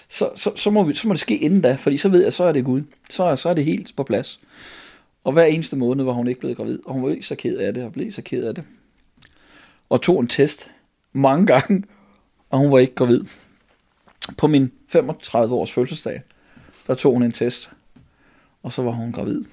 så, 0.10 0.30
så, 0.36 0.52
så, 0.56 0.70
må, 0.70 0.84
vi, 0.84 0.94
så 0.94 1.08
må 1.08 1.14
det 1.14 1.22
ske 1.22 1.38
inden 1.38 1.62
da, 1.62 1.76
fordi 1.76 1.98
så 1.98 2.10
ved 2.10 2.24
jeg, 2.24 2.34
så 2.34 2.44
er 2.44 2.52
det 2.52 2.66
Gud. 2.66 2.82
Så, 3.10 3.36
så 3.36 3.50
er 3.50 3.54
det 3.54 3.66
helt 3.66 3.96
på 3.96 4.04
plads. 4.04 4.40
Og 5.24 5.34
hver 5.34 5.44
eneste 5.44 5.76
måned 5.76 6.06
var 6.06 6.14
hun 6.14 6.28
ikke 6.28 6.40
blevet 6.40 6.58
gravid, 6.58 6.80
og 6.86 6.94
hun 6.94 7.04
var 7.04 7.10
ikke 7.10 7.26
så 7.26 7.36
ked 7.36 7.58
af 7.58 7.74
det, 7.74 7.84
og 7.84 7.94
blev 7.94 8.12
så 8.12 8.22
ked 8.22 8.44
af 8.44 8.56
det. 8.56 8.64
Og 9.90 10.02
tog 10.02 10.20
en 10.20 10.28
test 10.28 10.72
mange 11.14 11.46
gange, 11.46 11.84
og 12.50 12.60
hun 12.60 12.72
var 12.72 12.80
ikke 12.80 12.96
gravid. 12.96 13.24
På 14.38 14.48
min 14.48 14.72
35 14.88 15.56
års 15.56 15.72
fødselsdag, 15.72 16.22
der 16.88 16.94
tog 16.94 17.14
hun 17.14 17.24
en 17.24 17.32
test, 17.32 17.70
og 18.64 18.74
så 18.74 18.82
var 18.82 18.92
hun 18.92 19.12
gravid. 19.12 19.46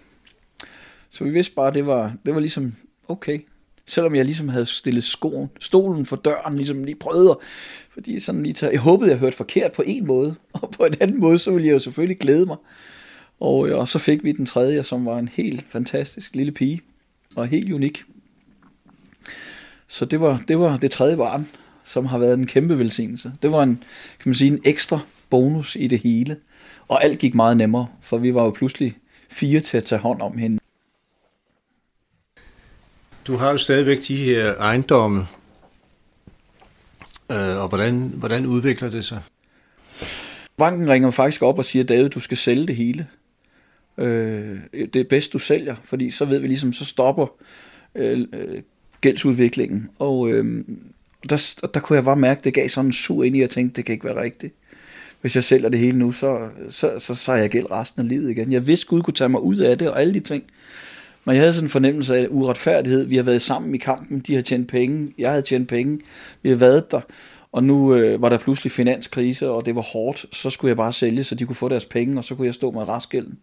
Så 1.10 1.24
vi 1.24 1.30
vidste 1.30 1.54
bare, 1.54 1.72
det 1.72 1.86
var, 1.86 2.12
det 2.26 2.34
var 2.34 2.40
ligesom, 2.40 2.74
okay, 3.08 3.40
Selvom 3.86 4.14
jeg 4.14 4.24
ligesom 4.24 4.48
havde 4.48 4.66
stillet 4.66 5.04
skoen, 5.04 5.50
stolen 5.60 6.06
for 6.06 6.16
døren, 6.16 6.56
ligesom 6.56 6.84
lige 6.84 6.94
prøvet 6.94 7.30
at, 7.30 7.36
fordi 7.90 8.20
sådan 8.20 8.42
lige 8.42 8.52
tager, 8.52 8.70
jeg 8.70 8.80
håbede, 8.80 9.10
jeg 9.10 9.18
hørte 9.18 9.36
forkert 9.36 9.72
på 9.72 9.82
en 9.86 10.06
måde, 10.06 10.34
og 10.62 10.70
på 10.70 10.84
en 10.84 10.94
anden 11.00 11.20
måde, 11.20 11.38
så 11.38 11.50
ville 11.50 11.66
jeg 11.66 11.74
jo 11.74 11.78
selvfølgelig 11.78 12.18
glæde 12.18 12.46
mig. 12.46 12.56
Og, 13.40 13.68
øh, 13.68 13.78
og 13.78 13.88
så 13.88 13.98
fik 13.98 14.24
vi 14.24 14.32
den 14.32 14.46
tredje, 14.46 14.82
som 14.82 15.06
var 15.06 15.18
en 15.18 15.28
helt 15.28 15.64
fantastisk 15.68 16.34
lille 16.34 16.52
pige, 16.52 16.80
og 17.36 17.46
helt 17.46 17.72
unik. 17.72 18.04
Så 19.88 20.04
det 20.04 20.20
var 20.20 20.42
det, 20.48 20.58
var 20.58 20.76
det 20.76 20.90
tredje 20.90 21.16
barn, 21.16 21.48
som 21.84 22.06
har 22.06 22.18
været 22.18 22.38
en 22.38 22.46
kæmpe 22.46 22.78
velsignelse. 22.78 23.32
Det 23.42 23.52
var 23.52 23.62
en, 23.62 23.76
kan 24.18 24.28
man 24.28 24.34
sige, 24.34 24.52
en 24.52 24.60
ekstra 24.64 24.98
bonus 25.30 25.76
i 25.76 25.86
det 25.86 25.98
hele. 25.98 26.36
Og 26.88 27.04
alt 27.04 27.18
gik 27.18 27.34
meget 27.34 27.56
nemmere, 27.56 27.86
for 28.00 28.18
vi 28.18 28.34
var 28.34 28.44
jo 28.44 28.50
pludselig 28.50 28.96
fire 29.30 29.60
til 29.60 29.76
at 29.76 29.84
tage 29.84 30.00
hånd 30.00 30.22
om 30.22 30.38
hende. 30.38 30.58
Du 33.26 33.36
har 33.36 33.50
jo 33.50 33.56
stadigvæk 33.56 33.98
de 34.08 34.16
her 34.16 34.54
ejendomme, 34.54 35.26
øh, 37.30 37.56
og 37.56 37.68
hvordan, 37.68 38.12
hvordan 38.14 38.46
udvikler 38.46 38.90
det 38.90 39.04
sig? 39.04 39.22
Banken 40.56 40.88
ringer 40.88 41.10
faktisk 41.10 41.42
op 41.42 41.58
og 41.58 41.64
siger, 41.64 41.84
David, 41.84 42.08
du 42.08 42.20
skal 42.20 42.36
sælge 42.36 42.66
det 42.66 42.76
hele. 42.76 43.06
Øh, 43.98 44.58
det 44.72 44.96
er 44.96 45.04
bedst, 45.04 45.32
du 45.32 45.38
sælger, 45.38 45.76
fordi 45.84 46.10
så 46.10 46.24
ved 46.24 46.38
vi 46.38 46.46
ligesom, 46.46 46.72
så 46.72 46.84
stopper 46.84 47.26
øh, 47.94 48.26
øh 48.32 48.62
gældsudviklingen. 49.00 49.90
Og 49.98 50.30
øh, 50.30 50.64
der, 51.30 51.54
der 51.74 51.80
kunne 51.80 51.96
jeg 51.96 52.04
bare 52.04 52.16
mærke, 52.16 52.40
det 52.44 52.54
gav 52.54 52.68
sådan 52.68 52.86
en 52.86 52.92
sur 52.92 53.24
ind 53.24 53.36
i, 53.36 53.42
at 53.42 53.50
tænke, 53.50 53.54
tænkte, 53.54 53.76
det 53.76 53.84
kan 53.84 53.92
ikke 53.92 54.04
være 54.04 54.22
rigtigt. 54.22 54.54
Hvis 55.20 55.34
jeg 55.34 55.44
sælger 55.44 55.68
det 55.68 55.80
hele 55.80 55.98
nu, 55.98 56.12
så, 56.12 56.48
så, 56.70 56.98
så, 56.98 57.14
så 57.14 57.32
er 57.32 57.36
jeg 57.36 57.50
gæld 57.50 57.70
resten 57.70 58.02
af 58.02 58.08
livet 58.08 58.30
igen. 58.30 58.52
Jeg 58.52 58.66
vidste, 58.66 58.86
Gud 58.86 59.02
kunne 59.02 59.14
tage 59.14 59.28
mig 59.28 59.40
ud 59.40 59.56
af 59.56 59.78
det 59.78 59.90
og 59.90 60.00
alle 60.00 60.14
de 60.14 60.20
ting. 60.20 60.44
Men 61.26 61.34
jeg 61.34 61.42
havde 61.42 61.54
sådan 61.54 61.66
en 61.66 61.70
fornemmelse 61.70 62.16
af 62.16 62.26
uretfærdighed. 62.30 63.06
Vi 63.06 63.16
har 63.16 63.22
været 63.22 63.42
sammen 63.42 63.74
i 63.74 63.78
kampen, 63.78 64.20
de 64.20 64.34
har 64.34 64.42
tjent 64.42 64.68
penge, 64.68 65.14
jeg 65.18 65.30
havde 65.30 65.42
tjent 65.42 65.68
penge, 65.68 66.00
vi 66.42 66.48
har 66.48 66.56
været 66.56 66.90
der. 66.90 67.00
Og 67.52 67.64
nu 67.64 67.94
øh, 67.94 68.22
var 68.22 68.28
der 68.28 68.38
pludselig 68.38 68.72
finanskrise, 68.72 69.50
og 69.50 69.66
det 69.66 69.74
var 69.74 69.82
hårdt. 69.82 70.26
Så 70.32 70.50
skulle 70.50 70.68
jeg 70.68 70.76
bare 70.76 70.92
sælge, 70.92 71.24
så 71.24 71.34
de 71.34 71.46
kunne 71.46 71.56
få 71.56 71.68
deres 71.68 71.84
penge, 71.84 72.18
og 72.18 72.24
så 72.24 72.34
kunne 72.34 72.46
jeg 72.46 72.54
stå 72.54 72.70
med 72.70 72.88
restgælden. 72.88 73.38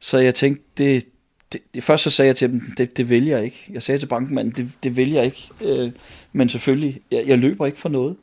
Så 0.00 0.18
jeg 0.18 0.34
tænkte, 0.34 0.64
det, 0.78 1.06
det, 1.52 1.60
det, 1.74 1.84
først 1.84 2.04
så 2.04 2.10
sagde 2.10 2.26
jeg 2.26 2.36
til 2.36 2.52
dem, 2.52 2.62
det, 2.76 2.96
det 2.96 3.10
vælger 3.10 3.36
jeg 3.36 3.44
ikke. 3.44 3.70
Jeg 3.72 3.82
sagde 3.82 3.98
til 3.98 4.06
bankmanden, 4.06 4.54
det, 4.56 4.70
det 4.82 4.96
vælger 4.96 5.16
jeg 5.16 5.24
ikke. 5.24 5.48
Øh, 5.60 5.92
men 6.32 6.48
selvfølgelig, 6.48 7.00
jeg, 7.10 7.24
jeg 7.26 7.38
løber 7.38 7.66
ikke 7.66 7.78
for 7.78 7.88
noget. 7.88 8.16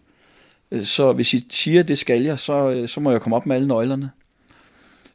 Øh, 0.72 0.86
så 0.86 1.14
hvis 1.14 1.34
I 1.34 1.48
siger, 1.50 1.84
det 1.84 1.98
skal 1.98 2.22
jeg, 2.22 2.40
så, 2.40 2.70
øh, 2.70 2.88
så 2.88 3.00
må 3.00 3.12
jeg 3.12 3.22
komme 3.22 3.36
op 3.36 3.46
med 3.46 3.56
alle 3.56 3.68
nøglerne. 3.68 4.10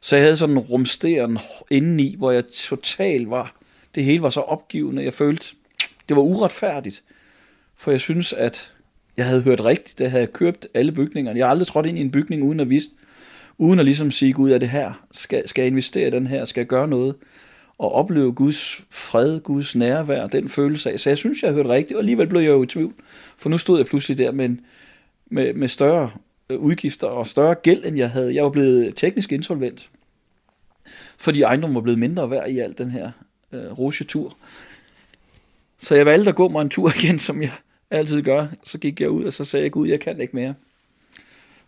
Så 0.05 0.15
jeg 0.15 0.25
havde 0.25 0.37
sådan 0.37 0.57
en 0.57 0.61
rumsteren 0.61 1.39
indeni, 1.69 2.15
hvor 2.17 2.31
jeg 2.31 2.47
totalt 2.47 3.29
var, 3.29 3.55
det 3.95 4.03
hele 4.03 4.21
var 4.21 4.29
så 4.29 4.39
opgivende. 4.39 5.03
Jeg 5.03 5.13
følte, 5.13 5.47
det 6.09 6.15
var 6.17 6.21
uretfærdigt. 6.23 7.03
For 7.77 7.91
jeg 7.91 7.99
synes, 7.99 8.33
at 8.33 8.71
jeg 9.17 9.25
havde 9.25 9.41
hørt 9.41 9.65
rigtigt, 9.65 9.99
da 9.99 10.03
jeg 10.03 10.11
havde 10.11 10.27
købt 10.27 10.67
alle 10.73 10.91
bygningerne. 10.91 11.39
Jeg 11.39 11.45
har 11.45 11.51
aldrig 11.51 11.67
trådt 11.67 11.85
ind 11.85 11.97
i 11.97 12.01
en 12.01 12.11
bygning 12.11 12.43
uden 12.43 12.59
at 12.59 12.69
vise, 12.69 12.87
uden 13.57 13.79
at 13.79 13.85
ligesom 13.85 14.11
sige, 14.11 14.33
Gud, 14.33 14.51
er 14.51 14.57
det 14.57 14.69
her? 14.69 15.05
Skal, 15.11 15.47
skal 15.47 15.61
jeg 15.61 15.67
investere 15.67 16.07
i 16.07 16.11
den 16.11 16.27
her? 16.27 16.45
Skal 16.45 16.61
jeg 16.61 16.67
gøre 16.67 16.87
noget? 16.87 17.15
Og 17.77 17.91
opleve 17.91 18.33
Guds 18.33 18.81
fred, 18.89 19.39
Guds 19.39 19.75
nærvær, 19.75 20.27
den 20.27 20.49
følelse 20.49 20.91
af. 20.91 20.99
Så 20.99 21.09
jeg 21.09 21.17
synes, 21.17 21.41
jeg 21.43 21.49
har 21.49 21.55
hørt 21.55 21.69
rigtigt, 21.69 21.97
og 21.97 21.99
alligevel 21.99 22.27
blev 22.27 22.41
jeg 22.41 22.49
jo 22.49 22.63
i 22.63 22.67
tvivl. 22.67 22.93
For 23.37 23.49
nu 23.49 23.57
stod 23.57 23.77
jeg 23.77 23.85
pludselig 23.85 24.17
der 24.17 24.31
med, 24.31 24.45
en, 24.45 24.61
med, 25.31 25.53
med 25.53 25.67
større 25.67 26.11
øh, 26.49 26.59
udgifter 26.59 27.07
og 27.07 27.27
større 27.27 27.55
gæld, 27.55 27.85
end 27.85 27.97
jeg 27.97 28.09
havde. 28.09 28.35
Jeg 28.35 28.43
var 28.43 28.49
blevet 28.49 28.95
teknisk 28.95 29.31
insolvent, 29.31 29.89
fordi 31.25 31.41
ejendommen 31.41 31.75
var 31.75 31.81
blevet 31.81 31.99
mindre 31.99 32.29
værd 32.29 32.49
i 32.49 32.59
alt 32.59 32.77
den 32.77 32.91
her 32.91 33.11
øh, 33.51 33.79
rosetur. 33.79 34.37
Så 35.79 35.95
jeg 35.95 36.05
valgte 36.05 36.29
at 36.29 36.35
gå 36.35 36.49
mig 36.49 36.61
en 36.61 36.69
tur 36.69 36.91
igen, 36.99 37.19
som 37.19 37.41
jeg 37.41 37.51
altid 37.91 38.21
gør. 38.21 38.47
Så 38.63 38.77
gik 38.77 39.01
jeg 39.01 39.09
ud, 39.09 39.23
og 39.23 39.33
så 39.33 39.45
sagde 39.45 39.63
jeg, 39.63 39.71
Gud, 39.71 39.87
jeg 39.87 39.99
kan 39.99 40.21
ikke 40.21 40.35
mere. 40.35 40.53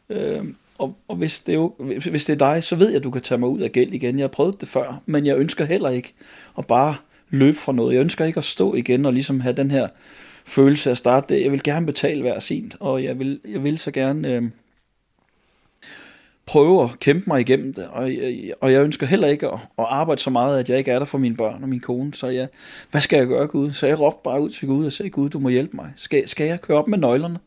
Øh, 0.10 0.44
og, 0.78 0.96
og 1.08 1.16
hvis, 1.16 1.40
det 1.40 1.54
er 1.54 1.58
jo, 1.58 1.74
hvis 2.12 2.26
det 2.26 2.42
er 2.42 2.54
dig, 2.54 2.64
så 2.64 2.76
ved 2.76 2.88
jeg, 2.88 2.98
at 2.98 3.04
du 3.04 3.12
kan 3.12 3.22
tage 3.22 3.38
mig 3.38 3.50
ud 3.50 3.60
af 3.60 3.72
gæld 3.72 3.94
igen. 3.94 4.20
Jeg 4.20 4.24
har 4.24 4.28
prøvet 4.28 4.62
det 4.62 4.70
før, 4.70 5.02
men 5.06 5.26
jeg 5.26 5.38
ønsker 5.38 5.66
heller 5.66 5.90
ikke 5.90 6.14
at 6.58 6.68
bare 6.68 6.96
løbe 7.30 7.58
fra 7.58 7.72
noget. 7.72 7.94
Jeg 7.94 8.02
ønsker 8.02 8.26
ikke 8.26 8.38
at 8.38 8.46
stå 8.46 8.76
igen 8.76 9.06
og 9.06 9.14
ligesom 9.14 9.40
have 9.40 9.54
den 9.56 9.72
her 9.72 9.88
følelse 10.46 10.90
af 10.90 10.92
at 10.92 10.98
starte 10.98 11.34
det. 11.34 11.44
Jeg 11.44 11.52
vil 11.52 11.64
gerne 11.64 11.86
betale 11.86 12.22
hver 12.22 12.40
sent, 12.40 12.76
og 12.80 13.04
jeg 13.04 13.20
vil, 13.20 13.40
jeg 13.46 13.64
vil 13.64 13.78
så 13.78 13.92
gerne 13.92 14.34
øh, 14.34 14.44
prøve 16.48 16.84
at 16.84 17.00
kæmpe 17.00 17.24
mig 17.28 17.42
igennem 17.42 17.74
det. 17.74 17.88
Og 17.88 18.14
jeg, 18.14 18.54
og 18.62 18.72
jeg 18.72 18.84
ønsker 18.84 19.06
heller 19.06 19.28
ikke 19.28 19.48
at, 19.48 19.60
at 19.80 19.86
arbejde 19.90 20.22
så 20.22 20.30
meget, 20.30 20.60
at 20.60 20.70
jeg 20.70 20.78
ikke 20.78 20.92
er 20.92 21.00
der 21.00 21.06
for 21.06 21.18
mine 21.18 21.36
børn 21.36 21.64
og 21.64 21.70
min 21.70 21.80
kone. 21.80 22.14
Så 22.14 22.28
jeg, 22.28 22.48
hvad 22.92 23.02
skal 23.02 23.18
jeg 23.18 23.28
gøre, 23.28 23.48
Gud? 23.48 23.74
Så 23.74 23.88
jeg 23.88 24.00
råbte 24.00 24.20
bare 24.24 24.42
ud 24.42 24.50
til 24.50 24.68
Gud 24.68 24.86
og 24.86 24.92
sagde, 24.92 25.10
Gud, 25.10 25.30
du 25.30 25.40
må 25.40 25.50
hjælpe 25.50 25.76
mig. 25.78 25.94
Skal, 25.96 26.28
skal 26.28 26.48
jeg 26.48 26.62
køre 26.62 26.78
op 26.78 26.88
med 26.88 26.98
nøglerne? 26.98 27.40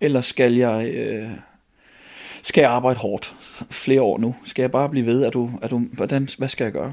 Eller 0.00 0.20
skal 0.20 0.54
jeg... 0.54 0.90
Øh, 0.94 1.30
skal 2.42 2.62
jeg 2.62 2.70
arbejde 2.70 2.98
hårdt 2.98 3.34
flere 3.70 4.02
år 4.02 4.18
nu? 4.18 4.34
Skal 4.44 4.62
jeg 4.62 4.70
bare 4.70 4.88
blive 4.88 5.06
ved? 5.06 5.22
Er 5.22 5.30
du, 5.30 5.50
er 5.62 5.68
du, 5.68 5.78
hvordan, 5.78 6.28
hvad 6.38 6.48
skal 6.48 6.64
jeg 6.64 6.72
gøre? 6.72 6.92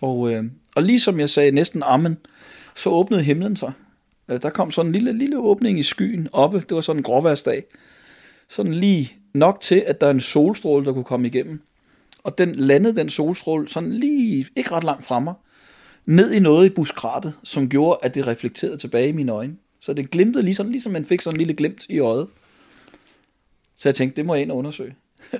Og, 0.00 0.32
øh, 0.32 0.44
og 0.74 0.82
ligesom 0.82 1.20
jeg 1.20 1.30
sagde 1.30 1.50
næsten 1.50 1.82
amen, 1.82 2.16
så 2.74 2.90
åbnede 2.90 3.22
himlen 3.22 3.56
sig. 3.56 3.72
Øh, 4.28 4.42
der 4.42 4.50
kom 4.50 4.70
sådan 4.70 4.88
en 4.88 4.92
lille, 4.92 5.18
lille 5.18 5.38
åbning 5.38 5.78
i 5.78 5.82
skyen 5.82 6.28
oppe. 6.32 6.60
Det 6.60 6.74
var 6.74 6.80
sådan 6.80 7.00
en 7.00 7.02
gråværsdag. 7.02 7.64
Sådan 8.48 8.74
lige 8.74 9.16
nok 9.36 9.60
til, 9.60 9.84
at 9.86 10.00
der 10.00 10.06
er 10.06 10.10
en 10.10 10.20
solstråle, 10.20 10.86
der 10.86 10.92
kunne 10.92 11.04
komme 11.04 11.26
igennem. 11.26 11.60
Og 12.22 12.38
den 12.38 12.54
landede 12.54 12.96
den 12.96 13.08
solstråle 13.08 13.68
sådan 13.68 13.92
lige, 13.92 14.46
ikke 14.56 14.72
ret 14.72 14.84
langt 14.84 15.04
fra 15.04 15.20
mig, 15.20 15.34
ned 16.06 16.32
i 16.32 16.40
noget 16.40 16.66
i 16.66 16.70
buskratet, 16.70 17.34
som 17.44 17.68
gjorde, 17.68 17.98
at 18.02 18.14
det 18.14 18.26
reflekterede 18.26 18.76
tilbage 18.76 19.08
i 19.08 19.12
mine 19.12 19.32
øjne. 19.32 19.56
Så 19.80 19.92
det 19.92 20.10
glimtede 20.10 20.44
lige 20.44 20.54
sådan, 20.54 20.72
ligesom 20.72 20.92
man 20.92 21.04
fik 21.04 21.20
sådan 21.20 21.34
en 21.34 21.38
lille 21.38 21.54
glimt 21.54 21.86
i 21.88 21.98
øjet. 21.98 22.26
Så 23.76 23.88
jeg 23.88 23.94
tænkte, 23.94 24.16
det 24.16 24.26
må 24.26 24.34
jeg 24.34 24.42
ind 24.42 24.50
og 24.50 24.56
undersøge. 24.56 24.94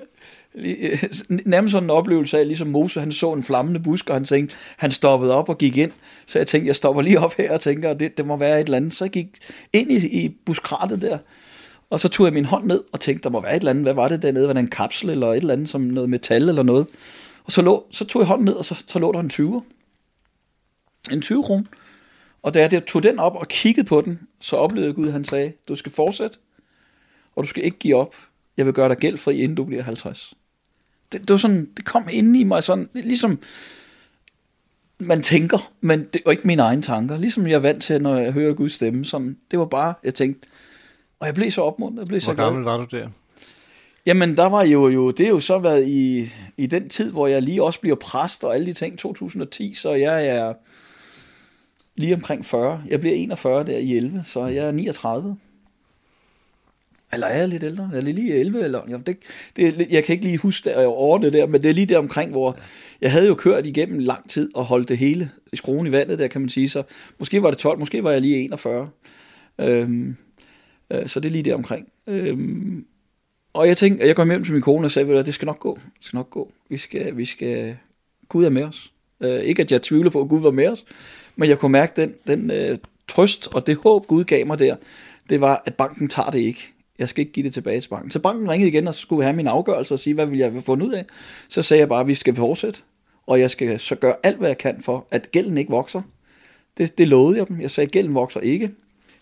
Øh, 0.59 1.03
nærmest 1.29 1.73
sådan 1.73 1.87
en 1.87 1.91
oplevelse 1.91 2.39
af, 2.39 2.47
ligesom 2.47 2.69
Mose, 2.69 3.01
han 3.01 3.13
så 3.13 3.33
en 3.33 3.43
flammende 3.43 3.81
busk, 3.81 4.11
og 4.11 4.17
han 4.17 4.25
tænkte, 4.25 4.57
han 4.77 4.91
stoppede 4.91 5.35
op 5.35 5.49
og 5.49 5.59
gik 5.59 5.77
ind. 5.77 5.93
Så 6.27 6.39
jeg 6.39 6.47
tænkte, 6.47 6.69
jeg 6.69 6.77
stopper 6.77 7.03
lige 7.03 7.21
op 7.21 7.35
her 7.37 7.53
og 7.53 7.61
tænker, 7.61 7.95
det, 7.95 8.17
det 8.17 8.27
må 8.27 8.37
være 8.37 8.61
et 8.61 8.65
eller 8.65 8.77
andet. 8.77 8.95
Så 8.95 9.05
jeg 9.05 9.13
gik 9.13 9.27
ind 9.73 9.93
i, 9.93 10.25
i 10.25 10.29
buskratet 10.29 11.03
der, 11.03 11.19
og 11.91 12.01
så 12.01 12.09
tog 12.09 12.27
jeg 12.27 12.33
min 12.33 12.45
hånd 12.45 12.65
ned 12.65 12.85
og 12.93 13.01
tænkte, 13.01 13.25
der 13.25 13.31
må 13.31 13.41
være 13.41 13.57
et 13.57 13.61
eller 13.61 13.71
andet. 13.71 13.85
Hvad 13.85 13.95
var 13.95 14.09
det 14.09 14.23
dernede? 14.23 14.47
Var 14.47 14.53
det 14.53 14.61
en 14.61 14.71
kapsel 14.71 15.11
eller 15.11 15.27
et 15.27 15.37
eller 15.37 15.53
andet, 15.53 15.69
som 15.69 15.81
noget 15.81 16.11
metal 16.11 16.49
eller 16.49 16.63
noget? 16.63 16.87
Og 17.45 17.53
så, 17.53 17.63
lå, 17.63 17.87
så 17.91 18.05
tog 18.05 18.21
jeg 18.21 18.27
hånden 18.27 18.45
ned, 18.45 18.55
og 18.55 18.65
så, 18.65 18.85
så 18.87 18.99
lå 18.99 19.13
der 19.13 19.21
en 19.21 19.29
20. 19.29 19.63
En 21.11 21.23
20 21.23 21.43
kron. 21.43 21.69
Og 22.43 22.55
da 22.55 22.69
jeg 22.73 22.87
tog 22.87 23.03
den 23.03 23.19
op 23.19 23.37
og 23.37 23.49
kiggede 23.49 23.87
på 23.87 24.01
den, 24.01 24.21
så 24.41 24.57
oplevede 24.57 24.93
Gud, 24.93 25.11
han 25.11 25.25
sagde, 25.25 25.53
du 25.69 25.77
skal 25.77 25.93
fortsætte 25.93 26.39
og 27.37 27.45
du 27.45 27.49
skal 27.49 27.65
ikke 27.65 27.79
give 27.79 27.97
op. 27.97 28.15
Jeg 28.57 28.67
vil 28.67 28.75
gøre 28.75 28.89
dig 28.89 28.97
gældfri, 28.97 29.39
inden 29.39 29.57
du 29.57 29.65
bliver 29.65 29.83
50. 29.83 30.35
Det, 31.13 31.21
det 31.21 31.31
var 31.31 31.37
sådan, 31.37 31.69
det 31.77 31.85
kom 31.85 32.09
ind 32.11 32.37
i 32.37 32.45
mig 32.45 32.63
sådan, 32.63 32.89
ligesom 32.95 33.41
man 34.99 35.23
tænker, 35.23 35.73
men 35.81 36.05
det 36.13 36.23
var 36.25 36.33
ikke 36.33 36.47
mine 36.47 36.63
egne 36.63 36.83
tanker. 36.83 37.19
Ligesom 37.19 37.47
jeg 37.47 37.55
er 37.55 37.59
vant 37.59 37.83
til, 37.83 38.03
når 38.03 38.17
jeg 38.17 38.33
hører 38.33 38.55
Guds 38.55 38.73
stemme. 38.73 39.05
Sådan, 39.05 39.37
det 39.51 39.59
var 39.59 39.65
bare, 39.65 39.95
jeg 40.05 40.15
tænkte, 40.15 40.49
og 41.21 41.27
jeg 41.27 41.35
blev 41.35 41.51
så 41.51 41.63
opmuntret. 41.63 41.99
Jeg 41.99 42.09
blev 42.09 42.21
Hvor 42.21 42.33
så 42.33 42.35
gammel 42.35 42.65
var 42.65 42.77
du 42.77 42.97
der? 42.97 43.09
Jamen, 44.07 44.37
der 44.37 44.47
var 44.47 44.63
jo, 44.63 44.89
jo, 44.89 45.11
det 45.11 45.27
er 45.27 45.31
jo 45.31 45.41
så 45.41 45.59
været 45.59 45.89
i, 45.89 46.29
i 46.57 46.67
den 46.67 46.89
tid, 46.89 47.11
hvor 47.11 47.27
jeg 47.27 47.43
lige 47.43 47.63
også 47.63 47.81
bliver 47.81 47.97
præst 47.97 48.45
og 48.45 48.55
alle 48.55 48.67
de 48.67 48.73
ting, 48.73 48.99
2010, 48.99 49.75
så 49.75 49.93
jeg 49.93 50.27
er 50.27 50.55
lige 51.97 52.15
omkring 52.15 52.45
40. 52.45 52.83
Jeg 52.87 53.01
bliver 53.01 53.15
41 53.15 53.65
der 53.65 53.79
i 53.79 53.97
11, 53.97 54.23
så 54.25 54.47
jeg 54.47 54.67
er 54.67 54.71
39. 54.73 55.37
Eller 57.13 57.27
er 57.27 57.39
jeg 57.39 57.49
lidt 57.49 57.63
ældre? 57.63 57.91
Er 57.93 57.97
jeg 57.97 58.03
lige 58.03 58.35
11? 58.35 58.65
Eller, 58.65 58.83
jamen 58.89 59.07
det, 59.07 59.17
det, 59.57 59.87
jeg 59.91 60.05
kan 60.05 60.13
ikke 60.13 60.25
lige 60.25 60.39
huske 60.39 60.71
det 60.71 60.87
over 60.87 61.19
det 61.19 61.33
der, 61.33 61.47
men 61.47 61.63
det 61.63 61.71
er 61.71 61.75
lige 61.75 61.87
der 61.87 61.99
omkring, 61.99 62.31
hvor 62.31 62.57
jeg 63.01 63.13
havde 63.13 63.27
jo 63.27 63.35
kørt 63.35 63.67
igennem 63.67 63.99
lang 63.99 64.31
tid 64.31 64.51
og 64.55 64.65
holdt 64.65 64.89
det 64.89 64.99
hele 64.99 65.31
i 65.53 65.57
skruen 65.57 65.87
i 65.87 65.93
vandet 65.93 66.19
der, 66.19 66.29
kan 66.29 66.41
man 66.41 66.51
sige. 66.51 66.69
Så 66.69 66.83
måske 67.19 67.43
var 67.43 67.51
det 67.51 67.59
12, 67.59 67.79
måske 67.79 68.05
var 68.05 68.11
jeg 68.11 68.21
lige 68.21 68.37
41. 68.37 68.89
Øhm, 69.59 70.17
øh, 70.91 71.07
så 71.07 71.21
det 71.21 71.29
er 71.29 71.33
lige 71.33 71.43
der 71.43 71.55
omkring. 71.55 71.89
Øhm, 72.07 72.87
og 73.53 73.69
jeg 73.69 73.77
tænkte, 73.77 74.07
jeg 74.07 74.17
kom 74.17 74.31
hjem 74.31 74.45
til 74.45 74.53
min 74.53 74.63
kone 74.63 74.87
og 74.87 74.91
sagde, 74.91 75.19
at 75.19 75.27
det 75.27 75.35
skal 75.35 75.47
nok 75.47 75.61
gå. 75.61 75.75
Det 75.75 76.05
skal 76.05 76.17
nok 76.17 76.31
gå. 76.31 76.53
Vi 76.69 76.77
skal, 76.77 77.17
vi 77.17 77.25
skal, 77.25 77.77
Gud 78.29 78.45
er 78.45 78.51
med 78.51 78.63
os. 78.63 78.93
Øh, 79.21 79.41
ikke 79.41 79.63
at 79.63 79.73
jeg 79.73 79.83
tvivler 79.83 80.11
på, 80.11 80.21
at 80.21 80.29
Gud 80.29 80.41
var 80.41 80.51
med 80.51 80.69
os, 80.69 80.85
men 81.37 81.49
jeg 81.49 81.59
kunne 81.59 81.73
mærke 81.73 82.03
den, 82.03 82.15
den 82.27 82.51
øh, 82.51 82.79
trøst 83.09 83.49
og 83.55 83.67
det 83.67 83.77
håb, 83.77 84.07
Gud 84.07 84.25
gav 84.25 84.47
mig 84.47 84.59
der, 84.59 84.77
det 85.31 85.41
var, 85.41 85.63
at 85.67 85.75
banken 85.75 86.09
tager 86.09 86.31
det 86.31 86.39
ikke 86.39 86.73
jeg 86.99 87.09
skal 87.09 87.21
ikke 87.21 87.33
give 87.33 87.45
det 87.45 87.55
tilbage 87.55 87.81
til 87.81 87.89
banken. 87.89 88.11
Så 88.11 88.19
banken 88.19 88.51
ringede 88.51 88.71
igen, 88.71 88.89
og 88.89 88.95
så 88.95 89.01
skulle 89.01 89.19
vi 89.19 89.25
have 89.25 89.37
min 89.37 89.47
afgørelse 89.47 89.95
og 89.95 89.99
sige, 89.99 90.15
hvad 90.15 90.27
vil 90.27 90.39
jeg 90.39 90.51
have 90.51 90.63
fundet 90.63 90.87
ud 90.87 90.93
af. 90.93 91.05
Så 91.49 91.63
sagde 91.63 91.79
jeg 91.81 91.89
bare, 91.89 92.01
at 92.01 92.07
vi 92.07 92.15
skal 92.15 92.35
fortsætte, 92.35 92.81
og 93.27 93.41
jeg 93.41 93.51
skal 93.51 93.81
så 93.81 93.95
gøre 93.95 94.17
alt, 94.23 94.39
hvad 94.39 94.49
jeg 94.49 94.59
kan 94.59 94.83
for, 94.83 95.07
at 95.11 95.33
gælden 95.33 95.59
ikke 95.59 95.71
vokser. 95.71 96.03
Det, 96.79 96.99
det 96.99 97.09
lovede 97.09 97.39
jeg 97.39 97.49
dem. 97.49 97.61
Jeg 97.61 97.71
sagde, 97.71 97.87
at 97.87 97.93
gælden 97.93 98.15
vokser 98.15 98.41
ikke. 98.41 98.71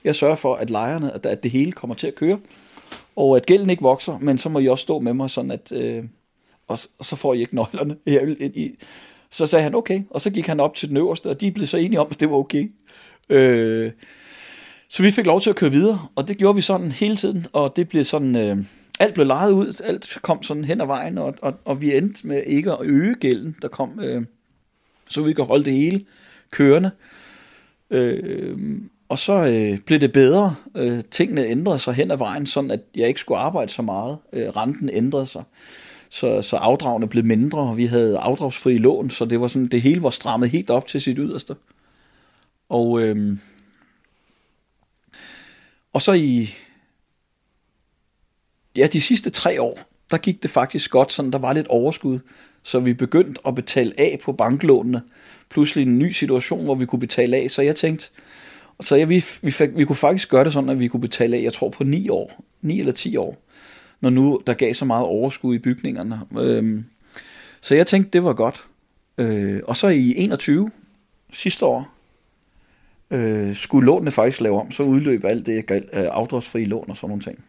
Jeg 0.05 0.15
sørger 0.15 0.37
for, 0.37 0.55
at 0.55 0.71
lejerne, 0.71 1.27
at 1.27 1.43
det 1.43 1.51
hele 1.51 1.73
kommer 1.73 1.95
til 1.95 2.07
at 2.07 2.15
køre, 2.15 2.39
og 3.17 3.37
at 3.37 3.47
gælden 3.47 3.71
ikke 3.71 3.83
vokser, 3.83 4.19
men 4.19 4.39
så 4.39 4.49
må 4.49 4.59
I 4.59 4.69
også 4.69 4.83
stå 4.83 4.99
med 4.99 5.15
mig 5.15 5.31
sådan, 5.31 5.51
at 5.51 5.73
øh, 5.73 6.05
og, 6.69 6.79
og 6.99 7.05
så 7.05 7.17
får 7.17 7.35
I 7.35 7.41
ikke 7.41 7.55
nøglerne. 7.55 7.97
Jeg 8.07 8.27
vil, 8.27 8.37
I, 8.55 8.71
så 9.31 9.47
sagde 9.47 9.63
han, 9.63 9.75
okay, 9.75 10.03
og 10.11 10.21
så 10.21 10.31
gik 10.31 10.47
han 10.47 10.61
op 10.61 10.75
til 10.75 10.89
den 10.89 10.97
øverste, 10.97 11.31
og 11.31 11.41
de 11.41 11.53
blev 11.53 11.67
så 11.67 11.77
enige 11.77 12.01
om, 12.01 12.09
at 12.11 12.21
det 12.21 12.31
var 12.31 12.37
okay. 12.37 12.73
Øh, 13.29 13.93
så 14.89 15.03
vi 15.03 15.11
fik 15.11 15.27
lov 15.27 15.41
til 15.41 15.51
at 15.51 15.57
køre 15.57 15.71
videre, 15.71 16.07
og 16.15 16.29
det 16.29 16.39
gjorde 16.39 16.57
vi 16.57 16.61
sådan 16.61 16.93
hele 16.93 17.17
tiden, 17.17 17.47
og 17.53 17.77
det 17.77 17.89
blev 17.89 18.05
sådan, 18.05 18.37
øh, 18.37 18.65
alt 19.01 19.15
blev 19.15 19.27
lejet 19.27 19.53
ud, 19.53 19.81
alt 19.85 20.19
kom 20.23 20.43
sådan 20.43 20.65
hen 20.65 20.81
ad 20.81 20.87
vejen, 20.87 21.19
og, 21.19 21.35
og, 21.43 21.55
og 21.65 21.81
vi 21.81 21.97
endte 21.97 22.27
med 22.27 22.43
ikke 22.47 22.73
at 22.73 22.79
øge 22.83 23.15
gælden, 23.15 23.57
der 23.63 23.69
kom, 23.69 24.01
øh, 24.01 24.25
så 25.09 25.23
vi 25.23 25.33
kan 25.33 25.45
holde 25.45 25.65
det 25.65 25.73
hele 25.73 26.05
kørende. 26.51 26.91
Øh, 27.91 28.59
og 29.09 29.19
så 29.19 29.33
øh, 29.33 29.79
blev 29.79 30.01
det 30.01 30.13
bedre. 30.13 30.55
Øh, 30.77 31.03
tingene 31.11 31.47
ændrede 31.47 31.79
sig 31.79 31.95
hen 31.95 32.11
ad 32.11 32.17
vejen, 32.17 32.47
sådan 32.47 32.71
at 32.71 32.81
jeg 32.97 33.09
ikke 33.09 33.21
skulle 33.21 33.39
arbejde 33.39 33.73
så 33.73 33.83
meget. 33.83 34.19
Øh, 34.33 34.49
renten 34.49 34.91
ændrede 34.93 35.27
sig. 35.27 35.45
Så, 36.11 36.43
så 36.43 36.57
afdragene 36.57 37.09
blev 37.09 37.25
mindre, 37.25 37.61
og 37.61 37.77
vi 37.77 37.87
havde 37.87 38.19
afdragsfri 38.19 38.79
lån, 38.79 39.11
så 39.11 39.25
det 39.25 39.41
var 39.41 39.49
sådan, 39.49 39.69
det 39.69 39.83
hele 39.83 40.03
var 40.03 40.11
strammet 40.11 40.51
helt 40.51 40.71
op 40.71 40.87
til 40.87 41.01
sit 41.01 41.17
yderste. 41.19 41.57
Og, 42.69 43.03
øh, 43.03 43.37
og 45.93 46.03
så 46.03 46.13
i 46.13 46.55
ja, 48.77 48.87
de 48.87 49.01
sidste 49.01 49.31
tre 49.31 49.63
år, 49.63 49.79
der 50.11 50.17
gik 50.17 50.43
det 50.43 50.51
faktisk 50.51 50.91
godt, 50.91 51.13
sådan 51.13 51.31
der 51.31 51.39
var 51.39 51.53
lidt 51.53 51.67
overskud, 51.67 52.19
så 52.63 52.81
vi 52.81 52.95
begyndte 52.95 53.41
at 53.47 53.55
betale 53.55 53.93
af 53.99 54.19
på 54.23 54.33
banklånene. 54.33 55.03
Pludselig 55.49 55.83
en 55.83 55.99
ny 55.99 56.11
situation, 56.11 56.65
hvor 56.65 56.75
vi 56.75 56.87
kunne 56.87 57.01
betale 57.01 57.37
af, 57.37 57.51
så 57.51 57.63
jeg 57.63 57.77
tænkte, 57.77 58.11
så 58.81 58.97
ja, 58.97 59.05
vi, 59.05 59.25
vi, 59.43 59.51
fik, 59.51 59.71
vi 59.77 59.85
kunne 59.85 59.97
faktisk 59.97 60.29
gøre 60.29 60.45
det 60.45 60.53
sådan, 60.53 60.71
at 60.71 60.81
vi 60.81 60.89
kunne 60.89 61.01
betale 61.01 61.37
af, 61.37 61.43
jeg 61.43 61.53
tror 61.53 61.69
på 61.69 61.85
9 61.85 62.09
år, 62.09 62.45
9 62.63 62.79
eller 62.79 62.93
10 62.93 63.17
år, 63.17 63.37
når 64.01 64.11
nu 64.11 64.41
der 64.47 64.55
gav 64.55 64.75
så 64.75 64.85
meget 64.85 65.05
overskud 65.05 65.55
i 65.55 65.59
bygningerne. 65.59 66.21
Øhm, 66.39 66.85
så 67.61 67.75
jeg 67.75 67.87
tænkte, 67.87 68.11
det 68.11 68.25
var 68.25 68.33
godt. 68.33 68.65
Øh, 69.19 69.61
og 69.65 69.77
så 69.77 69.89
i 69.89 70.15
21, 70.17 70.71
sidste 71.33 71.67
år, 71.67 71.95
øh, 73.11 73.57
skulle 73.57 73.87
lånene 73.87 74.11
faktisk 74.11 74.41
lave 74.41 74.61
om, 74.61 74.71
så 74.71 74.83
udløb 74.83 75.25
alt 75.25 75.47
det 75.47 75.71
øh, 75.71 75.81
afdragsfri 75.93 76.65
lån 76.65 76.91
og 76.91 76.97
sådan 76.97 77.09
nogle 77.09 77.23
ting. 77.23 77.45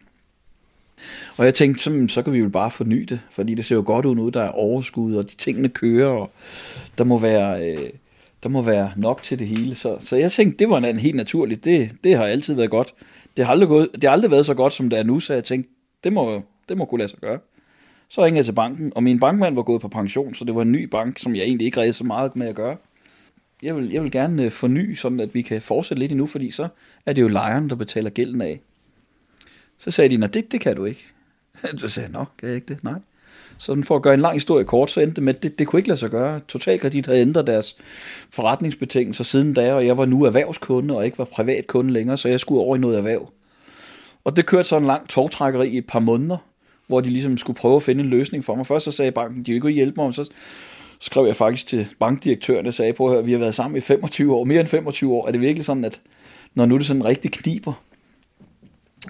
Og 1.36 1.44
jeg 1.44 1.54
tænkte, 1.54 1.82
så, 1.82 2.06
så 2.08 2.22
kan 2.22 2.32
vi 2.32 2.38
jo 2.38 2.48
bare 2.48 2.70
forny 2.70 3.02
det, 3.02 3.20
fordi 3.30 3.54
det 3.54 3.64
ser 3.64 3.74
jo 3.74 3.82
godt 3.86 4.06
ud 4.06 4.14
nu, 4.14 4.28
der 4.28 4.42
er 4.42 4.50
overskud, 4.50 5.14
og 5.14 5.30
de 5.30 5.36
tingene 5.36 5.68
kører, 5.68 6.08
og 6.08 6.30
der 6.98 7.04
må 7.04 7.18
være, 7.18 7.70
øh, 7.70 7.90
der 8.46 8.50
må 8.50 8.62
være 8.62 8.92
nok 8.96 9.22
til 9.22 9.38
det 9.38 9.48
hele. 9.48 9.74
Så, 9.74 9.96
så 10.00 10.16
jeg 10.16 10.32
tænkte, 10.32 10.58
det 10.58 10.70
var 10.70 10.78
en 10.78 10.98
helt 10.98 11.16
naturligt. 11.16 11.64
Det, 11.64 11.90
det 12.04 12.16
har 12.16 12.24
altid 12.24 12.54
været 12.54 12.70
godt. 12.70 12.94
Det 13.36 13.44
har, 13.44 13.52
aldrig 13.52 13.68
gået, 13.68 13.88
det 13.94 14.04
har 14.04 14.10
aldrig 14.10 14.30
været 14.30 14.46
så 14.46 14.54
godt, 14.54 14.72
som 14.72 14.90
det 14.90 14.98
er 14.98 15.02
nu, 15.02 15.20
så 15.20 15.34
jeg 15.34 15.44
tænkte, 15.44 15.70
det 16.04 16.12
må, 16.12 16.42
det 16.68 16.76
må 16.76 16.84
kunne 16.84 16.98
lade 16.98 17.08
sig 17.08 17.18
gøre. 17.18 17.38
Så 18.08 18.24
ringede 18.24 18.36
jeg 18.36 18.44
til 18.44 18.52
banken, 18.52 18.92
og 18.96 19.02
min 19.02 19.20
bankmand 19.20 19.54
var 19.54 19.62
gået 19.62 19.80
på 19.80 19.88
pension, 19.88 20.34
så 20.34 20.44
det 20.44 20.54
var 20.54 20.62
en 20.62 20.72
ny 20.72 20.82
bank, 20.82 21.18
som 21.18 21.36
jeg 21.36 21.42
egentlig 21.42 21.64
ikke 21.64 21.78
havde 21.78 21.92
så 21.92 22.04
meget 22.04 22.36
med 22.36 22.46
at 22.46 22.54
gøre. 22.54 22.76
Jeg 23.62 23.76
vil, 23.76 23.90
jeg 23.90 24.02
vil 24.02 24.10
gerne 24.10 24.42
øh, 24.42 24.50
forny, 24.50 24.94
sådan 24.94 25.20
at 25.20 25.34
vi 25.34 25.42
kan 25.42 25.62
fortsætte 25.62 26.00
lidt 26.00 26.12
endnu, 26.12 26.26
fordi 26.26 26.50
så 26.50 26.68
er 27.06 27.12
det 27.12 27.22
jo 27.22 27.28
lejeren, 27.28 27.70
der 27.70 27.76
betaler 27.76 28.10
gælden 28.10 28.40
af. 28.40 28.60
Så 29.78 29.90
sagde 29.90 30.10
de, 30.10 30.16
nej, 30.16 30.28
det, 30.28 30.52
det 30.52 30.60
kan 30.60 30.76
du 30.76 30.84
ikke. 30.84 31.06
Så 31.76 31.88
sagde 31.88 32.08
jeg, 32.08 32.18
nå, 32.18 32.24
kan 32.38 32.48
jeg 32.48 32.56
ikke 32.56 32.68
det? 32.68 32.84
Nej. 32.84 32.98
Så 33.58 33.82
for 33.84 33.96
at 33.96 34.02
gøre 34.02 34.14
en 34.14 34.20
lang 34.20 34.34
historie 34.34 34.64
kort, 34.64 34.90
så 34.90 35.00
endte 35.00 35.16
det 35.16 35.22
med, 35.24 35.34
at 35.34 35.42
det, 35.42 35.58
det 35.58 35.66
kunne 35.66 35.80
ikke 35.80 35.88
lade 35.88 36.00
sig 36.00 36.10
gøre. 36.10 36.40
Totalkredit 36.48 37.06
havde 37.06 37.20
ændret 37.20 37.46
deres 37.46 37.76
forretningsbetingelser 38.30 39.24
siden 39.24 39.54
da, 39.54 39.74
og 39.74 39.86
jeg 39.86 39.98
var 39.98 40.06
nu 40.06 40.24
erhvervskunde 40.24 40.96
og 40.96 41.04
ikke 41.04 41.18
var 41.18 41.24
privatkunde 41.24 41.92
længere, 41.92 42.16
så 42.16 42.28
jeg 42.28 42.40
skulle 42.40 42.60
over 42.60 42.76
i 42.76 42.78
noget 42.78 42.96
erhverv. 42.96 43.30
Og 44.24 44.36
det 44.36 44.46
kørte 44.46 44.68
så 44.68 44.76
en 44.76 44.84
lang 44.84 45.08
togtrækkeri 45.08 45.68
i 45.68 45.78
et 45.78 45.86
par 45.86 45.98
måneder, 45.98 46.36
hvor 46.86 47.00
de 47.00 47.08
ligesom 47.08 47.36
skulle 47.36 47.56
prøve 47.56 47.76
at 47.76 47.82
finde 47.82 48.04
en 48.04 48.10
løsning 48.10 48.44
for 48.44 48.54
mig. 48.54 48.66
Først 48.66 48.84
så 48.84 48.90
sagde 48.90 49.12
banken, 49.12 49.42
de 49.42 49.52
ville 49.52 49.68
ikke 49.68 49.76
hjælpe 49.76 50.00
mig, 50.00 50.14
så 50.14 50.30
skrev 51.00 51.26
jeg 51.26 51.36
faktisk 51.36 51.66
til 51.66 51.86
bankdirektøren 51.98 52.66
og 52.66 52.74
sagde, 52.74 52.92
på 52.92 53.08
at 53.08 53.26
vi 53.26 53.32
har 53.32 53.38
været 53.38 53.54
sammen 53.54 53.76
i 53.76 53.80
25 53.80 54.34
år, 54.34 54.44
mere 54.44 54.60
end 54.60 54.68
25 54.68 55.12
år. 55.12 55.26
Er 55.26 55.32
det 55.32 55.40
virkelig 55.40 55.64
sådan, 55.64 55.84
at 55.84 56.02
når 56.54 56.66
nu 56.66 56.78
det 56.78 56.86
sådan 56.86 57.04
rigtig 57.04 57.32
kniber, 57.32 57.72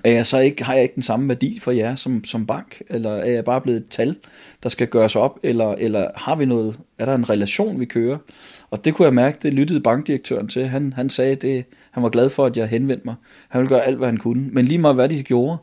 er 0.05 0.11
jeg 0.11 0.26
så 0.26 0.39
ikke, 0.39 0.64
har 0.64 0.74
jeg 0.74 0.82
ikke 0.82 0.95
den 0.95 1.03
samme 1.03 1.28
værdi 1.28 1.59
for 1.59 1.70
jer 1.70 1.95
som, 1.95 2.24
som 2.24 2.47
bank, 2.47 2.82
eller 2.89 3.11
er 3.11 3.30
jeg 3.30 3.45
bare 3.45 3.61
blevet 3.61 3.80
et 3.80 3.89
tal, 3.91 4.16
der 4.62 4.68
skal 4.68 4.87
gøres 4.87 5.16
op, 5.16 5.39
eller, 5.43 5.72
eller 5.72 6.09
har 6.14 6.34
vi 6.34 6.45
noget, 6.45 6.78
er 6.99 7.07
der 7.07 7.14
en 7.14 7.30
relation, 7.30 7.80
vi 7.80 7.84
kører? 7.84 8.18
Og 8.70 8.84
det 8.84 8.95
kunne 8.95 9.07
jeg 9.07 9.14
mærke, 9.14 9.39
det 9.43 9.55
lyttede 9.55 9.80
bankdirektøren 9.80 10.49
til. 10.49 10.66
Han, 10.66 10.93
han 10.93 11.11
sagde, 11.11 11.37
det, 11.37 11.64
han 11.91 12.03
var 12.03 12.09
glad 12.09 12.30
for, 12.30 12.47
at 12.47 12.57
jeg 12.57 12.68
henvendte 12.68 13.05
mig. 13.05 13.14
Han 13.49 13.61
ville 13.61 13.68
gøre 13.68 13.84
alt, 13.84 13.97
hvad 13.97 14.09
han 14.09 14.16
kunne. 14.16 14.49
Men 14.53 14.64
lige 14.64 14.78
meget 14.78 14.97
hvad 14.97 15.09
de 15.09 15.22
gjorde, 15.22 15.57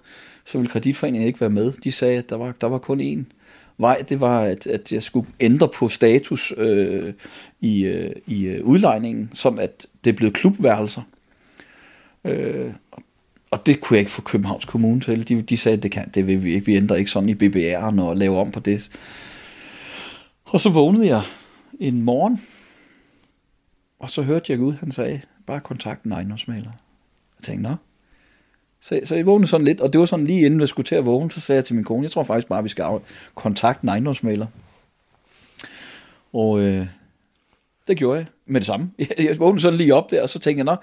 så 0.45 0.57
ville 0.57 0.71
kreditforeningen 0.71 1.27
ikke 1.27 1.41
være 1.41 1.49
med. 1.49 1.71
De 1.71 1.91
sagde, 1.91 2.17
at 2.17 2.29
der 2.29 2.35
var, 2.35 2.53
der 2.61 2.67
var 2.67 2.77
kun 2.77 3.01
én 3.01 3.33
vej, 3.77 4.03
det 4.09 4.19
var, 4.19 4.41
at, 4.41 4.67
at 4.67 4.91
jeg 4.91 5.03
skulle 5.03 5.27
ændre 5.39 5.67
på 5.67 5.87
status 5.87 6.53
øh, 6.57 7.13
i, 7.61 7.85
øh, 7.85 8.11
i 8.27 8.45
øh, 8.45 8.65
udlejningen, 8.65 9.29
som 9.33 9.59
at 9.59 9.87
det 10.03 10.15
blev 10.15 10.31
klubværelser. 10.31 11.01
Øh, 12.25 12.71
og 13.53 13.65
det 13.65 13.81
kunne 13.81 13.95
jeg 13.95 13.99
ikke 13.99 14.11
få 14.11 14.21
Københavns 14.21 14.65
Kommune 14.65 15.01
til. 15.01 15.29
De, 15.29 15.41
de 15.41 15.57
sagde, 15.57 15.77
at 15.77 15.83
det 15.83 15.91
kan, 15.91 16.09
det 16.09 16.27
vil 16.27 16.43
vi 16.43 16.53
ikke. 16.53 16.65
Vi 16.65 16.75
ændrer 16.75 16.95
ikke 16.95 17.11
sådan 17.11 17.29
i 17.29 17.33
BBR'en 17.33 18.01
og 18.01 18.17
laver 18.17 18.41
om 18.41 18.51
på 18.51 18.59
det. 18.59 18.91
Og 20.45 20.59
så 20.59 20.69
vågnede 20.69 21.07
jeg 21.07 21.21
en 21.79 22.01
morgen, 22.01 22.41
og 23.99 24.09
så 24.09 24.21
hørte 24.21 24.51
jeg 24.51 24.59
ud, 24.59 24.73
han 24.73 24.91
sagde, 24.91 25.21
bare 25.47 25.59
kontakt 25.59 26.03
en 26.03 26.11
ejendomsmaler. 26.11 26.71
Jeg 27.39 27.43
tænkte, 27.43 27.69
nå. 27.69 27.75
Så, 28.81 28.99
så 29.03 29.15
jeg 29.15 29.25
vågnede 29.25 29.47
sådan 29.47 29.65
lidt, 29.65 29.81
og 29.81 29.93
det 29.93 29.99
var 29.99 30.05
sådan 30.05 30.27
lige 30.27 30.45
inden 30.45 30.59
jeg 30.59 30.69
skulle 30.69 30.87
til 30.87 30.95
at 30.95 31.05
vågne, 31.05 31.31
så 31.31 31.39
sagde 31.39 31.57
jeg 31.57 31.65
til 31.65 31.75
min 31.75 31.83
kone, 31.83 32.03
jeg 32.03 32.11
tror 32.11 32.23
faktisk 32.23 32.47
bare, 32.47 32.63
vi 32.63 32.69
skal 32.69 32.85
kontakte 33.35 33.83
en 33.83 33.89
ejendomsmaler. 33.89 34.47
Og 36.33 36.61
øh, 36.61 36.87
det 37.87 37.97
gjorde 37.97 38.17
jeg 38.17 38.27
med 38.45 38.61
det 38.61 38.65
samme. 38.65 38.91
Jeg 39.17 39.39
vågnede 39.39 39.61
sådan 39.61 39.77
lige 39.77 39.95
op 39.95 40.11
der, 40.11 40.21
og 40.21 40.29
så 40.29 40.39
tænkte 40.39 40.57
jeg, 40.57 40.65
nå, 40.65 40.75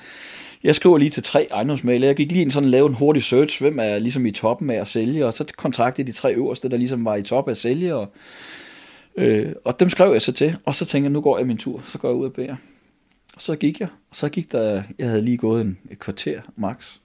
jeg 0.64 0.74
skriver 0.74 0.98
lige 0.98 1.10
til 1.10 1.22
tre 1.22 1.48
ejendomsmalere. 1.50 2.06
Jeg 2.06 2.16
gik 2.16 2.32
lige 2.32 2.42
ind 2.42 2.50
sådan 2.50 2.64
og 2.64 2.70
lave 2.70 2.88
en 2.88 2.94
hurtig 2.94 3.24
search, 3.24 3.60
hvem 3.60 3.78
er 3.78 3.98
ligesom 3.98 4.26
i 4.26 4.30
toppen 4.30 4.70
af 4.70 4.80
at 4.80 4.88
sælge, 4.88 5.26
og 5.26 5.32
så 5.32 5.52
kontaktede 5.56 6.06
de 6.06 6.12
tre 6.12 6.34
øverste, 6.34 6.68
der 6.68 6.76
ligesom 6.76 7.04
var 7.04 7.16
i 7.16 7.22
toppen 7.22 7.50
af 7.50 7.54
at 7.54 7.58
sælge, 7.58 7.94
og, 7.94 8.12
øh, 9.16 9.52
og 9.64 9.80
dem 9.80 9.90
skrev 9.90 10.12
jeg 10.12 10.22
så 10.22 10.32
til, 10.32 10.56
og 10.64 10.74
så 10.74 10.84
tænkte 10.84 11.04
jeg, 11.04 11.12
nu 11.12 11.20
går 11.20 11.38
jeg 11.38 11.46
min 11.46 11.58
tur, 11.58 11.82
så 11.84 11.98
går 11.98 12.08
jeg 12.08 12.16
ud 12.16 12.24
og 12.24 12.32
beder. 12.32 12.56
Og 13.34 13.42
så 13.42 13.56
gik 13.56 13.80
jeg, 13.80 13.88
og 14.10 14.16
så 14.16 14.28
gik 14.28 14.52
der, 14.52 14.82
jeg 14.98 15.08
havde 15.08 15.22
lige 15.22 15.36
gået 15.36 15.60
en, 15.60 15.78
et 15.90 15.98
kvarter 15.98 16.40
max. 16.56 16.96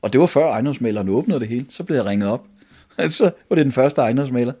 Og 0.00 0.12
det 0.12 0.20
var 0.20 0.26
før 0.26 0.50
ejendomsmaleren 0.50 1.08
åbnede 1.08 1.40
det 1.40 1.48
hele, 1.48 1.66
så 1.68 1.84
blev 1.84 1.96
jeg 1.96 2.06
ringet 2.06 2.28
op. 2.28 2.46
så 3.10 3.30
var 3.48 3.56
det 3.56 3.64
den 3.64 3.72
første 3.72 4.00
ejendomsmaler. 4.00 4.52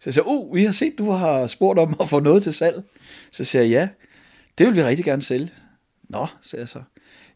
Så 0.00 0.02
jeg 0.06 0.14
sagde, 0.14 0.28
uh, 0.28 0.54
vi 0.54 0.64
har 0.64 0.72
set, 0.72 0.98
du 0.98 1.10
har 1.10 1.46
spurgt 1.46 1.78
om 1.78 1.96
at 2.00 2.08
få 2.08 2.20
noget 2.20 2.42
til 2.42 2.52
salg. 2.52 2.82
Så 3.32 3.44
siger 3.44 3.62
jeg, 3.62 3.70
ja, 3.70 3.88
det 4.58 4.66
vil 4.66 4.76
vi 4.76 4.82
rigtig 4.82 5.04
gerne 5.04 5.22
sælge. 5.22 5.50
Nå, 6.08 6.26
sagde 6.42 6.60
jeg 6.60 6.68
så. 6.68 6.78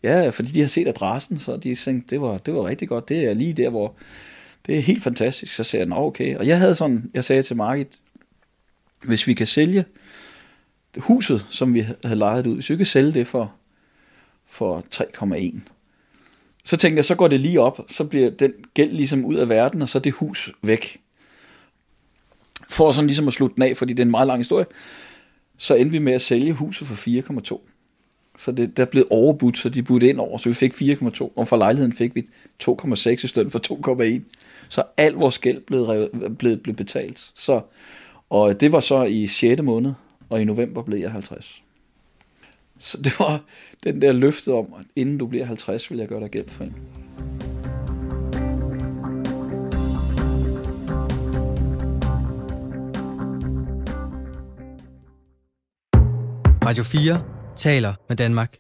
Ja, 0.03 0.29
fordi 0.29 0.53
de 0.53 0.61
har 0.61 0.69
set 0.69 0.89
adressen, 0.89 1.39
så 1.39 1.57
de 1.57 1.75
tænkte, 1.75 2.11
det 2.11 2.21
var, 2.21 2.39
det 2.39 2.55
var 2.55 2.67
rigtig 2.67 2.89
godt. 2.89 3.09
Det 3.09 3.25
er 3.25 3.35
lige 3.35 3.53
der, 3.53 3.71
hvor 3.71 3.95
det 4.67 4.77
er 4.77 4.81
helt 4.81 5.03
fantastisk. 5.03 5.55
Så 5.55 5.65
sagde 5.65 5.87
jeg, 5.87 5.97
okay. 5.97 6.37
Og 6.37 6.47
jeg 6.47 6.59
havde 6.59 6.75
sådan, 6.75 7.11
jeg 7.15 7.25
sagde 7.25 7.43
til 7.43 7.57
Margit, 7.57 7.99
hvis 9.05 9.27
vi 9.27 9.35
kan 9.35 9.47
sælge 9.47 9.85
huset, 10.97 11.47
som 11.51 11.75
vi 11.75 11.81
havde 12.05 12.19
lejet 12.19 12.47
ud, 12.47 12.55
hvis 12.55 12.71
vi 12.71 12.77
kan 12.77 12.87
sælge 12.87 13.13
det 13.13 13.27
for, 13.27 13.53
for 14.47 14.85
3,1, 14.95 15.59
så 16.65 16.77
tænkte 16.77 16.97
jeg, 16.97 17.05
så 17.05 17.15
går 17.15 17.29
det 17.29 17.41
lige 17.41 17.61
op, 17.61 17.81
så 17.89 18.05
bliver 18.05 18.31
den 18.31 18.53
gæld 18.75 18.93
ligesom 18.93 19.25
ud 19.25 19.35
af 19.35 19.49
verden, 19.49 19.83
og 19.83 19.89
så 19.89 19.99
er 19.99 20.03
det 20.03 20.13
hus 20.13 20.53
væk. 20.63 21.01
For 22.69 22.93
sådan 22.93 23.07
ligesom 23.07 23.29
at 23.29 23.35
slutte 23.35 23.55
den 23.55 23.63
af, 23.63 23.77
fordi 23.77 23.93
det 23.93 23.99
er 23.99 24.05
en 24.05 24.11
meget 24.11 24.27
lang 24.27 24.41
historie, 24.41 24.67
så 25.57 25.75
endte 25.75 25.93
vi 25.93 25.99
med 25.99 26.13
at 26.13 26.21
sælge 26.21 26.53
huset 26.53 26.89
for 26.89 26.95
4,2. 26.95 27.69
Så 28.39 28.53
det, 28.53 28.77
der 28.77 28.85
blev 28.85 29.07
overbudt, 29.11 29.59
så 29.59 29.69
de 29.69 29.83
budte 29.83 30.09
ind 30.09 30.19
over, 30.19 30.39
så 30.39 30.49
vi 30.49 30.55
fik 30.55 30.73
4,2, 30.75 31.33
og 31.37 31.49
for 31.49 31.57
lejligheden 31.57 31.93
fik 31.93 32.15
vi 32.15 32.27
2,6 32.65 33.11
i 33.11 33.17
stedet 33.17 33.53
for 33.53 33.93
2,1. 34.03 34.21
Så 34.69 34.83
al 34.97 35.13
vores 35.13 35.39
gæld 35.39 35.61
blev, 35.61 36.11
blev, 36.39 36.57
blev 36.57 36.77
betalt. 36.77 37.31
Så, 37.35 37.61
og 38.31 38.61
det 38.61 38.73
var 38.73 38.81
så 38.81 39.05
i 39.05 39.27
6. 39.27 39.63
måned, 39.63 39.93
og 40.31 40.41
i 40.41 40.45
november 40.45 40.83
blev 40.83 40.99
jeg 40.99 41.11
50. 41.11 41.63
Så 42.79 42.99
det 43.05 43.19
var 43.19 43.41
den 43.85 44.03
der 44.03 44.13
løfte 44.13 44.53
om, 44.53 44.75
at 44.79 44.87
inden 44.97 45.19
du 45.19 45.27
bliver 45.27 45.45
50, 45.45 45.91
vil 45.91 45.99
jeg 45.99 46.09
gøre 46.09 46.21
dig 46.21 46.31
gældfri. 46.31 46.67
Radio 56.65 56.85
4 56.85 57.42
taler 57.57 57.95
med 58.09 58.17
Danmark. 58.17 58.57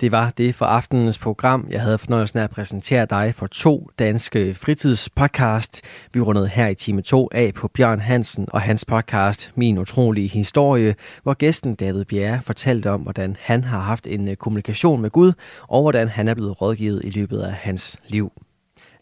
Det 0.00 0.12
var 0.12 0.30
det 0.30 0.54
for 0.54 0.64
aftenens 0.64 1.18
program. 1.18 1.66
Jeg 1.70 1.80
havde 1.80 1.98
fornøjelsen 1.98 2.38
af 2.38 2.42
at 2.42 2.50
præsentere 2.50 3.06
dig 3.10 3.34
for 3.34 3.46
to 3.46 3.90
danske 3.98 4.54
fritidspodcast. 4.54 5.82
Vi 6.12 6.20
rundede 6.20 6.48
her 6.48 6.66
i 6.66 6.74
time 6.74 7.02
2 7.02 7.28
af 7.32 7.54
på 7.54 7.68
Bjørn 7.68 8.00
Hansen 8.00 8.48
og 8.52 8.60
hans 8.60 8.84
podcast 8.84 9.52
Min 9.54 9.78
Utrolige 9.78 10.28
Historie, 10.28 10.94
hvor 11.22 11.34
gæsten 11.34 11.74
David 11.74 12.04
Bjerre 12.04 12.42
fortalte 12.42 12.90
om, 12.90 13.00
hvordan 13.00 13.36
han 13.40 13.64
har 13.64 13.80
haft 13.80 14.06
en 14.06 14.36
kommunikation 14.36 15.02
med 15.02 15.10
Gud, 15.10 15.32
og 15.68 15.82
hvordan 15.82 16.08
han 16.08 16.28
er 16.28 16.34
blevet 16.34 16.60
rådgivet 16.60 17.00
i 17.04 17.10
løbet 17.10 17.40
af 17.40 17.52
hans 17.52 17.98
liv. 18.06 18.32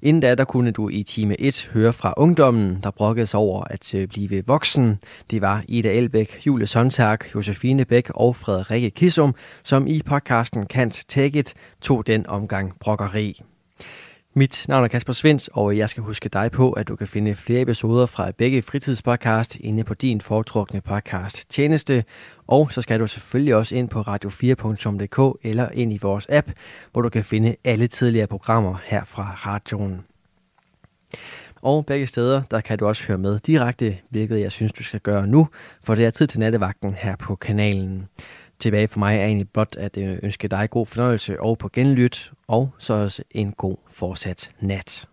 Inden 0.03 0.23
da, 0.23 0.35
der 0.35 0.45
kunne 0.45 0.71
du 0.71 0.89
i 0.89 1.03
time 1.03 1.41
1 1.41 1.71
høre 1.73 1.93
fra 1.93 2.15
ungdommen, 2.17 2.79
der 2.83 2.91
brokkede 2.91 3.27
sig 3.27 3.41
over 3.41 3.65
at 3.65 3.95
øh, 3.95 4.09
blive 4.09 4.47
voksen. 4.47 4.99
Det 5.31 5.41
var 5.41 5.65
Ida 5.69 5.93
Elbæk, 5.93 6.47
Julie 6.47 6.67
Sontag, 6.67 7.19
Josefine 7.35 7.85
Bæk 7.85 8.11
og 8.15 8.37
Frederikke 8.37 8.91
Kissum, 8.91 9.35
som 9.63 9.87
i 9.87 10.03
podcasten 10.07 10.67
Kant 10.67 11.05
Take 11.09 11.39
It 11.39 11.55
tog 11.81 12.07
den 12.07 12.27
omgang 12.27 12.73
brokkeri. 12.81 13.43
Mit 14.35 14.65
navn 14.69 14.85
er 14.85 14.89
Kasper 14.89 15.13
Svens, 15.13 15.51
og 15.53 15.77
jeg 15.77 15.89
skal 15.89 16.03
huske 16.03 16.29
dig 16.29 16.51
på, 16.51 16.73
at 16.73 16.89
du 16.89 16.97
kan 16.97 17.09
finde 17.09 17.35
flere 17.35 17.61
episoder 17.61 18.07
fra 18.07 18.31
begge 18.31 18.63
fritidspodcast 18.63 19.57
inde 19.57 19.85
på 19.85 19.95
din 19.95 20.21
foretrukne 20.21 20.81
podcast 20.81 21.51
tjeneste. 21.51 22.05
Og 22.47 22.73
så 22.73 22.83
skal 22.83 23.01
du 23.01 23.07
selvfølgelig 23.07 23.55
også 23.55 23.75
ind 23.75 23.89
på 23.89 24.01
radio4.dk 24.01 25.39
eller 25.43 25.69
ind 25.69 25.93
i 25.93 25.99
vores 26.03 26.27
app, 26.29 26.51
hvor 26.93 27.03
du 27.03 27.09
kan 27.09 27.25
finde 27.25 27.57
alle 27.65 27.89
tidligere 27.89 28.27
programmer 28.27 28.77
her 28.85 29.05
fra 29.05 29.35
radioen. 29.47 30.01
Og 31.63 31.87
begge 31.87 32.07
steder, 32.07 32.43
der 32.51 32.61
kan 32.61 32.79
du 32.79 32.87
også 32.87 33.07
høre 33.07 33.19
med 33.19 33.39
direkte, 33.39 33.99
hvilket 34.11 34.41
jeg 34.41 34.53
synes, 34.53 34.73
du 34.73 34.83
skal 34.83 35.01
gøre 35.01 35.27
nu, 35.27 35.49
for 35.85 35.95
det 35.95 36.07
er 36.07 36.11
tid 36.11 36.27
til 36.27 36.41
nattevagten 36.41 36.95
her 36.95 37.17
på 37.17 37.35
kanalen. 37.35 38.09
Tilbage 38.63 38.89
for 38.89 38.99
mig 38.99 39.19
er 39.19 39.25
egentlig 39.25 39.49
blot 39.49 39.77
at 39.77 39.97
øh, 39.97 40.19
ønske 40.23 40.49
dig 40.49 40.71
god 40.71 40.87
fornøjelse 40.87 41.41
og 41.41 41.59
på 41.59 41.69
genlyt, 41.73 42.33
og 42.49 42.71
så 42.79 42.95
også 42.95 43.23
en 43.31 43.53
god 43.53 43.77
fortsat 43.91 44.51
nat. 44.61 45.07